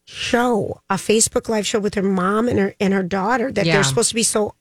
show, 0.09 0.81
a 0.89 0.95
Facebook 0.95 1.47
live 1.49 1.67
show 1.67 1.79
with 1.79 1.93
her 1.95 2.01
mom 2.03 2.47
and 2.47 2.57
her 2.59 2.75
and 2.79 2.93
her 2.93 3.03
daughter 3.03 3.51
that 3.51 3.65
Yeah. 3.65 3.73
they're 3.75 3.83
supposed 3.83 4.09
to 4.09 4.15
be 4.15 4.23
so 4.23 4.55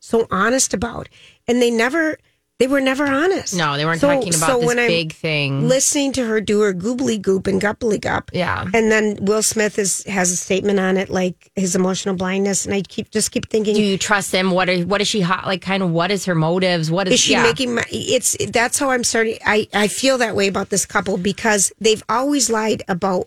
so 0.00 0.26
honest 0.30 0.74
about, 0.74 1.08
and 1.48 1.62
they 1.62 1.70
never, 1.70 2.18
they 2.58 2.66
were 2.66 2.80
never 2.82 3.06
honest. 3.06 3.54
No, 3.56 3.74
they 3.78 3.86
weren't 3.86 4.02
So- 4.02 4.08
talking 4.14 4.34
about 4.34 4.46
so 4.50 4.58
this 4.58 4.66
when 4.66 4.78
I'm 4.78 4.86
big 4.86 5.14
thing. 5.14 5.66
Listening 5.66 6.12
to 6.12 6.26
her 6.26 6.42
do 6.42 6.60
her 6.60 6.74
goobly 6.74 7.20
goop 7.20 7.46
and 7.46 7.58
gupply 7.58 7.98
gup, 7.98 8.30
Yeah. 8.34 8.66
and 8.74 8.92
then 8.92 9.16
Will 9.22 9.42
Smith 9.42 9.78
is 9.78 10.04
has 10.04 10.30
a 10.30 10.36
statement 10.36 10.78
on 10.78 10.98
it 10.98 11.08
like 11.08 11.50
his 11.56 11.74
emotional 11.74 12.14
blindness, 12.16 12.66
and 12.66 12.74
I 12.74 12.82
keep 12.82 13.10
just 13.10 13.30
keep 13.30 13.48
thinking, 13.48 13.74
Do 13.76 13.82
you 13.82 13.96
trust 13.96 14.30
him? 14.30 14.50
What 14.50 14.68
are 14.68 14.80
what 14.82 15.00
is 15.00 15.08
she 15.08 15.22
hot 15.22 15.46
like? 15.46 15.62
Kind 15.62 15.82
of 15.82 15.88
what 15.90 16.10
is 16.10 16.26
her 16.26 16.34
motives? 16.34 16.90
What 16.90 17.08
is, 17.08 17.14
is 17.14 17.20
she 17.20 17.32
yeah. 17.32 17.42
making 17.44 17.74
my, 17.76 17.84
it's 17.90 18.36
that's 18.50 18.78
how 18.78 18.90
i'm 18.90 19.04
starting 19.04 19.38
i 19.46 19.66
i 19.72 19.88
feel 19.88 20.18
that 20.18 20.36
way 20.36 20.46
about 20.48 20.68
this 20.68 20.84
couple 20.84 21.16
because 21.16 21.72
they've 21.80 22.02
always 22.10 22.50
lied 22.50 22.82
about 22.88 23.26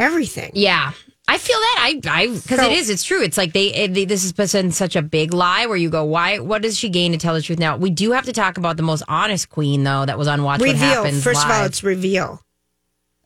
everything. 0.00 0.50
Yeah. 0.54 0.92
I 1.28 1.38
feel 1.38 1.58
that. 1.58 1.76
I 1.80 2.00
I 2.10 2.26
because 2.26 2.58
So- 2.58 2.66
it 2.66 2.72
is 2.72 2.90
it's 2.90 3.04
true. 3.04 3.22
It's 3.22 3.36
like 3.36 3.52
they, 3.52 3.72
it, 3.72 3.94
they 3.94 4.04
this 4.04 4.22
has 4.22 4.32
been 4.32 4.72
such 4.72 4.96
a 4.96 5.02
big 5.02 5.32
lie 5.32 5.66
where 5.66 5.76
you 5.76 5.88
go 5.88 6.02
why 6.04 6.40
what 6.40 6.62
does 6.62 6.76
she 6.76 6.88
gain 6.88 7.12
to 7.12 7.18
tell 7.18 7.34
the 7.34 7.42
truth? 7.42 7.60
Now 7.60 7.76
we 7.76 7.90
do 7.90 8.10
have 8.12 8.24
to 8.24 8.32
talk 8.32 8.58
about 8.58 8.76
the 8.76 8.82
most 8.82 9.04
honest 9.06 9.48
queen 9.48 9.84
though 9.84 10.04
that 10.04 10.18
was 10.18 10.26
on 10.26 10.42
Watch 10.42 10.58
What 10.60 10.70
reveal. 10.70 10.88
Happens 10.88 11.22
first 11.22 11.44
of 11.44 11.50
all 11.50 11.64
it's 11.64 11.84
reveal. 11.84 12.42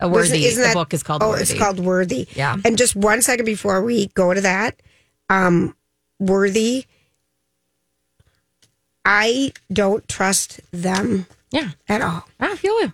A 0.01 0.09
worthy. 0.09 0.45
Isn't 0.45 0.69
the 0.69 0.75
book 0.75 0.93
is 0.93 1.03
called 1.03 1.23
oh 1.23 1.31
worthy. 1.31 1.43
it's 1.43 1.55
called 1.55 1.81
worthy. 1.81 2.27
Yeah. 2.35 2.57
and 2.65 2.77
just 2.77 2.95
one 2.95 3.23
second 3.23 3.47
before 3.47 3.83
we 3.83 4.09
go 4.09 4.35
to 4.35 4.41
that 4.43 4.83
um 5.31 5.75
worthy 6.19 6.85
i 9.07 9.53
don't 9.73 10.07
trust 10.09 10.61
them 10.73 11.27
yeah. 11.55 11.71
at 11.89 12.03
all. 12.03 12.27
I 12.41 12.57
feel 12.57 12.79
you 12.83 12.93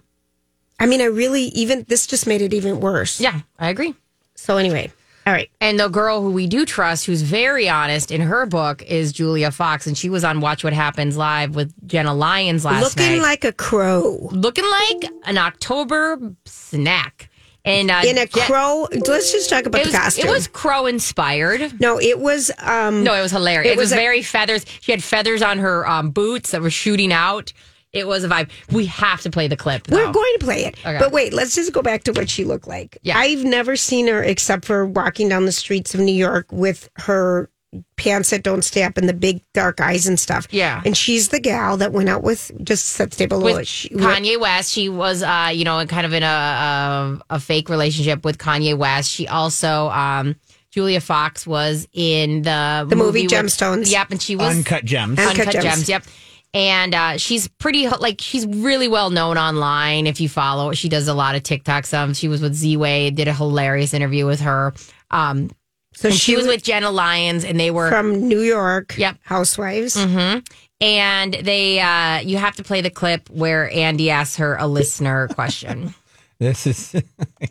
I 0.81 0.87
mean, 0.87 1.01
I 1.01 1.05
really 1.05 1.43
even 1.55 1.85
this 1.88 2.07
just 2.07 2.27
made 2.27 2.40
it 2.43 2.53
even 2.55 2.81
worse. 2.81 3.21
Yeah, 3.21 3.40
I 3.59 3.69
agree. 3.69 3.95
So 4.35 4.57
anyway, 4.57 4.90
all 5.27 5.33
right. 5.35 5.51
And 5.61 5.79
the 5.79 5.88
girl 5.88 6.23
who 6.23 6.31
we 6.31 6.47
do 6.47 6.64
trust, 6.64 7.05
who's 7.05 7.21
very 7.23 7.69
honest 7.69 8.11
in 8.11 8.23
her 8.23 8.47
book, 8.47 8.83
is 8.83 9.12
Julia 9.12 9.51
Fox, 9.51 9.87
and 9.87 9.97
she 9.97 10.09
was 10.09 10.25
on 10.25 10.40
Watch 10.40 10.64
What 10.64 10.73
Happens 10.73 11.16
live 11.19 11.55
with 11.55 11.73
Jenna 11.87 12.14
Lyons 12.14 12.64
last 12.64 12.83
Looking 12.83 13.03
night, 13.03 13.09
looking 13.11 13.23
like 13.23 13.45
a 13.45 13.53
crow. 13.53 14.29
looking 14.33 14.64
like 14.64 15.11
an 15.25 15.37
October 15.37 16.19
snack. 16.47 17.29
And 17.62 17.90
uh, 17.90 18.01
In 18.07 18.16
a 18.16 18.27
crow. 18.27 18.88
Let's 18.90 19.31
just 19.33 19.51
talk 19.51 19.66
about 19.66 19.83
it 19.83 19.85
the 19.85 19.88
was, 19.90 19.97
costume. 19.99 20.29
it 20.29 20.31
was 20.31 20.47
crow 20.49 20.87
inspired. 20.87 21.79
no, 21.79 22.01
it 22.01 22.19
was 22.19 22.51
um 22.59 23.05
No, 23.05 23.12
it 23.14 23.21
was 23.21 23.33
hilarious. 23.33 23.73
It 23.73 23.75
It, 23.75 23.77
was, 23.77 23.85
was 23.88 23.93
a- 23.93 23.97
very 23.97 24.23
feathers. 24.23 24.64
She 24.81 24.93
had 24.93 25.05
feathers 25.05 25.43
on 25.43 25.59
her 25.59 25.87
um, 25.87 26.11
boots 26.11 26.53
that 26.53 26.62
were 26.62 26.71
shooting 26.71 27.12
out. 27.12 27.53
It 27.92 28.07
was 28.07 28.22
a 28.24 28.29
vibe. 28.29 28.50
We 28.70 28.87
have 28.87 29.20
to 29.22 29.31
play 29.31 29.48
the 29.48 29.57
clip. 29.57 29.88
We're 29.90 30.12
going 30.12 30.35
to 30.38 30.44
play 30.44 30.64
it. 30.64 30.79
Okay. 30.87 30.98
But 30.98 31.11
wait, 31.12 31.33
let's 31.33 31.55
just 31.55 31.72
go 31.72 31.83
back 31.83 32.05
to 32.05 32.12
what 32.12 32.31
she 32.31 32.44
looked 32.44 32.68
like. 32.68 32.98
Yeah. 33.03 33.18
I've 33.18 33.44
never 33.44 33.74
seen 33.76 34.07
her 34.07 34.22
except 34.22 34.64
for 34.64 34.87
walking 34.87 35.29
down 35.29 35.44
the 35.46 35.53
streets 35.53 35.92
of 35.94 36.00
New 36.00 36.14
York 36.14 36.46
with 36.53 36.88
her 36.96 37.50
pants 37.96 38.31
that 38.31 38.42
don't 38.42 38.62
stay 38.62 38.83
up 38.83 38.96
and 38.96 39.09
the 39.09 39.12
big 39.12 39.42
dark 39.55 39.81
eyes 39.81 40.07
and 40.07 40.18
stuff. 40.18 40.46
Yeah. 40.50 40.83
And 40.85 40.96
she's 40.96 41.29
the 41.29 41.38
gal 41.40 41.76
that 41.79 41.92
went 41.92 42.09
out 42.09 42.22
with 42.22 42.50
just 42.64 42.87
set 42.87 43.12
stable 43.12 43.40
with 43.40 43.66
she, 43.66 43.88
Kanye 43.90 44.40
West. 44.40 44.72
She 44.72 44.88
was, 44.88 45.22
uh, 45.22 45.50
you 45.53 45.64
know, 45.64 45.85
kind 45.87 46.05
of 46.07 46.12
in 46.12 46.22
a, 46.22 46.26
a 46.26 47.20
a 47.37 47.40
fake 47.40 47.68
relationship 47.68 48.24
with 48.24 48.38
Kanye 48.38 48.76
West. 48.76 49.11
She 49.11 49.26
also, 49.29 49.88
um, 49.90 50.37
Julia 50.70 51.00
Fox 51.00 51.46
was 51.46 51.87
in 51.92 52.42
the 52.42 52.87
The 52.88 52.96
movie 52.96 53.22
with- 53.22 53.33
Gemstones. 53.33 53.90
Yep, 53.90 54.11
and 54.12 54.22
she 54.22 54.37
was 54.37 54.57
Uncut 54.57 54.85
gems. 54.85 55.18
Uncut 55.18 55.38
Uncut, 55.48 55.53
Gems. 55.53 55.64
Gems. 55.64 55.88
Yep. 55.88 56.05
And 56.53 56.95
uh, 56.95 57.17
she's 57.17 57.47
pretty 57.47 57.89
like 57.89 58.21
she's 58.21 58.45
really 58.47 58.89
well 58.89 59.11
known 59.11 59.39
online. 59.39 60.07
If 60.09 60.21
you 60.21 60.29
follow, 60.29 60.73
she 60.73 60.89
does 60.89 61.07
a 61.07 61.15
lot 61.15 61.37
of 61.37 61.43
TikTok 61.45 61.87
stuff. 61.87 62.17
She 62.17 62.27
was 62.29 62.41
with 62.43 62.55
Z 62.55 62.77
Way, 62.77 63.11
did 63.11 63.29
a 63.29 63.33
hilarious 63.35 63.95
interview 63.95 64.27
with 64.27 64.41
her. 64.41 64.75
Um, 65.13 65.51
So 65.95 66.11
she 66.11 66.17
she 66.19 66.37
was 66.37 66.47
was 66.47 66.57
with 66.57 66.65
Jenna 66.65 66.91
Lyons, 66.91 67.45
and 67.45 67.59
they 67.59 67.71
were 67.71 67.89
from 67.89 68.27
New 68.29 68.41
York. 68.41 68.97
Yep. 68.99 69.19
Housewives. 69.23 69.95
Mhm. 69.97 70.45
And 70.83 71.35
they, 71.35 71.79
uh, 71.79 72.21
you 72.21 72.39
have 72.39 72.57
to 72.57 72.65
play 72.65 72.81
the 72.81 72.89
clip 72.91 73.29
where 73.29 73.71
Andy 73.71 74.09
asks 74.11 74.37
her 74.37 74.57
a 74.57 74.67
listener 74.67 75.29
question. 75.35 75.95
This 76.39 76.67
is 76.67 76.91
here 76.93 77.03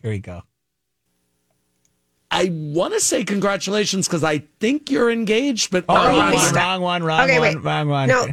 we 0.03 0.19
go. 0.19 0.41
I 2.31 2.49
want 2.51 2.93
to 2.93 2.99
say 2.99 3.23
congratulations 3.23 4.07
because 4.07 4.23
I 4.23 4.39
think 4.59 4.91
you're 4.91 5.09
engaged, 5.11 5.71
but 5.71 5.85
Oh, 5.89 5.95
no, 5.95 6.19
wrong, 6.19 6.33
it's 6.33 6.45
one, 6.45 6.55
wrong 6.55 6.81
one, 6.81 7.03
wrong 7.03 7.21
Okay, 7.21 7.39
one, 7.39 7.55
wait. 7.55 7.63
wrong 7.63 7.89
one. 7.89 8.07
No. 8.09 8.27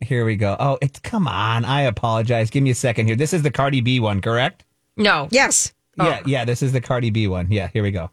Here 0.00 0.24
we 0.24 0.36
go. 0.36 0.56
Oh, 0.58 0.78
it's 0.82 0.98
come 1.00 1.26
on. 1.26 1.64
I 1.64 1.82
apologize. 1.82 2.50
Give 2.50 2.62
me 2.62 2.70
a 2.70 2.74
second 2.74 3.06
here. 3.06 3.16
This 3.16 3.32
is 3.32 3.42
the 3.42 3.50
Cardi 3.50 3.80
B 3.80 3.98
one, 4.00 4.20
correct? 4.20 4.64
No. 4.96 5.28
Yes. 5.30 5.72
Oh. 5.98 6.06
Yeah, 6.06 6.20
yeah. 6.26 6.44
This 6.44 6.62
is 6.62 6.72
the 6.72 6.80
Cardi 6.80 7.10
B 7.10 7.26
one. 7.26 7.50
Yeah, 7.50 7.68
here 7.68 7.82
we 7.82 7.90
go. 7.90 8.10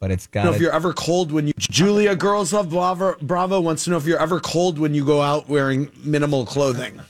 But 0.00 0.10
it's 0.10 0.26
got. 0.26 0.44
know 0.44 0.52
if 0.52 0.60
you're 0.60 0.74
ever 0.74 0.92
cold 0.92 1.32
when 1.32 1.46
you 1.48 1.52
Julia 1.58 2.14
Girls 2.14 2.52
Love 2.52 2.70
Bravo, 2.70 3.16
Bravo 3.20 3.60
wants 3.60 3.84
to 3.84 3.90
know 3.90 3.96
if 3.96 4.06
you're 4.06 4.20
ever 4.20 4.38
cold 4.38 4.78
when 4.78 4.94
you 4.94 5.04
go 5.04 5.20
out 5.20 5.48
wearing 5.48 5.90
minimal 6.04 6.46
clothing. 6.46 7.00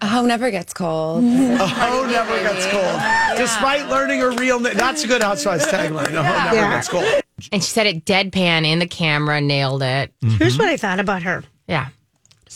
A 0.00 0.06
hoe 0.06 0.24
never 0.24 0.50
gets 0.50 0.74
cold. 0.74 1.24
A 1.24 1.66
hoe 1.66 2.06
never 2.06 2.36
gets 2.40 2.66
cold, 2.66 3.38
despite 3.38 3.88
learning 3.88 4.20
her 4.20 4.30
real 4.32 4.60
name. 4.60 4.74
That's 4.76 5.04
a 5.04 5.06
good 5.06 5.22
Housewives 5.22 5.66
tagline. 5.66 6.12
A 6.14 6.22
hoe 6.22 6.44
never 6.44 6.56
Yeah. 6.56 6.70
gets 6.70 6.88
cold. 6.88 7.04
And 7.50 7.62
she 7.62 7.70
said 7.70 7.86
it 7.86 8.04
deadpan 8.04 8.66
in 8.66 8.78
the 8.78 8.86
camera, 8.86 9.40
nailed 9.40 9.82
it. 9.82 10.12
Here's 10.20 10.54
mm-hmm. 10.54 10.62
what 10.62 10.68
I 10.68 10.76
thought 10.76 11.00
about 11.00 11.22
her. 11.22 11.44
Yeah. 11.66 11.88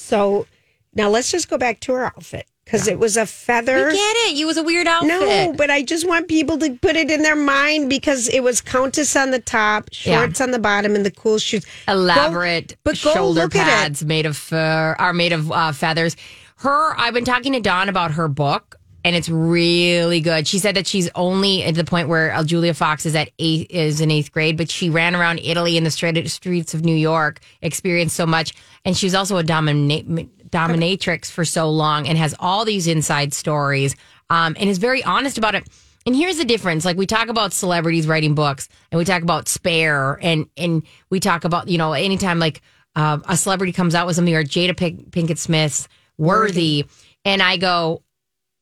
So 0.06 0.46
now 0.94 1.08
let's 1.10 1.30
just 1.30 1.48
go 1.50 1.58
back 1.58 1.80
to 1.80 1.92
her 1.94 2.04
outfit 2.06 2.46
because 2.64 2.86
it 2.88 2.98
was 2.98 3.16
a 3.16 3.26
feather. 3.26 3.88
I 3.88 3.92
get 3.92 4.16
it. 4.28 4.36
You 4.36 4.46
was 4.46 4.56
a 4.56 4.62
weird 4.62 4.86
outfit. 4.86 5.08
No, 5.08 5.52
but 5.56 5.70
I 5.70 5.82
just 5.82 6.06
want 6.06 6.28
people 6.28 6.58
to 6.58 6.74
put 6.76 6.94
it 6.96 7.10
in 7.10 7.22
their 7.22 7.36
mind 7.36 7.90
because 7.90 8.28
it 8.28 8.40
was 8.42 8.60
Countess 8.60 9.16
on 9.16 9.30
the 9.32 9.40
top, 9.40 9.88
shorts 9.92 10.40
on 10.40 10.52
the 10.52 10.58
bottom, 10.58 10.94
and 10.94 11.04
the 11.04 11.10
cool 11.10 11.38
shoes. 11.38 11.66
elaborate 11.88 12.68
Go- 12.68 12.74
but 12.84 13.00
go 13.02 13.12
shoulder 13.14 13.40
look 13.42 13.56
at 13.56 13.66
it. 13.66 13.70
pads 13.70 14.04
made 14.04 14.26
of 14.26 14.36
fur 14.36 14.94
are 14.98 15.12
made 15.12 15.32
of 15.32 15.50
uh, 15.50 15.72
feathers. 15.72 16.16
Her, 16.58 16.98
I've 16.98 17.12
been 17.14 17.24
talking 17.26 17.52
to 17.52 17.60
Dawn 17.60 17.88
about 17.88 18.12
her 18.12 18.28
book, 18.28 18.76
and 19.06 19.14
it's 19.14 19.28
really 19.28 20.20
good. 20.20 20.48
She 20.48 20.58
said 20.58 20.74
that 20.74 20.84
she's 20.84 21.08
only 21.14 21.62
at 21.62 21.76
the 21.76 21.84
point 21.84 22.08
where 22.08 22.42
Julia 22.42 22.74
Fox 22.74 23.06
is 23.06 23.14
at 23.14 23.30
eight, 23.38 23.70
is 23.70 24.00
in 24.00 24.10
eighth 24.10 24.32
grade, 24.32 24.56
but 24.56 24.68
she 24.68 24.90
ran 24.90 25.14
around 25.14 25.38
Italy 25.44 25.76
in 25.76 25.84
the 25.84 25.92
streets 25.92 26.74
of 26.74 26.84
New 26.84 26.96
York, 26.96 27.38
experienced 27.62 28.16
so 28.16 28.26
much, 28.26 28.52
and 28.84 28.96
she 28.96 29.06
was 29.06 29.14
also 29.14 29.36
a 29.36 29.44
domina- 29.44 30.02
dominatrix 30.48 31.30
for 31.30 31.44
so 31.44 31.70
long, 31.70 32.08
and 32.08 32.18
has 32.18 32.34
all 32.40 32.64
these 32.64 32.88
inside 32.88 33.32
stories, 33.32 33.94
um, 34.28 34.56
and 34.58 34.68
is 34.68 34.78
very 34.78 35.04
honest 35.04 35.38
about 35.38 35.54
it. 35.54 35.68
And 36.04 36.16
here's 36.16 36.38
the 36.38 36.44
difference. 36.44 36.84
Like 36.84 36.96
we 36.96 37.06
talk 37.06 37.28
about 37.28 37.52
celebrities 37.52 38.08
writing 38.08 38.34
books 38.34 38.68
and 38.90 38.98
we 38.98 39.04
talk 39.04 39.22
about 39.22 39.46
spare 39.46 40.18
and, 40.20 40.48
and 40.56 40.82
we 41.10 41.20
talk 41.20 41.44
about, 41.44 41.68
you 41.68 41.78
know, 41.78 41.92
anytime 41.92 42.40
like 42.40 42.60
uh, 42.96 43.18
a 43.28 43.36
celebrity 43.36 43.72
comes 43.72 43.94
out 43.94 44.06
with 44.06 44.16
something 44.16 44.34
or 44.34 44.44
Jada 44.44 44.76
Pink- 44.76 45.10
Pinkett 45.10 45.38
Smith's 45.38 45.88
worthy. 46.16 46.86
And 47.24 47.42
I 47.42 47.56
go, 47.56 48.02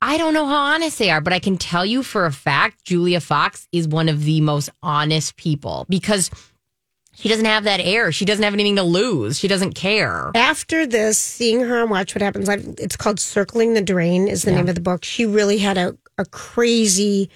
I 0.07 0.19
don't 0.19 0.35
know 0.35 0.45
how 0.47 0.75
honest 0.75 0.99
they 0.99 1.09
are, 1.11 1.23
but 1.23 1.33
I 1.33 1.39
can 1.39 1.57
tell 1.57 1.87
you 1.87 2.03
for 2.03 2.27
a 2.27 2.31
fact, 2.33 2.85
Julia 2.85 3.21
Fox 3.21 3.67
is 3.73 3.89
one 3.89 4.11
of 4.11 4.23
the 4.25 4.43
most 4.43 4.69
honest 4.83 5.37
people 5.37 5.87
because 5.89 6.31
she 7.15 7.31
doesn't 7.31 7.47
have 7.47 7.65
that 7.65 7.81
air. 7.81 8.13
She 8.13 8.27
doesn't 8.27 8.45
have 8.45 8.53
anything 8.53 8.77
to 8.77 8.83
lose. 8.83 9.39
She 9.39 9.49
doesn't 9.49 9.73
care. 9.73 10.31
After 10.35 10.87
this, 10.87 11.17
seeing 11.17 11.61
her 11.63 11.81
on 11.81 11.89
Watch 11.89 12.15
What 12.15 12.21
Happens 12.21 12.49
Live, 12.49 12.67
it's 12.79 12.97
called 12.97 13.19
Circling 13.19 13.73
the 13.73 13.81
Drain, 13.81 14.29
is 14.29 14.43
the 14.43 14.53
name 14.53 14.69
of 14.69 14.75
the 14.75 14.81
book. 14.83 15.05
She 15.07 15.25
really 15.25 15.57
had 15.57 15.79
a, 15.79 15.97
a 16.19 16.27
crazy, 16.27 17.31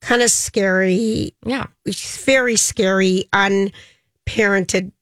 kind 0.00 0.22
of 0.22 0.30
scary, 0.30 1.34
Yeah. 1.44 1.66
very 1.84 2.56
scary, 2.56 3.28
unparented, 3.34 4.92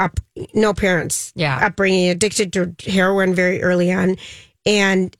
up, 0.00 0.18
no 0.52 0.74
parents, 0.74 1.32
Yeah. 1.36 1.64
upbringing, 1.64 2.08
addicted 2.08 2.52
to 2.54 2.74
heroin 2.90 3.34
very 3.36 3.62
early 3.62 3.92
on. 3.92 4.16
And 4.64 5.16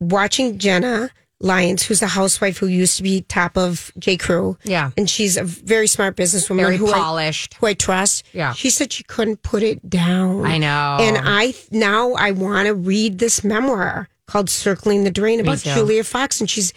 watching 0.00 0.58
Jenna 0.58 1.10
Lyons, 1.40 1.82
who's 1.82 2.00
a 2.00 2.06
housewife 2.06 2.58
who 2.58 2.66
used 2.66 2.96
to 2.96 3.02
be 3.02 3.22
top 3.22 3.58
of 3.58 3.92
J. 3.98 4.16
Crew. 4.16 4.56
Yeah. 4.64 4.92
And 4.96 5.08
she's 5.10 5.36
a 5.36 5.44
very 5.44 5.86
smart 5.86 6.16
businesswoman 6.16 6.62
Very 6.62 6.76
who 6.76 6.90
polished. 6.90 7.54
I, 7.54 7.56
who 7.58 7.66
I 7.66 7.74
trust. 7.74 8.24
Yeah. 8.32 8.52
She 8.52 8.70
said 8.70 8.92
she 8.92 9.04
couldn't 9.04 9.42
put 9.42 9.62
it 9.62 9.88
down. 9.88 10.46
I 10.46 10.58
know. 10.58 10.98
And 11.00 11.18
I 11.20 11.54
now 11.70 12.12
I 12.12 12.30
want 12.30 12.66
to 12.66 12.74
read 12.74 13.18
this 13.18 13.44
memoir 13.44 14.08
called 14.26 14.48
"Circling 14.48 15.04
the 15.04 15.10
Drain" 15.10 15.40
about. 15.40 15.58
Julia 15.58 16.04
Fox, 16.04 16.40
and 16.40 16.48
she's 16.48 16.72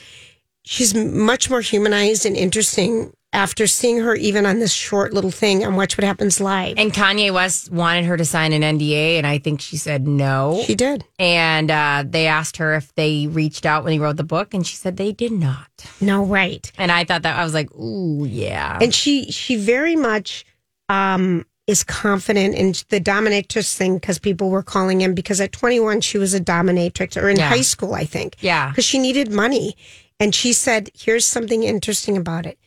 she's 0.64 0.94
much 0.94 1.50
more 1.50 1.62
humanized 1.62 2.26
and 2.26 2.36
interesting 2.36 3.14
after 3.34 3.68
seeing 3.68 4.00
her 4.00 4.16
even 4.16 4.46
on 4.46 4.60
this 4.60 4.72
short 4.74 5.14
little 5.14 5.32
thing 5.32 5.66
on 5.66 5.76
Watch 5.76 5.98
What 5.98 6.04
Happens 6.06 6.40
Live. 6.40 6.76
And 6.78 6.94
Kanye 6.94 7.32
West 7.34 7.72
wanted 7.72 8.06
her 8.06 8.16
to 8.18 8.26
sign 8.26 8.54
an 8.54 8.62
NDA, 8.62 9.18
and 9.18 9.28
I 9.28 9.38
think 9.38 9.60
she 9.62 9.78
said 9.78 10.08
no. 10.08 10.64
she 10.66 10.76
did. 10.76 11.04
And 11.20 11.70
uh, 11.70 12.04
they 12.08 12.28
asked 12.28 12.58
her 12.58 12.74
if 12.76 12.94
they 12.96 13.28
reached 13.28 13.66
out 13.66 13.84
when 13.84 13.94
he 13.94 14.00
wrote 14.00 14.18
the 14.18 14.24
book, 14.24 14.54
and 14.54 14.66
she 14.66 14.76
said 14.76 14.98
they 14.98 15.12
did 15.12 15.32
not. 15.34 15.68
No, 16.00 16.24
right. 16.24 16.72
And 16.78 16.92
I 16.92 17.04
thought 17.04 17.24
that 17.24 17.38
I 17.38 17.44
was 17.44 17.54
like, 17.54 17.72
ooh, 17.76 18.26
yeah. 18.26 18.80
And 18.82 18.94
she 18.96 19.30
she 19.32 19.56
very 19.58 19.96
much 19.96 20.46
um 20.90 21.46
is 21.68 21.84
confident 21.84 22.56
in 22.56 22.68
the 22.88 23.02
dominatrix 23.02 23.76
thing 23.76 23.96
because 23.96 24.18
people 24.20 24.50
were 24.50 24.64
calling 24.64 25.02
him 25.02 25.14
because 25.14 25.42
at 25.42 25.52
21 25.52 26.00
she 26.00 26.18
was 26.18 26.34
a 26.34 26.40
dominatrix 26.40 27.22
or 27.22 27.28
in 27.28 27.36
Yeah. 27.36 27.50
high 27.50 27.60
school 27.62 27.94
I 27.94 28.06
think. 28.06 28.38
Yeah. 28.40 28.70
Because 28.70 28.86
she 28.86 28.98
needed 29.00 29.30
money. 29.34 29.76
And 30.18 30.34
she 30.34 30.54
said, 30.54 30.90
here's 30.98 31.26
something 31.26 31.64
interesting 31.64 32.16
about 32.16 32.46
it. 32.46 32.58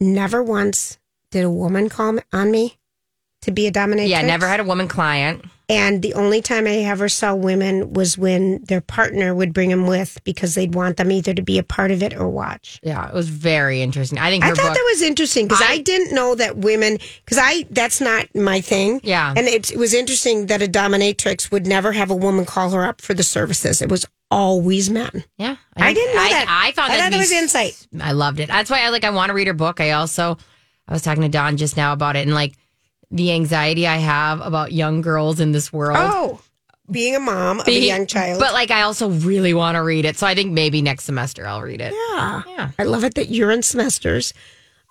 Never 0.00 0.42
once 0.42 0.98
did 1.30 1.44
a 1.44 1.50
woman 1.50 1.88
call 1.88 2.18
on 2.32 2.50
me 2.50 2.78
to 3.42 3.50
be 3.50 3.66
a 3.66 3.72
dominatrix. 3.72 4.08
yeah, 4.08 4.22
never 4.22 4.46
had 4.48 4.60
a 4.60 4.64
woman 4.64 4.88
client. 4.88 5.44
And 5.68 6.02
the 6.02 6.14
only 6.14 6.42
time 6.42 6.66
I 6.66 6.78
ever 6.78 7.08
saw 7.08 7.32
women 7.34 7.92
was 7.92 8.18
when 8.18 8.64
their 8.64 8.80
partner 8.80 9.34
would 9.34 9.52
bring 9.54 9.70
them 9.70 9.86
with 9.86 10.18
because 10.24 10.56
they'd 10.56 10.74
want 10.74 10.96
them 10.96 11.12
either 11.12 11.32
to 11.32 11.42
be 11.42 11.58
a 11.58 11.62
part 11.62 11.92
of 11.92 12.02
it 12.02 12.12
or 12.16 12.28
watch. 12.28 12.80
Yeah, 12.82 13.06
it 13.08 13.14
was 13.14 13.28
very 13.28 13.80
interesting. 13.80 14.18
I 14.18 14.30
think 14.30 14.42
I 14.44 14.48
thought 14.48 14.56
book. 14.56 14.74
that 14.74 14.90
was 14.92 15.00
interesting 15.02 15.46
because 15.46 15.62
I, 15.62 15.74
I- 15.74 15.78
didn't 15.78 16.12
know 16.12 16.34
that 16.34 16.56
women 16.56 16.98
because 17.24 17.38
I 17.40 17.66
that's 17.70 18.00
not 18.00 18.26
my 18.34 18.60
thing. 18.60 19.00
Yeah. 19.04 19.32
and 19.36 19.46
it, 19.46 19.70
it 19.70 19.78
was 19.78 19.94
interesting 19.94 20.46
that 20.46 20.60
a 20.60 20.66
dominatrix 20.66 21.52
would 21.52 21.66
never 21.68 21.92
have 21.92 22.10
a 22.10 22.16
woman 22.16 22.46
call 22.46 22.70
her 22.70 22.84
up 22.84 23.00
for 23.00 23.14
the 23.14 23.22
services. 23.22 23.80
It 23.80 23.88
was 23.90 24.04
always 24.30 24.90
men. 24.90 25.24
yeah, 25.38 25.56
I 25.76 25.92
didn't 25.92 26.14
know 26.14 26.22
I, 26.22 26.30
that. 26.30 26.46
I 26.48 26.70
thought 26.72 26.90
I 26.90 26.96
that 26.98 27.10
that 27.10 27.18
was 27.18 27.32
insight. 27.32 27.86
I 28.00 28.12
loved 28.12 28.40
it. 28.40 28.48
That's 28.48 28.70
why 28.70 28.80
I 28.80 28.88
like. 28.90 29.04
I 29.04 29.10
want 29.10 29.30
to 29.30 29.34
read 29.34 29.46
her 29.46 29.54
book. 29.54 29.80
I 29.80 29.92
also, 29.92 30.38
I 30.88 30.92
was 30.92 31.02
talking 31.02 31.22
to 31.22 31.28
Don 31.28 31.56
just 31.56 31.76
now 31.76 31.92
about 31.92 32.16
it, 32.16 32.20
and 32.20 32.34
like 32.34 32.54
the 33.10 33.32
anxiety 33.32 33.86
I 33.86 33.96
have 33.96 34.40
about 34.40 34.72
young 34.72 35.00
girls 35.00 35.40
in 35.40 35.52
this 35.52 35.72
world. 35.72 35.98
Oh, 35.98 36.40
being 36.90 37.16
a 37.16 37.20
mom 37.20 37.60
of 37.60 37.68
a 37.68 37.72
young 37.72 38.06
child. 38.06 38.40
But 38.40 38.52
like, 38.52 38.70
I 38.70 38.82
also 38.82 39.10
really 39.10 39.54
want 39.54 39.76
to 39.76 39.82
read 39.82 40.04
it. 40.04 40.16
So 40.16 40.26
I 40.26 40.34
think 40.34 40.52
maybe 40.52 40.82
next 40.82 41.04
semester 41.04 41.46
I'll 41.46 41.62
read 41.62 41.80
it. 41.80 41.92
yeah. 41.92 42.42
Yeah. 42.46 42.70
I 42.78 42.84
love 42.84 43.04
it 43.04 43.14
that 43.14 43.28
you're 43.30 43.50
in 43.50 43.62
semesters. 43.62 44.32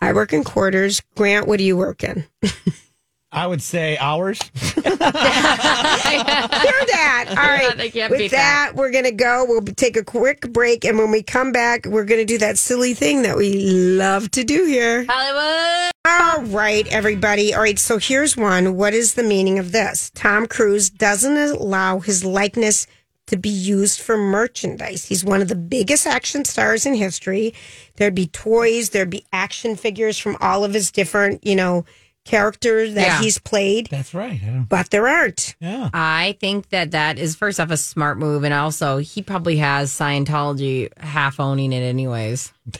I 0.01 0.13
work 0.13 0.31
in 0.31 0.43
quarters. 0.43 1.01
Grant, 1.15 1.47
what 1.47 1.57
do 1.57 1.63
you 1.63 1.75
work 1.75 2.03
in? 2.03 2.25
I 3.31 3.45
would 3.45 3.61
say 3.61 3.95
hours. 3.97 4.39
Hear 4.55 4.81
that. 4.83 5.15
All 7.29 7.35
right. 7.35 7.77
They 7.77 7.91
can't 7.91 8.09
With 8.09 8.19
beat 8.19 8.31
that, 8.31 8.71
we're 8.73 8.91
going 8.91 9.03
to 9.03 9.11
go. 9.11 9.45
We'll 9.47 9.61
take 9.61 9.95
a 9.97 10.03
quick 10.03 10.51
break. 10.51 10.83
And 10.83 10.97
when 10.97 11.11
we 11.11 11.21
come 11.21 11.51
back, 11.51 11.85
we're 11.85 12.05
going 12.05 12.21
to 12.21 12.25
do 12.25 12.39
that 12.39 12.57
silly 12.57 12.95
thing 12.95 13.21
that 13.21 13.37
we 13.37 13.69
love 13.69 14.31
to 14.31 14.43
do 14.43 14.65
here. 14.65 15.05
Hollywood. 15.07 15.91
All 16.05 16.41
right, 16.45 16.87
everybody. 16.91 17.53
All 17.53 17.61
right. 17.61 17.77
So 17.77 17.99
here's 17.99 18.35
one. 18.35 18.75
What 18.75 18.95
is 18.95 19.13
the 19.13 19.23
meaning 19.23 19.59
of 19.59 19.71
this? 19.71 20.09
Tom 20.15 20.47
Cruise 20.47 20.89
doesn't 20.89 21.37
allow 21.37 21.99
his 21.99 22.25
likeness 22.25 22.87
to 23.27 23.37
be 23.37 23.49
used 23.49 24.01
for 24.01 24.17
merchandise. 24.17 25.05
He's 25.05 25.23
one 25.23 25.43
of 25.43 25.49
the 25.49 25.55
biggest 25.55 26.07
action 26.07 26.45
stars 26.45 26.87
in 26.87 26.95
history. 26.95 27.53
There'd 27.97 28.15
be 28.15 28.25
toys, 28.25 28.89
there'd 28.89 29.11
be 29.11 29.23
action 29.31 29.75
figures 29.75 30.17
from 30.17 30.35
all 30.41 30.63
of 30.63 30.73
his 30.73 30.91
different, 30.91 31.45
you 31.45 31.55
know, 31.55 31.85
characters 32.29 32.93
that 32.93 33.07
Yeah. 33.07 33.21
he's 33.21 33.39
played, 33.39 33.87
That's 33.89 34.13
right. 34.13 34.39
I 34.43 34.45
don't- 34.45 34.69
but 34.69 34.89
there 34.91 35.07
aren't. 35.07 35.55
Yeah. 35.59 35.89
I 35.93 36.37
think 36.39 36.69
that 36.69 36.91
that 36.91 37.17
is 37.17 37.35
first 37.35 37.59
off 37.59 37.71
a 37.71 37.77
smart 37.77 38.17
move, 38.19 38.43
and 38.43 38.53
also 38.53 38.97
he 38.99 39.21
probably 39.21 39.57
has 39.57 39.91
Scientology 39.91 40.89
half 40.99 41.39
owning 41.39 41.73
it 41.73 41.81
anyways. 41.81 42.53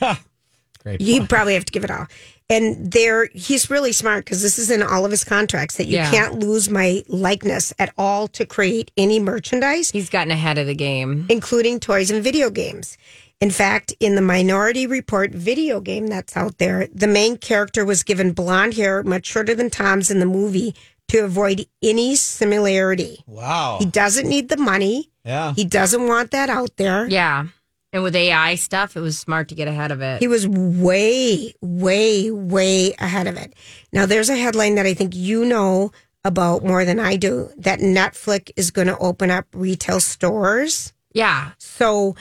Great. 0.82 1.00
You 1.00 1.26
probably 1.26 1.54
have 1.54 1.64
to 1.66 1.72
give 1.72 1.84
it 1.84 1.90
all. 1.90 2.06
And 2.48 2.90
there, 2.90 3.28
he's 3.32 3.70
really 3.70 3.92
smart 3.92 4.24
because 4.24 4.42
this 4.42 4.58
is 4.58 4.70
in 4.70 4.82
all 4.82 5.04
of 5.04 5.10
his 5.10 5.22
contracts 5.24 5.76
that 5.76 5.86
you 5.86 5.96
Yeah. 5.96 6.10
can't 6.10 6.38
lose 6.40 6.68
my 6.70 7.04
likeness 7.06 7.72
at 7.78 7.92
all 7.98 8.26
to 8.28 8.44
create 8.46 8.90
any 8.96 9.20
merchandise, 9.20 9.90
He's 9.90 10.08
gotten 10.10 10.32
ahead 10.32 10.58
of 10.58 10.66
the 10.66 10.74
game. 10.74 11.26
including 11.28 11.78
toys 11.80 12.10
and 12.10 12.24
video 12.24 12.50
games. 12.50 12.96
In 13.40 13.50
fact, 13.50 13.94
in 14.00 14.16
the 14.16 14.20
Minority 14.22 14.86
Report 14.86 15.30
video 15.32 15.80
game 15.80 16.08
that's 16.08 16.36
out 16.36 16.58
there, 16.58 16.88
the 16.92 17.06
main 17.06 17.38
character 17.38 17.84
was 17.86 18.02
given 18.02 18.32
blonde 18.32 18.74
hair, 18.74 19.02
much 19.02 19.24
shorter 19.26 19.54
than 19.54 19.70
Tom's 19.70 20.10
in 20.10 20.20
the 20.20 20.26
movie, 20.26 20.74
to 21.08 21.24
avoid 21.24 21.66
any 21.82 22.14
similarity. 22.16 23.24
Wow. 23.26 23.78
He 23.80 23.86
doesn't 23.86 24.28
need 24.28 24.50
the 24.50 24.58
money. 24.58 25.10
Yeah. 25.24 25.54
He 25.54 25.64
doesn't 25.64 26.06
want 26.06 26.32
that 26.32 26.50
out 26.50 26.76
there. 26.76 27.08
Yeah, 27.08 27.46
and 27.92 28.02
with 28.02 28.14
AI 28.14 28.54
stuff, 28.56 28.96
it 28.96 29.00
was 29.00 29.18
smart 29.18 29.48
to 29.48 29.54
get 29.54 29.68
ahead 29.68 29.90
of 29.90 30.00
it. 30.02 30.20
He 30.20 30.28
was 30.28 30.46
way, 30.46 31.54
way, 31.60 32.30
way 32.30 32.92
ahead 32.98 33.26
of 33.26 33.36
it. 33.36 33.54
Now, 33.92 34.06
there's 34.06 34.28
a 34.28 34.36
headline 34.36 34.76
that 34.76 34.86
I 34.86 34.94
think 34.94 35.14
you 35.16 35.44
know 35.44 35.90
about 36.24 36.62
more 36.62 36.84
than 36.84 37.00
I 37.00 37.16
do 37.16 37.50
that 37.56 37.80
Netflix 37.80 38.50
is 38.56 38.70
going 38.70 38.86
to 38.88 38.98
open 38.98 39.30
up 39.30 39.46
retail 39.54 39.98
stores. 39.98 40.92
yeah, 41.14 41.52
So 41.58 42.14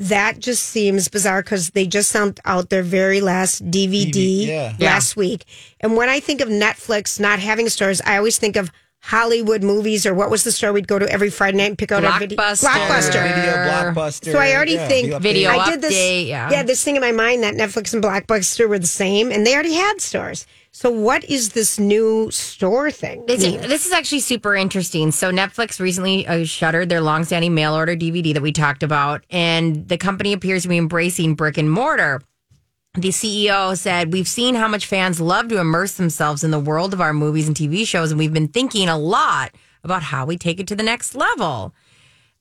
that 0.00 0.38
just 0.38 0.62
seems 0.64 1.08
bizarre 1.08 1.42
because 1.42 1.70
they 1.70 1.86
just 1.86 2.10
sent 2.10 2.40
out 2.46 2.70
their 2.70 2.82
very 2.82 3.20
last 3.20 3.64
DVD 3.70 4.10
DV 4.10 4.46
yeah. 4.46 4.74
last 4.80 5.14
week. 5.14 5.44
And 5.80 5.94
when 5.94 6.08
I 6.08 6.20
think 6.20 6.40
of 6.40 6.48
Netflix 6.48 7.20
not 7.20 7.38
having 7.38 7.68
stores, 7.68 8.00
I 8.06 8.16
always 8.16 8.38
think 8.38 8.56
of 8.56 8.72
Hollywood 9.02 9.62
movies 9.62 10.06
or 10.06 10.14
what 10.14 10.30
was 10.30 10.42
the 10.44 10.52
store 10.52 10.72
we'd 10.72 10.88
go 10.88 10.98
to 10.98 11.10
every 11.10 11.30
Friday 11.30 11.58
night 11.58 11.68
and 11.70 11.78
pick 11.78 11.92
out 11.92 12.04
our 12.04 12.18
video. 12.18 12.38
Blockbuster. 12.38 12.66
Blockbuster. 12.66 13.34
Video 13.34 13.52
blockbuster. 13.52 14.32
So 14.32 14.38
I 14.38 14.54
already 14.54 14.72
Yeah, 14.72 14.88
think 14.88 15.22
Video 15.22 15.50
I 15.50 15.70
did 15.70 15.82
this. 15.82 15.94
update, 15.94 16.26
yeah. 16.28 16.50
yeah, 16.50 16.62
this 16.62 16.82
thing 16.82 16.96
in 16.96 17.02
my 17.02 17.12
mind 17.12 17.42
that 17.42 17.54
Netflix 17.54 17.92
and 17.92 18.02
Blockbuster 18.02 18.68
were 18.68 18.78
the 18.78 18.86
same, 18.86 19.30
and 19.30 19.46
they 19.46 19.54
already 19.54 19.74
had 19.74 20.00
stores. 20.00 20.46
So 20.72 20.90
what 20.90 21.24
is 21.24 21.50
this 21.50 21.80
new 21.80 22.30
store 22.30 22.92
thing? 22.92 23.26
This, 23.26 23.42
this 23.42 23.86
is 23.86 23.92
actually 23.92 24.20
super 24.20 24.54
interesting. 24.54 25.10
So 25.10 25.32
Netflix 25.32 25.80
recently 25.80 26.26
uh, 26.26 26.44
shuttered 26.44 26.88
their 26.88 27.00
longstanding 27.00 27.54
mail 27.54 27.74
order 27.74 27.96
DVD 27.96 28.32
that 28.34 28.42
we 28.42 28.52
talked 28.52 28.84
about, 28.84 29.24
and 29.30 29.88
the 29.88 29.98
company 29.98 30.32
appears 30.32 30.62
to 30.62 30.68
be 30.68 30.78
embracing 30.78 31.34
brick 31.34 31.58
and 31.58 31.70
mortar. 31.70 32.22
The 32.94 33.08
CEO 33.08 33.76
said, 33.76 34.12
We've 34.12 34.28
seen 34.28 34.54
how 34.54 34.68
much 34.68 34.86
fans 34.86 35.20
love 35.20 35.48
to 35.48 35.58
immerse 35.58 35.94
themselves 35.94 36.44
in 36.44 36.52
the 36.52 36.58
world 36.58 36.92
of 36.92 37.00
our 37.00 37.12
movies 37.12 37.48
and 37.48 37.56
TV 37.56 37.86
shows, 37.86 38.12
and 38.12 38.18
we've 38.18 38.32
been 38.32 38.48
thinking 38.48 38.88
a 38.88 38.98
lot 38.98 39.52
about 39.82 40.02
how 40.02 40.24
we 40.24 40.36
take 40.36 40.60
it 40.60 40.68
to 40.68 40.76
the 40.76 40.82
next 40.82 41.14
level. 41.14 41.74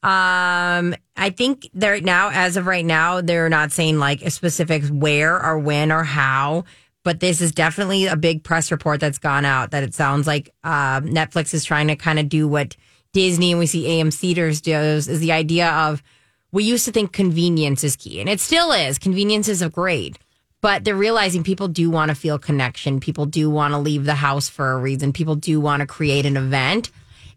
Um, 0.02 0.96
I 1.18 1.30
think 1.36 1.70
they're 1.74 2.00
now, 2.00 2.30
as 2.32 2.58
of 2.58 2.68
right 2.68 2.86
now, 2.86 3.22
they're 3.22 3.50
not 3.50 3.72
saying 3.72 4.00
like 4.00 4.22
a 4.22 4.30
specific 4.30 4.84
where 4.88 5.44
or 5.44 5.60
when 5.60 5.92
or 5.92 6.04
how, 6.04 6.64
but 7.04 7.20
this 7.20 7.42
is 7.42 7.52
definitely 7.52 8.06
a 8.06 8.16
big 8.16 8.44
press 8.44 8.72
report 8.72 9.00
that's 9.00 9.18
gone 9.18 9.46
out 9.46 9.72
that 9.72 9.84
it 9.84 9.94
sounds 9.94 10.28
like 10.28 10.54
uh, 10.64 11.02
Netflix 11.02 11.54
is 11.54 11.64
trying 11.64 11.88
to 11.88 11.96
kind 11.96 12.20
of 12.20 12.30
do 12.30 12.48
what 12.48 12.76
Disney 13.14 13.52
and 13.52 13.60
we 13.60 13.66
see 13.66 13.86
AMC 13.86 14.36
does 14.64 15.08
is 15.08 15.20
the 15.20 15.32
idea 15.32 15.70
of 15.70 16.04
we 16.52 16.64
used 16.64 16.86
to 16.86 16.92
think 16.92 17.12
convenience 17.12 17.84
is 17.84 17.96
key, 17.96 18.20
and 18.20 18.30
it 18.30 18.40
still 18.40 18.72
is. 18.72 18.98
Convenience 18.98 19.48
is 19.48 19.62
a 19.62 19.70
great, 19.70 20.18
but 20.62 20.84
they're 20.84 20.96
realizing 20.96 21.44
people 21.44 21.68
do 21.68 21.90
want 21.90 22.10
to 22.10 22.16
feel 22.16 22.40
connection. 22.40 23.00
People 23.00 23.26
do 23.26 23.50
want 23.50 23.74
to 23.74 23.78
leave 23.78 24.06
the 24.06 24.16
house 24.16 24.50
for 24.50 24.72
a 24.72 24.78
reason. 24.78 25.14
People 25.14 25.36
do 25.36 25.60
want 25.60 25.82
to 25.82 25.88
create 25.88 26.26
an 26.26 26.38
event. 26.38 26.92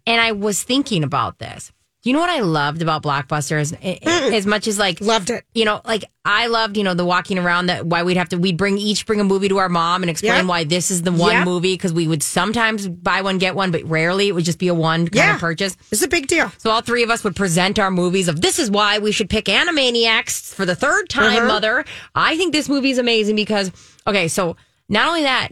And 0.06 0.20
I 0.20 0.32
was 0.32 0.62
thinking 0.62 1.04
about 1.04 1.38
this. 1.38 1.72
You 2.04 2.12
know 2.12 2.18
what 2.18 2.30
I 2.30 2.40
loved 2.40 2.82
about 2.82 3.04
Blockbuster 3.04 3.60
as, 3.60 3.72
as 4.34 4.44
much 4.44 4.66
as 4.66 4.76
like 4.76 5.00
Loved 5.00 5.30
it. 5.30 5.44
you 5.54 5.64
know, 5.64 5.80
like 5.84 6.04
I 6.24 6.48
loved, 6.48 6.76
you 6.76 6.82
know, 6.82 6.94
the 6.94 7.04
walking 7.04 7.38
around 7.38 7.66
that 7.66 7.86
why 7.86 8.02
we'd 8.02 8.16
have 8.16 8.28
to, 8.30 8.36
we'd 8.38 8.56
bring 8.56 8.76
each 8.76 9.06
bring 9.06 9.20
a 9.20 9.24
movie 9.24 9.48
to 9.48 9.58
our 9.58 9.68
mom 9.68 10.02
and 10.02 10.10
explain 10.10 10.34
Yep. 10.34 10.46
why 10.46 10.64
this 10.64 10.90
is 10.90 11.02
the 11.02 11.12
one 11.12 11.32
Yep. 11.32 11.44
movie 11.44 11.74
because 11.74 11.92
we 11.92 12.08
would 12.08 12.22
sometimes 12.24 12.88
buy 12.88 13.22
one, 13.22 13.38
get 13.38 13.54
one, 13.54 13.70
but 13.70 13.84
rarely 13.84 14.26
it 14.26 14.32
would 14.32 14.44
just 14.44 14.58
be 14.58 14.66
a 14.66 14.74
one 14.74 15.02
kind 15.06 15.14
Yeah. 15.14 15.34
of 15.34 15.40
purchase. 15.40 15.76
It's 15.92 16.02
a 16.02 16.08
big 16.08 16.26
deal. 16.26 16.50
So 16.58 16.70
all 16.72 16.80
three 16.80 17.04
of 17.04 17.10
us 17.10 17.22
would 17.22 17.36
present 17.36 17.78
our 17.78 17.90
movies 17.92 18.26
of 18.26 18.40
this 18.40 18.58
is 18.58 18.68
why 18.68 18.98
we 18.98 19.12
should 19.12 19.30
pick 19.30 19.44
Animaniacs 19.44 20.52
for 20.54 20.66
the 20.66 20.74
third 20.74 21.08
time, 21.08 21.36
Uh-huh. 21.38 21.46
mother. 21.46 21.84
I 22.16 22.36
think 22.36 22.52
this 22.52 22.68
movie 22.68 22.90
is 22.90 22.98
amazing 22.98 23.36
because, 23.36 23.70
okay, 24.08 24.26
so 24.26 24.56
not 24.88 25.06
only 25.06 25.22
that, 25.22 25.50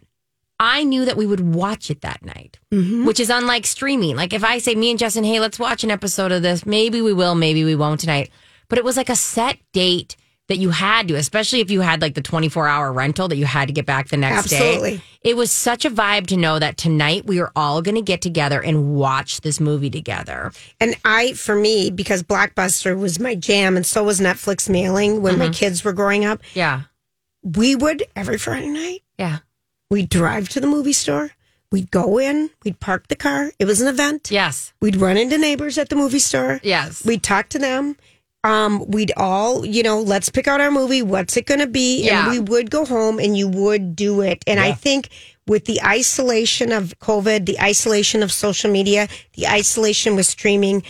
I 0.61 0.85
knew 0.85 1.05
that 1.07 1.17
we 1.17 1.27
would 1.27 1.41
watch 1.41 1.91
it 1.91 2.03
that 2.03 2.25
night, 2.25 2.59
Mm-hmm. 2.73 3.05
which 3.07 3.19
is 3.19 3.31
unlike 3.31 3.67
streaming. 3.67 4.15
Like 4.15 4.33
if 4.33 4.45
I 4.45 4.59
say, 4.59 4.75
me 4.77 4.91
and 4.91 4.99
Justin, 4.99 5.25
hey, 5.25 5.41
let's 5.41 5.59
watch 5.59 5.83
an 5.83 5.91
episode 5.91 6.31
of 6.31 6.43
this, 6.43 6.65
maybe 6.67 7.01
we 7.03 7.13
will, 7.13 7.35
maybe 7.35 7.65
we 7.65 7.75
won't 7.75 7.99
tonight. 8.01 8.31
But 8.69 8.79
it 8.79 8.85
was 8.85 8.97
like 8.97 9.09
a 9.09 9.17
set 9.17 9.59
date 9.73 10.15
that 10.49 10.59
you 10.59 10.71
had 10.71 11.07
to, 11.09 11.15
especially 11.15 11.61
if 11.61 11.71
you 11.71 11.81
had 11.81 12.03
like 12.03 12.15
the 12.15 12.21
24 12.21 12.67
hour 12.69 12.93
rental 12.93 13.29
that 13.29 13.37
you 13.37 13.47
had 13.47 13.69
to 13.69 13.73
get 13.73 13.87
back 13.87 14.09
the 14.09 14.17
next 14.17 14.49
day. 14.51 14.57
Absolutely. 14.57 15.03
It 15.23 15.37
was 15.37 15.51
such 15.53 15.85
a 15.85 15.91
vibe 15.91 16.27
to 16.29 16.37
know 16.37 16.59
that 16.59 16.77
tonight 16.77 17.25
we 17.25 17.41
are 17.41 17.51
all 17.57 17.83
going 17.83 17.95
to 17.95 18.03
get 18.03 18.21
together 18.21 18.61
and 18.61 18.95
watch 18.95 19.41
this 19.43 19.61
movie 19.61 19.91
together. 19.91 20.51
And 20.81 20.97
I, 21.05 21.33
for 21.35 21.55
me, 21.55 21.91
because 21.91 22.23
Blockbuster 22.25 22.99
was 22.99 23.19
my 23.21 23.35
jam, 23.37 23.77
and 23.77 23.87
so 23.87 24.03
was 24.05 24.19
Netflix 24.21 24.69
mailing 24.69 25.23
when 25.23 25.39
my 25.39 25.49
kids 25.51 25.85
were 25.85 25.93
growing 25.93 26.25
up. 26.25 26.41
Yeah. 26.55 26.83
We 27.43 27.77
would 27.77 28.05
every 28.15 28.37
Friday 28.39 28.69
night. 28.69 29.03
Yeah. 29.19 29.39
We'd 29.91 30.09
drive 30.09 30.49
to 30.51 30.61
the 30.61 30.67
movie 30.67 30.93
store. 30.93 31.33
We'd 31.73 31.91
go 31.91 32.19
in. 32.19 32.51
We'd 32.65 32.81
park 32.81 33.09
the 33.09 33.17
car. 33.17 33.53
It 33.59 33.65
was 33.65 33.81
an 33.81 33.89
event. 33.89 34.31
Yes. 34.31 34.73
We'd 34.81 34.97
run 34.97 35.17
into 35.17 35.39
neighbors 35.39 35.79
at 35.79 35.89
the 35.89 35.97
movie 35.97 36.19
store. 36.19 36.61
Yes. 36.63 37.05
We'd 37.05 37.23
talk 37.23 37.49
to 37.51 37.59
them. 37.59 37.97
Um, 38.43 38.87
we'd 38.89 39.13
all, 39.17 39.67
you 39.67 39.83
know, 39.83 40.01
let's 40.01 40.31
pick 40.31 40.49
out 40.49 40.61
our 40.61 40.71
movie. 40.71 41.03
What's 41.03 41.37
it 41.37 41.47
going 41.47 41.61
to 41.61 41.67
be? 41.67 42.05
Yeah. 42.05 42.23
And 42.23 42.31
we 42.33 42.39
would 42.39 42.71
go 42.71 42.87
home 42.87 43.19
and 43.19 43.37
you 43.37 43.49
would 43.49 43.95
do 43.95 44.21
it. 44.23 44.43
And 44.47 44.59
I 44.59 44.73
think 44.73 45.11
with 45.47 45.67
the 45.67 45.81
isolation 45.83 46.73
of 46.73 46.99
COVID, 47.01 47.47
the 47.47 47.61
isolation 47.61 48.23
of 48.23 48.33
social 48.33 48.71
media, 48.71 49.09
the 49.35 49.47
isolation 49.47 50.17
with 50.17 50.27
streaming, 50.27 50.83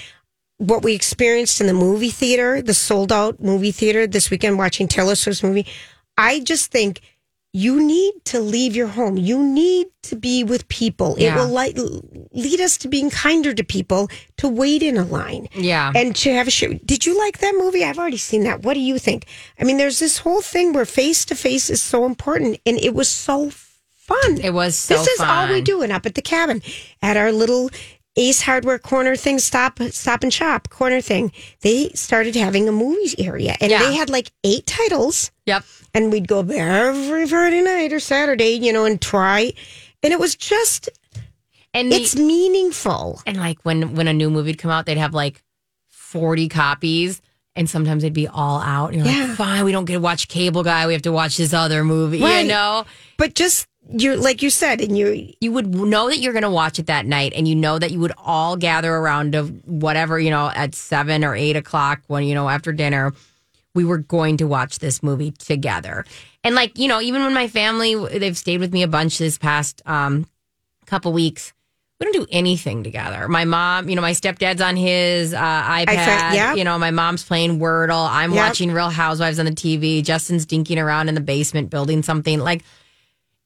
what 0.59 0.85
we 0.85 0.95
experienced 0.95 1.61
in 1.61 1.67
the 1.67 1.73
movie 1.73 2.11
theater, 2.11 2.63
the 2.63 2.75
sold 2.75 3.11
out 3.11 3.41
movie 3.41 3.73
theater 3.73 4.07
this 4.07 4.31
weekend 4.31 4.59
watching 4.59 4.87
Taylor 4.87 5.15
Swift's 5.15 5.43
movie, 5.43 5.67
I 6.17 6.41
just 6.41 6.71
think 6.71 7.01
you 7.53 7.83
need 7.85 8.13
to 8.27 8.39
leave 8.41 8.77
your 8.77 8.87
home. 8.87 9.17
You 9.17 9.43
need 9.43 9.89
to 10.05 10.17
be 10.17 10.45
with 10.45 10.69
people. 10.69 11.17
It 11.17 11.35
will 11.35 11.49
like 11.49 11.77
lead 12.33 12.61
us 12.61 12.79
to 12.79 12.89
being 12.89 13.11
kinder 13.11 13.53
to 13.55 13.65
people 13.65 14.09
to 14.37 14.49
wait 14.49 14.83
in 14.83 14.97
a 14.97 15.05
line 15.05 15.49
Yeah. 15.55 15.93
and 15.95 16.15
to 16.17 16.33
have 16.33 16.47
a 16.47 16.51
show. 16.51 16.73
Did 16.85 17.07
you 17.07 17.19
like 17.19 17.39
that 17.39 17.55
movie? 17.59 17.85
I've 17.85 17.99
already 17.99 18.19
seen 18.19 18.45
that. 18.45 18.63
What 18.63 18.75
do 18.75 18.81
you 18.81 18.99
think? 18.99 19.27
I 19.59 19.65
mean, 19.65 19.79
there's 19.79 19.99
this 19.99 20.19
whole 20.19 20.41
thing 20.43 20.73
where 20.73 20.85
face 20.85 21.25
to 21.27 21.35
face 21.35 21.71
is 21.71 21.83
so 21.83 22.07
important, 22.07 22.59
and 22.65 22.79
it 22.79 22.95
was 22.95 23.09
so 23.09 23.51
fun. 23.51 24.39
It 24.41 24.55
was 24.55 24.77
so 24.77 24.95
This 24.97 25.07
is 25.09 25.21
all 25.21 25.49
we 25.49 25.61
do, 25.61 25.83
and 25.83 25.93
up 25.93 26.07
at 26.07 26.15
the 26.15 26.23
cabin 26.23 26.63
at 27.03 27.17
our 27.17 27.33
little 27.33 27.71
Ace 28.17 28.43
Hardware 28.43 28.79
corner 28.79 29.15
thing, 29.17 29.39
stop, 29.39 29.79
stop 29.91 30.23
and 30.23 30.33
shop 30.35 30.69
corner 30.69 31.01
thing. 31.01 31.33
They 31.63 31.91
started 31.95 32.35
having 32.35 32.69
a 32.69 32.73
movies 32.73 33.15
area, 33.19 33.57
and 33.61 33.71
Yeah. 33.71 33.79
they 33.79 33.95
had 33.95 34.11
like 34.11 34.33
eight 34.45 34.67
titles 34.67 35.31
Yep. 35.47 35.65
and 35.95 36.13
we'd 36.13 36.27
go 36.29 36.43
there 36.43 36.89
every 36.89 37.27
Friday 37.27 37.63
night 37.63 37.93
or 37.93 38.01
Saturday, 38.01 38.51
you 38.61 38.73
know, 38.73 38.85
and 38.85 39.01
try. 39.01 39.53
And 40.03 40.13
it 40.13 40.19
was 40.19 40.35
just, 40.35 40.89
And 41.73 41.93
the- 41.93 41.97
it's 42.03 42.17
meaningful. 42.17 43.23
and 43.27 43.37
like 43.37 43.59
when 43.63 43.95
when 43.95 44.09
a 44.09 44.13
new 44.13 44.29
movie'd 44.31 44.59
come 44.59 44.71
out, 44.73 44.87
they'd 44.87 44.99
have 44.99 45.15
like 45.15 45.43
forty 45.89 46.49
copies, 46.49 47.21
and 47.55 47.71
sometimes 47.71 48.03
they'd 48.03 48.13
be 48.13 48.27
all 48.27 48.61
out. 48.61 48.93
And 48.93 49.05
you're 49.05 49.15
Yeah. 49.15 49.27
like, 49.29 49.37
fine, 49.37 49.65
we 49.65 49.71
don't 49.73 49.85
get 49.85 49.95
to 49.95 50.01
watch 50.01 50.27
Cable 50.27 50.65
Guy. 50.65 50.87
We 50.89 50.95
have 50.95 51.03
to 51.03 51.13
watch 51.13 51.37
this 51.37 51.53
other 51.55 51.85
movie. 51.85 52.21
Right. 52.21 52.41
You 52.43 52.49
know, 52.49 52.85
But 53.17 53.35
just, 53.35 53.67
you're 53.89 54.17
like 54.17 54.43
you 54.43 54.51
said, 54.51 54.81
and 54.81 54.97
you, 54.97 55.33
you 55.41 55.53
would 55.53 55.75
know 55.75 56.09
that 56.09 56.19
you're 56.19 56.33
going 56.33 56.43
to 56.43 56.51
watch 56.51 56.79
it 56.79 56.87
that 56.87 57.07
night, 57.07 57.33
and 57.35 57.49
you 57.49 57.57
know 57.57 57.79
that 57.79 57.91
you 57.91 57.99
would 58.01 58.13
all 58.19 58.57
gather 58.57 58.95
around 58.95 59.35
of 59.35 59.51
whatever 59.67 60.19
you 60.21 60.31
know 60.31 60.51
at 60.55 60.75
seven 60.75 61.25
or 61.25 61.35
eight 61.35 61.57
o'clock 61.57 62.01
when 62.07 62.25
you 62.25 62.35
know 62.35 62.49
after 62.49 62.73
dinner. 62.73 63.13
We 63.73 63.85
were 63.85 63.99
going 63.99 64.39
to 64.39 64.49
watch 64.49 64.81
this 64.81 65.01
movie 65.01 65.31
together, 65.31 66.05
and 66.43 66.55
like 66.57 66.77
you 66.79 66.89
know, 66.89 67.01
even 67.01 67.23
when 67.23 67.33
my 67.35 67.47
family 67.47 67.95
they've 68.19 68.37
stayed 68.37 68.59
with 68.61 68.73
me 68.73 68.83
a 68.83 68.89
bunch 68.89 69.19
this 69.19 69.39
past 69.39 69.81
um, 69.87 70.27
couple 70.87 71.13
weeks. 71.13 71.53
We 72.01 72.07
don't 72.11 72.15
do 72.15 72.27
anything 72.33 72.83
together. 72.83 73.29
My 73.29 73.45
mom, 73.45 73.91
you 73.91 73.95
know, 73.95 74.01
my 74.01 74.13
stepdad's 74.13 74.63
on 74.63 74.75
his 74.75 75.35
uh, 75.35 75.39
iPad. 75.39 75.85
iPad, 75.85 76.33
yep. 76.33 76.57
You 76.57 76.65
know, 76.65 76.79
my 76.79 76.91
mom's 76.91 77.23
playing 77.23 77.59
Wordle. 77.59 78.09
I'm 78.11 78.33
Yep. 78.33 78.39
watching 78.49 78.73
Real 78.73 78.89
Housewives 78.89 79.39
on 79.39 79.45
the 79.45 79.53
TV. 79.53 80.03
Justin's 80.03 80.47
dinking 80.47 80.83
around 80.83 81.11
in 81.11 81.15
the 81.15 81.21
basement 81.21 81.69
building 81.69 82.03
something. 82.03 82.39
Like, 82.39 82.65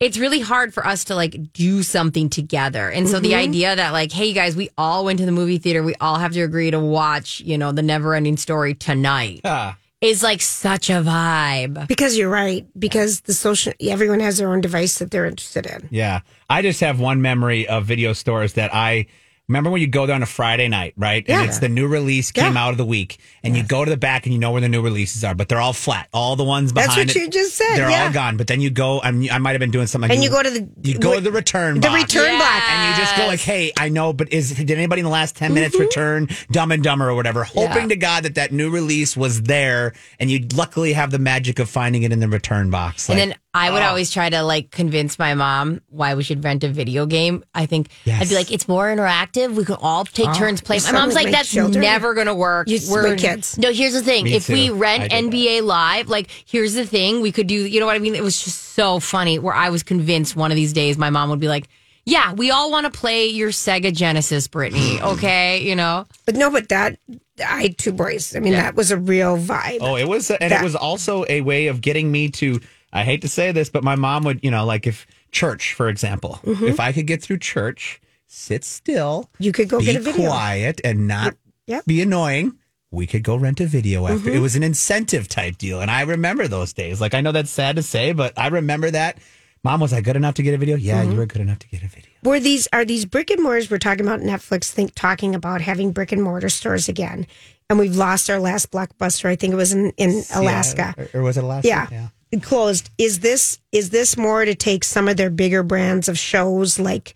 it's 0.04 0.18
really 0.18 0.40
hard 0.40 0.74
for 0.74 0.86
us 0.86 1.04
to 1.04 1.14
like 1.14 1.52
do 1.54 1.82
something 1.82 2.28
together. 2.28 2.90
And 2.90 3.08
so 3.08 3.18
the 3.20 3.30
Mm-hmm. 3.32 3.48
idea 3.48 3.76
that 3.76 3.92
like, 3.92 4.12
hey 4.12 4.32
guys, 4.32 4.54
we 4.54 4.68
all 4.76 5.04
went 5.06 5.18
to 5.20 5.26
the 5.26 5.32
movie 5.32 5.58
theater, 5.58 5.82
we 5.82 5.94
all 6.00 6.16
have 6.16 6.32
to 6.32 6.42
agree 6.42 6.70
to 6.70 6.78
watch, 6.78 7.40
you 7.40 7.56
know, 7.58 7.72
the 7.72 7.82
never 7.82 8.14
ending 8.14 8.36
story 8.36 8.74
tonight 8.74 9.40
Ah. 9.44 9.76
is 10.00 10.22
like 10.22 10.42
such 10.42 10.90
a 10.90 11.00
vibe. 11.02 11.88
Because 11.88 12.16
you're 12.18 12.28
right. 12.30 12.66
Because 12.78 13.22
the 13.22 13.32
social, 13.34 13.72
everyone 13.80 14.20
has 14.20 14.36
their 14.38 14.50
own 14.52 14.60
device 14.60 14.98
that 14.98 15.10
they're 15.10 15.26
interested 15.26 15.64
in. 15.66 15.88
Yeah. 15.90 16.20
I 16.50 16.60
just 16.62 16.80
have 16.80 17.00
one 17.00 17.22
memory 17.22 17.66
of 17.66 17.86
video 17.86 18.12
stores 18.12 18.52
that 18.54 18.74
I 18.74 19.06
remember 19.48 19.70
when 19.70 19.80
you 19.80 19.86
go 19.86 20.06
there 20.06 20.14
on 20.16 20.22
a 20.22 20.26
Friday 20.26 20.68
night, 20.68 20.94
right? 20.96 21.24
Yeah. 21.28 21.40
And 21.40 21.48
it's 21.48 21.58
the 21.58 21.68
new 21.68 21.86
release 21.86 22.32
came 22.32 22.54
Yeah. 22.54 22.64
out 22.64 22.70
of 22.70 22.78
the 22.78 22.84
week, 22.84 23.18
and 23.42 23.56
you 23.56 23.62
go 23.62 23.84
to 23.84 23.90
the 23.90 23.96
back 23.96 24.24
and 24.26 24.32
you 24.32 24.38
know 24.38 24.52
where 24.52 24.60
the 24.60 24.68
new 24.68 24.82
releases 24.82 25.22
are, 25.24 25.34
but 25.34 25.48
they're 25.48 25.60
all 25.60 25.72
flat. 25.72 26.08
All 26.12 26.36
the 26.36 26.44
ones 26.44 26.72
behind. 26.72 26.90
That's 26.90 26.96
what 26.98 27.16
it, 27.16 27.20
you 27.20 27.28
just 27.30 27.54
said, 27.54 27.76
They're 27.76 27.90
yeah. 27.90 28.04
all 28.06 28.12
gone. 28.12 28.36
But 28.36 28.46
then 28.46 28.60
you 28.60 28.70
go, 28.70 29.00
I'm, 29.02 29.28
I 29.30 29.38
might 29.38 29.52
have 29.52 29.60
been 29.60 29.70
doing 29.70 29.86
something. 29.86 30.10
And 30.10 30.22
you 30.22 30.30
go 30.30 30.42
to 30.42 30.50
the- 30.50 30.68
you 30.82 30.98
go 30.98 31.14
to 31.14 31.20
the 31.20 31.32
return 31.32 31.80
box. 31.80 31.86
The 31.92 31.98
box. 32.00 32.14
return 32.14 32.38
box. 32.38 32.64
And 32.68 32.90
you 32.96 33.02
just 33.04 33.16
go 33.16 33.26
like, 33.26 33.40
hey, 33.40 33.72
I 33.78 33.88
know, 33.88 34.12
but 34.12 34.32
is 34.32 34.52
did 34.54 34.70
anybody 34.70 35.00
in 35.00 35.04
the 35.04 35.10
last 35.10 35.36
10 35.36 35.52
minutes 35.52 35.74
Mm-hmm. 35.74 35.82
return 35.84 36.28
Dumb 36.50 36.72
and 36.72 36.82
Dumber 36.82 37.08
or 37.10 37.14
whatever? 37.14 37.44
Hoping 37.44 37.88
to 37.90 37.96
God 37.96 38.24
that 38.24 38.36
that 38.36 38.52
new 38.52 38.70
release 38.70 39.16
was 39.16 39.42
there, 39.42 39.92
and 40.18 40.30
you 40.30 40.46
luckily 40.54 40.92
have 40.92 41.10
the 41.10 41.18
magic 41.18 41.58
of 41.58 41.68
finding 41.68 42.02
it 42.02 42.12
in 42.12 42.20
the 42.20 42.28
return 42.28 42.70
box. 42.70 43.08
and 43.10 43.18
then 43.18 43.34
I 43.52 43.70
would 43.70 43.82
oh. 43.82 43.86
always 43.86 44.10
try 44.10 44.28
to 44.30 44.42
like 44.42 44.70
convince 44.72 45.18
my 45.18 45.34
mom 45.34 45.80
why 45.88 46.14
we 46.14 46.22
should 46.24 46.42
rent 46.42 46.64
a 46.64 46.68
video 46.68 47.06
game. 47.06 47.44
I 47.54 47.66
think 47.66 47.88
I'd 48.06 48.28
be 48.28 48.34
like, 48.34 48.50
it's 48.52 48.66
more 48.68 48.86
interactive. 48.86 49.33
We 49.36 49.64
can 49.64 49.76
all 49.80 50.04
take 50.04 50.32
turns 50.34 50.60
playing. 50.60 50.82
My 50.84 50.92
mom's 50.92 51.14
like, 51.14 51.30
that's 51.30 51.50
children. 51.50 51.82
never 51.82 52.14
going 52.14 52.26
to 52.28 52.34
work. 52.34 52.68
You- 52.68 52.80
my 53.02 53.16
kids. 53.16 53.58
No, 53.58 53.72
here's 53.72 53.92
the 53.92 54.02
thing. 54.02 54.24
Me 54.24 54.34
if 54.34 54.48
we 54.48 54.68
too. 54.68 54.74
rent 54.74 55.04
I 55.04 55.08
did 55.08 55.32
that. 55.32 55.36
NBA 55.36 55.62
Live, 55.62 56.08
like, 56.08 56.28
here's 56.46 56.74
the 56.74 56.86
thing. 56.86 57.20
We 57.20 57.32
could 57.32 57.46
do, 57.46 57.54
you 57.54 57.80
know 57.80 57.86
what 57.86 57.96
I 57.96 57.98
mean? 57.98 58.14
It 58.14 58.22
was 58.22 58.42
just 58.42 58.60
so 58.74 59.00
funny 59.00 59.38
where 59.38 59.54
I 59.54 59.70
was 59.70 59.82
convinced 59.82 60.36
one 60.36 60.50
of 60.50 60.56
these 60.56 60.72
days 60.72 60.96
my 60.98 61.10
mom 61.10 61.30
would 61.30 61.40
be 61.40 61.48
like, 61.48 61.68
yeah, 62.06 62.32
we 62.34 62.50
all 62.50 62.70
want 62.70 62.84
to 62.84 62.90
play 62.96 63.26
your 63.28 63.50
Sega 63.50 63.92
Genesis, 63.94 64.46
Brittany. 64.48 65.00
Okay. 65.02 65.62
You 65.62 65.74
know? 65.74 66.06
But 66.26 66.36
no, 66.36 66.50
but 66.50 66.68
that, 66.68 66.98
I 67.44 67.62
had 67.62 67.78
two 67.78 67.92
boys. 67.92 68.36
I 68.36 68.40
mean, 68.40 68.52
that 68.52 68.74
was 68.74 68.90
a 68.90 68.96
real 68.98 69.38
vibe. 69.38 69.78
Oh, 69.80 69.96
it 69.96 70.06
was, 70.06 70.30
and 70.30 70.52
That- 70.52 70.60
it 70.60 70.64
was 70.64 70.76
also 70.76 71.24
a 71.28 71.40
way 71.40 71.66
of 71.68 71.80
getting 71.80 72.12
me 72.12 72.28
to. 72.30 72.60
I 72.92 73.02
hate 73.02 73.22
to 73.22 73.28
say 73.28 73.50
this, 73.52 73.70
but 73.70 73.82
my 73.82 73.96
mom 73.96 74.22
would, 74.24 74.40
you 74.44 74.50
know, 74.52 74.64
like 74.64 74.86
if 74.86 75.06
church, 75.32 75.72
for 75.74 75.88
example, 75.88 76.38
Mm-hmm. 76.44 76.66
if 76.66 76.78
I 76.78 76.92
could 76.92 77.06
get 77.08 77.22
through 77.22 77.38
church, 77.38 78.00
sit 78.34 78.64
still, 78.64 79.30
You 79.38 79.52
could 79.52 79.68
go 79.68 79.78
be 79.78 79.86
get 79.86 79.96
a 79.96 80.00
video. 80.00 80.26
quiet, 80.28 80.80
and 80.84 81.06
not 81.06 81.34
Yep. 81.66 81.80
Mm-hmm. 81.82 81.88
be 81.88 82.02
annoying. 82.02 82.58
We 82.90 83.06
could 83.06 83.22
go 83.24 83.34
rent 83.36 83.58
a 83.60 83.66
video 83.66 84.06
after. 84.06 84.30
It 84.30 84.38
was 84.40 84.54
an 84.54 84.62
incentive 84.62 85.26
type 85.28 85.58
deal, 85.58 85.80
and 85.80 85.90
I 85.90 86.02
remember 86.02 86.46
those 86.46 86.72
days. 86.72 87.00
Like 87.00 87.14
I 87.14 87.20
know 87.22 87.32
that's 87.32 87.50
sad 87.50 87.76
to 87.76 87.82
say, 87.82 88.12
but 88.12 88.32
I 88.38 88.48
remember 88.48 88.90
that. 88.90 89.18
Mom 89.64 89.80
was 89.80 89.92
I 89.94 90.00
good 90.02 90.14
enough 90.14 90.34
to 90.34 90.42
get 90.42 90.52
a 90.54 90.58
video? 90.58 90.76
Yeah, 90.76 91.02
Mm-hmm. 91.02 91.12
you 91.12 91.16
were 91.18 91.26
good 91.26 91.40
enough 91.40 91.58
to 91.60 91.68
get 91.68 91.82
a 91.82 91.88
video. 91.88 92.10
Were 92.22 92.38
these 92.38 92.68
are 92.72 92.84
these 92.84 93.04
brick 93.06 93.30
and 93.30 93.42
mortars? 93.42 93.70
We're 93.70 93.78
talking 93.78 94.04
about 94.06 94.20
Netflix. 94.20 94.70
Think 94.70 94.94
talking 94.94 95.34
about 95.34 95.60
having 95.62 95.90
brick 95.90 96.12
and 96.12 96.22
mortar 96.22 96.50
stores 96.50 96.88
again, 96.88 97.26
and 97.70 97.78
we've 97.78 97.96
lost 97.96 98.28
our 98.30 98.38
last 98.38 98.70
blockbuster. 98.70 99.24
I 99.26 99.36
think 99.36 99.54
it 99.54 99.56
was 99.56 99.72
in 99.72 99.90
in 99.96 100.22
Alaska. 100.34 100.94
Yeah, 100.98 101.04
or, 101.14 101.20
or 101.20 101.22
was 101.22 101.36
it 101.38 101.44
Alaska? 101.44 101.66
Yeah. 101.90 102.08
It 102.30 102.42
closed. 102.42 102.90
Is 102.98 103.20
this 103.20 103.58
is 103.72 103.88
this 103.90 104.16
more 104.18 104.44
to 104.44 104.54
take 104.54 104.84
some 104.84 105.08
of 105.08 105.16
their 105.16 105.30
bigger 105.30 105.62
brands 105.62 106.08
of 106.08 106.18
shows 106.18 106.78
like 106.78 107.14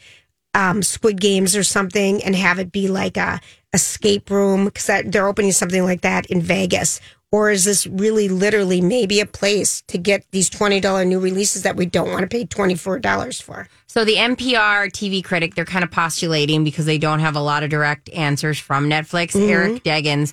um, 0.54 0.82
Squid 0.82 1.20
Games 1.20 1.56
or 1.56 1.62
something 1.62 2.22
and 2.22 2.34
have 2.34 2.58
it 2.58 2.72
be 2.72 2.88
like 2.88 3.16
a 3.16 3.40
escape 3.72 4.30
room 4.30 4.64
because 4.66 5.02
they're 5.06 5.26
opening 5.26 5.52
something 5.52 5.84
like 5.84 6.00
that 6.02 6.26
in 6.26 6.40
Vegas? 6.40 7.00
Or 7.30 7.50
is 7.50 7.64
this 7.64 7.86
really 7.86 8.30
literally 8.30 8.80
maybe 8.80 9.20
a 9.20 9.26
place 9.26 9.82
to 9.88 9.98
get 9.98 10.24
these 10.30 10.48
twenty 10.48 10.80
dollar 10.80 11.04
new 11.04 11.20
releases 11.20 11.62
that 11.62 11.76
we 11.76 11.84
don't 11.84 12.10
want 12.10 12.22
to 12.22 12.26
pay 12.26 12.46
twenty 12.46 12.74
four 12.74 12.98
dollars 12.98 13.38
for? 13.38 13.68
So 13.86 14.04
the 14.04 14.14
NPR 14.14 14.90
TV 14.90 15.22
critic, 15.22 15.54
they're 15.54 15.66
kind 15.66 15.84
of 15.84 15.90
postulating 15.90 16.64
because 16.64 16.86
they 16.86 16.96
don't 16.96 17.20
have 17.20 17.36
a 17.36 17.40
lot 17.40 17.62
of 17.62 17.70
direct 17.70 18.08
answers 18.10 18.58
from 18.58 18.88
Netflix. 18.88 19.36
Eric 19.36 19.84
Deggans, 19.84 20.32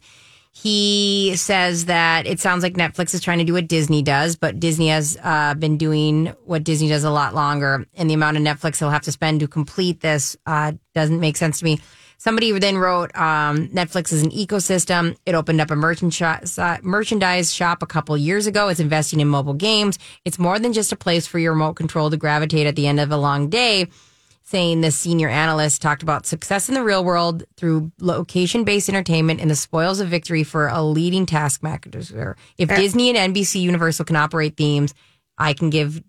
he 0.58 1.36
says 1.36 1.86
that 1.86 2.26
it 2.26 2.39
sounds 2.39 2.64
like 2.64 2.76
Netflix 2.76 3.14
is 3.14 3.20
trying 3.20 3.39
to 3.39 3.43
do 3.43 3.53
what 3.53 3.68
Disney 3.68 4.01
does, 4.01 4.38
but 4.38 4.58
Disney 4.58 4.88
has 4.88 5.18
uh, 5.22 5.53
been 5.53 5.78
doing 5.78 6.28
what 6.45 6.64
Disney 6.64 6.88
does 6.88 7.03
a 7.03 7.10
lot 7.10 7.36
longer, 7.36 7.86
and 7.95 8.10
the 8.10 8.14
amount 8.14 8.38
of 8.38 8.43
Netflix 8.43 8.80
they'll 8.80 8.89
have 8.89 9.01
to 9.01 9.12
spend 9.12 9.41
to 9.41 9.49
complete 9.49 9.99
this 9.99 10.38
uh, 10.45 10.72
doesn't 10.93 11.20
make 11.20 11.36
sense 11.36 11.60
to 11.60 11.66
me. 11.66 11.82
Somebody 12.18 12.58
then 12.58 12.78
wrote, 12.78 13.14
um, 13.18 13.68
Netflix 13.68 14.14
is 14.14 14.24
an 14.24 14.32
ecosystem. 14.32 15.18
It 15.26 15.36
opened 15.36 15.60
up 15.60 15.72
a 15.72 15.76
merchandise, 15.76 16.58
uh, 16.58 16.78
merchandise 16.82 17.53
shop 17.53 17.84
a 17.84 17.86
couple 17.86 18.18
years 18.18 18.47
ago. 18.47 18.70
It's 18.70 18.80
investing 18.80 19.20
in 19.20 19.28
mobile 19.28 19.53
games. 19.53 19.99
It's 20.24 20.39
more 20.39 20.58
than 20.58 20.72
just 20.72 20.93
a 20.93 20.95
place 20.95 21.28
for 21.28 21.38
your 21.38 21.51
remote 21.51 21.74
control 21.74 22.10
to 22.10 22.18
gravitate 22.18 22.66
at 22.66 22.78
the 22.78 22.88
end 22.88 23.01
of 23.01 23.12
a 23.12 23.18
long 23.18 23.49
day. 23.49 23.88
Saying 24.48 24.82
the 24.82 24.91
senior 24.91 25.28
analyst 25.28 25.82
talked 25.82 26.04
about 26.04 26.28
success 26.28 26.70
in 26.70 26.76
the 26.76 26.84
real 26.84 27.04
world 27.04 27.46
through 27.58 27.91
location 28.00 28.64
based 28.64 28.89
entertainment 28.89 29.41
and 29.41 29.50
the 29.50 29.56
spoils 29.56 30.00
of 30.00 30.08
victory 30.08 30.43
for 30.43 30.68
a 30.68 30.84
leading 30.84 31.26
taskmaster. 31.26 32.38
If 32.58 32.70
Disney 32.70 33.16
and 33.16 33.36
NBC 33.36 33.60
Universal 33.62 34.06
can 34.06 34.16
operate 34.16 34.56
themes, 34.56 34.93
I 35.39 35.54
can 35.54 35.72
give 35.72 36.04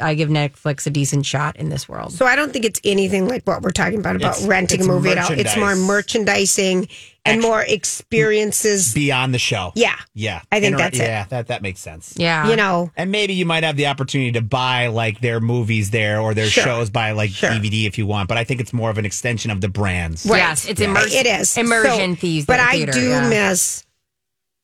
I 0.00 0.14
give 0.14 0.28
Netflix 0.28 0.86
a 0.86 0.90
decent 0.90 1.24
shot 1.26 1.56
in 1.56 1.68
this 1.68 1.88
world. 1.88 2.12
So 2.12 2.26
I 2.26 2.36
don't 2.36 2.52
think 2.52 2.64
it's 2.64 2.80
anything 2.84 3.28
like 3.28 3.44
what 3.44 3.62
we're 3.62 3.70
talking 3.70 3.98
about 3.98 4.16
about 4.16 4.32
It's- 4.36 4.46
renting 4.46 4.80
it's 4.80 4.88
a 4.88 4.92
movie 4.92 5.10
at 5.10 5.18
all. 5.18 5.32
It's 5.32 5.56
more 5.56 5.74
merchandising 5.74 6.88
and 7.26 7.40
more 7.40 7.62
experiences. 7.62 8.92
Beyond 8.94 9.32
the 9.34 9.38
show. 9.38 9.72
Yeah. 9.74 9.96
Yeah. 10.14 10.42
I 10.52 10.60
think 10.60 10.72
Inter- 10.72 10.78
that's 10.78 10.98
it. 10.98 11.02
Yeah, 11.04 11.24
that, 11.30 11.46
that 11.48 11.62
makes 11.62 11.80
sense. 11.80 12.14
Yeah. 12.16 12.48
You 12.50 12.56
know, 12.56 12.90
And 12.96 13.10
maybe 13.10 13.32
you 13.34 13.46
might 13.46 13.64
have 13.64 13.76
the 13.76 13.86
opportunity 13.86 14.32
to 14.32 14.42
buy 14.42 14.88
like 14.88 15.20
their 15.20 15.40
movies 15.40 15.90
there 15.90 16.20
or 16.20 16.34
their 16.34 16.46
Sure. 16.48 16.64
shows 16.64 16.90
by 16.90 17.12
like 17.12 17.30
Sure. 17.30 17.50
DVD 17.50 17.86
if 17.86 17.96
you 17.98 18.06
want. 18.06 18.28
But 18.28 18.36
I 18.38 18.44
think 18.44 18.60
it's 18.60 18.72
more 18.72 18.90
of 18.90 18.98
an 18.98 19.06
extension 19.06 19.50
of 19.50 19.60
the 19.60 19.68
brands. 19.68 20.26
Right. 20.26 20.38
Yes, 20.38 20.66
it's 20.66 20.80
immersion. 20.80 21.18
it 21.18 21.26
is 21.26 21.56
immersion 21.56 22.14
So- 22.16 22.20
thieves. 22.20 22.46
But 22.46 22.60
I 22.60 22.72
theater, 22.72 22.92
do 22.92 23.08
yeah. 23.08 23.28
miss 23.28 23.84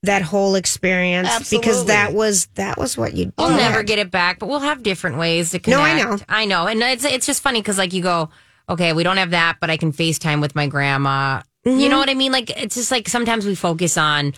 that 0.03 0.23
whole 0.23 0.55
experience 0.55 1.51
because 1.51 1.87
that 1.87 2.13
was 2.15 2.47
that 2.55 2.79
was 2.79 2.97
what 2.97 3.15
you. 3.15 3.33
We'll 3.37 3.51
never 3.51 3.83
get 3.83 3.99
it 3.99 4.11
back, 4.11 4.39
but 4.39 4.49
we'll 4.49 4.61
have 4.61 4.83
different 4.83 5.19
ways 5.19 5.51
to 5.51 5.59
connect. 5.59 5.79
No. 5.79 5.85
I 5.85 5.95
know. 6.03 6.19
I 6.29 6.45
know, 6.47 6.67
and 6.67 6.83
it's 6.83 7.05
it's 7.05 7.27
just 7.27 7.43
funny 7.43 7.61
because 7.61 7.77
like 7.79 7.93
you 7.93 8.03
go, 8.03 8.31
okay, 8.69 8.93
we 8.93 9.03
don't 9.03 9.19
have 9.19 9.31
that, 9.33 9.59
but 9.61 9.69
I 9.71 9.77
can 9.77 9.93
FaceTime 9.93 10.41
with 10.41 10.55
my 10.55 10.67
grandma. 10.67 11.43
You 11.65 11.73
Mm-hmm. 11.73 11.91
know 11.91 11.99
what 11.99 12.09
I 12.09 12.15
mean? 12.15 12.33
Like 12.33 12.49
it's 12.51 12.75
just 12.77 12.91
like 12.91 13.09
sometimes 13.09 13.45
we 13.45 13.55
focus 13.55 13.99
on 13.99 14.33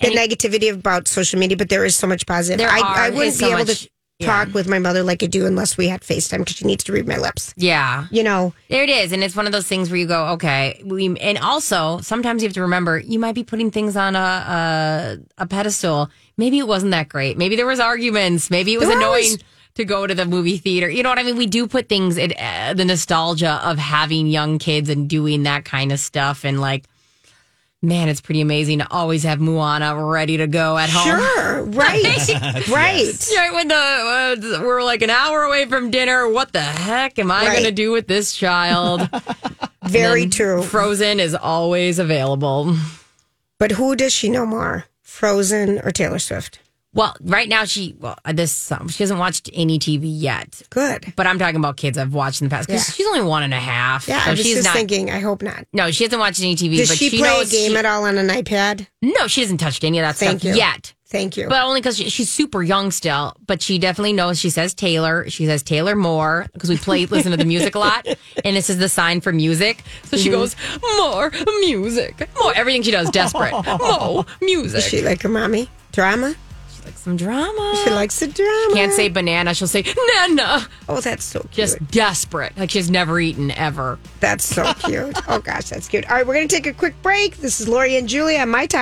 the 0.00 0.08
negativity 0.10 0.72
about 0.72 1.08
social 1.08 1.38
media, 1.40 1.56
but 1.56 1.68
there 1.68 1.84
is 1.84 1.96
so 1.96 2.06
much 2.06 2.24
positive. 2.26 2.58
There 2.58 2.68
I, 2.70 2.80
are- 2.80 2.96
I 2.98 3.10
wouldn't 3.10 3.38
be 3.38 3.44
so 3.44 3.46
able 3.48 3.58
much- 3.66 3.82
to 3.82 3.90
talk 4.24 4.54
with 4.54 4.68
my 4.68 4.78
mother 4.78 5.02
like 5.02 5.22
I 5.22 5.26
do 5.26 5.46
unless 5.46 5.76
we 5.76 5.88
had 5.88 6.00
FaceTime 6.02 6.38
because 6.38 6.56
she 6.56 6.64
needs 6.64 6.84
to 6.84 6.92
read 6.92 7.06
my 7.06 7.16
lips. 7.18 7.52
yeah. 7.56 8.06
You 8.10 8.22
know, 8.22 8.54
There 8.68 8.82
it 8.82 8.90
is, 8.90 9.12
and 9.12 9.22
it's 9.24 9.36
one 9.36 9.46
of 9.46 9.52
those 9.52 9.66
things 9.68 9.90
where 9.90 9.98
you 9.98 10.06
go, 10.06 10.28
okay. 10.34 10.80
We 10.84 11.16
and 11.18 11.38
also 11.38 12.00
sometimes 12.00 12.42
you 12.42 12.48
have 12.48 12.54
to 12.54 12.62
remember 12.62 12.98
you 12.98 13.18
might 13.18 13.34
be 13.34 13.44
putting 13.44 13.70
things 13.70 13.96
on 13.96 14.16
a 14.16 14.18
a, 14.18 15.18
a 15.38 15.46
pedestal. 15.46 16.10
Maybe 16.36 16.58
it 16.58 16.66
wasn't 16.66 16.92
that 16.92 17.08
great. 17.08 17.36
Maybe 17.38 17.56
there 17.56 17.66
was 17.66 17.80
arguments. 17.80 18.50
Maybe 18.50 18.72
it 18.74 18.78
was 18.78 18.88
There 18.88 18.96
annoying 18.96 19.32
was- 19.32 19.44
to 19.74 19.84
go 19.86 20.06
to 20.06 20.14
the 20.14 20.26
movie 20.26 20.58
theater. 20.58 20.90
You 20.90 21.02
know 21.02 21.08
what 21.08 21.18
I 21.18 21.22
mean? 21.22 21.36
We 21.36 21.46
do 21.46 21.66
put 21.66 21.88
things 21.88 22.18
in 22.18 22.32
uh, 22.38 22.74
the 22.76 22.84
nostalgia 22.84 23.58
of 23.64 23.78
having 23.78 24.26
young 24.26 24.58
kids 24.58 24.90
and 24.90 25.08
doing 25.08 25.44
that 25.44 25.64
kind 25.64 25.92
of 25.92 25.98
stuff, 26.00 26.44
and 26.44 26.60
like. 26.60 26.84
Man, 27.84 28.08
it's 28.08 28.20
pretty 28.20 28.40
amazing 28.40 28.78
to 28.78 28.86
always 28.92 29.24
have 29.24 29.40
Moana 29.40 29.96
ready 30.04 30.36
to 30.36 30.46
go 30.46 30.78
at 30.78 30.88
home. 30.88 31.04
sure, 31.18 31.62
right, 31.64 32.04
right. 32.68 33.28
Right 33.36 33.52
when 33.52 33.66
the 33.68 33.74
uh, 33.74 34.60
we're 34.62 34.84
like 34.84 35.02
an 35.02 35.10
hour 35.10 35.42
away 35.42 35.66
from 35.66 35.90
dinner, 35.90 36.28
what 36.28 36.52
the 36.52 36.60
heck 36.60 37.18
am 37.18 37.32
I 37.32 37.44
Right. 37.46 37.52
going 37.52 37.64
to 37.64 37.72
do 37.72 37.90
with 37.90 38.06
this 38.06 38.34
child? 38.34 39.08
Very 39.84 40.28
true. 40.28 40.62
Frozen 40.62 41.18
is 41.18 41.34
always 41.34 41.98
available. 41.98 42.76
But 43.58 43.72
who 43.72 43.96
does 43.96 44.12
she 44.12 44.28
know 44.28 44.46
more, 44.46 44.84
Frozen 45.02 45.80
or 45.80 45.90
Taylor 45.90 46.20
Swift? 46.20 46.60
Well, 46.94 47.16
right 47.22 47.48
now 47.48 47.64
she 47.64 47.94
well 47.98 48.16
this 48.34 48.70
um, 48.70 48.88
she 48.88 49.02
hasn't 49.02 49.18
watched 49.18 49.48
any 49.54 49.78
TV 49.78 50.02
yet. 50.04 50.60
Good. 50.70 51.12
But 51.16 51.26
I'm 51.26 51.38
talking 51.38 51.56
about 51.56 51.76
kids 51.78 51.96
I've 51.96 52.12
watched 52.12 52.42
in 52.42 52.48
the 52.48 52.54
past 52.54 52.68
because 52.68 52.86
Yeah. 52.88 52.92
she's 52.92 53.06
only 53.06 53.22
one 53.22 53.42
and 53.42 53.54
a 53.54 53.58
half. 53.60 54.06
Yeah, 54.08 54.22
so 54.22 54.26
I 54.28 54.30
was 54.32 54.40
she's 54.42 54.54
just 54.56 54.66
not. 54.66 54.74
thinking. 54.74 55.10
I 55.10 55.20
hope 55.20 55.42
not. 55.42 55.66
no, 55.72 55.90
she 55.90 56.04
hasn't 56.04 56.20
watched 56.20 56.40
any 56.40 56.54
TV. 56.54 56.76
Does 56.76 56.88
but 56.90 56.98
she, 56.98 57.08
she 57.08 57.18
play 57.18 57.40
a 57.40 57.46
game 57.46 57.70
she- 57.72 57.76
at 57.76 57.86
all 57.86 58.04
on 58.04 58.18
an 58.18 58.28
iPad? 58.28 58.86
No, 59.00 59.26
she 59.26 59.40
hasn't 59.40 59.60
touched 59.60 59.84
any 59.84 59.98
of 60.00 60.02
that 60.04 60.16
Thank 60.16 60.40
stuff 60.40 60.50
you. 60.50 60.56
yet. 60.56 60.92
Thank 61.06 61.36
you. 61.36 61.46
But 61.46 61.62
only 61.64 61.80
because 61.82 61.98
she, 61.98 62.08
she's 62.08 62.30
super 62.30 62.62
young 62.62 62.90
still. 62.90 63.34
But 63.46 63.60
she 63.60 63.78
definitely 63.78 64.14
knows. 64.14 64.38
She 64.38 64.48
says 64.48 64.72
Taylor. 64.72 65.28
She 65.28 65.44
says 65.44 65.62
Taylor 65.62 65.94
Moore 65.94 66.46
because 66.54 66.70
we 66.70 66.78
play 66.78 67.04
listen 67.06 67.32
to 67.32 67.36
the 67.36 67.44
music 67.44 67.74
a 67.74 67.78
lot, 67.78 68.06
and 68.44 68.56
this 68.56 68.70
is 68.70 68.78
the 68.78 68.88
sign 68.88 69.20
for 69.20 69.30
music. 69.32 69.82
So 70.04 70.16
she 70.16 70.30
Mm-hmm. 70.30 70.38
goes 70.38 70.56
more 70.98 71.30
music, 71.60 72.28
more 72.40 72.54
everything 72.54 72.82
she 72.82 72.90
does. 72.92 73.10
Desperate, 73.10 73.52
more 73.78 74.24
music. 74.40 74.78
Is 74.78 74.86
she 74.88 75.02
like 75.02 75.20
her 75.22 75.28
mommy? 75.28 75.68
Drama? 75.92 76.34
Like 76.84 76.96
some 76.96 77.16
drama. 77.16 77.80
She 77.84 77.90
likes 77.90 78.18
the 78.18 78.26
drama. 78.26 78.74
Can't 78.74 78.92
say 78.92 79.08
banana. 79.08 79.54
She'll 79.54 79.68
say 79.68 79.84
nana. 80.16 80.66
Oh, 80.88 81.00
that's 81.00 81.24
so 81.24 81.40
cute. 81.40 81.52
Just 81.52 81.86
desperate. 81.90 82.56
Like 82.58 82.70
she's 82.70 82.90
never 82.90 83.20
eaten 83.20 83.50
ever. 83.52 83.98
That's 84.20 84.44
so 84.44 84.72
cute. 84.74 85.16
oh 85.28 85.38
gosh, 85.38 85.68
that's 85.70 85.88
cute. 85.88 86.04
All 86.10 86.16
right, 86.16 86.26
we're 86.26 86.34
gonna 86.34 86.48
take 86.48 86.66
a 86.66 86.72
quick 86.72 87.00
break. 87.02 87.36
This 87.38 87.60
is 87.60 87.68
Lori 87.68 87.96
and 87.96 88.08
Julia 88.08 88.40
on 88.40 88.48
My 88.50 88.66
Talk. 88.66 88.80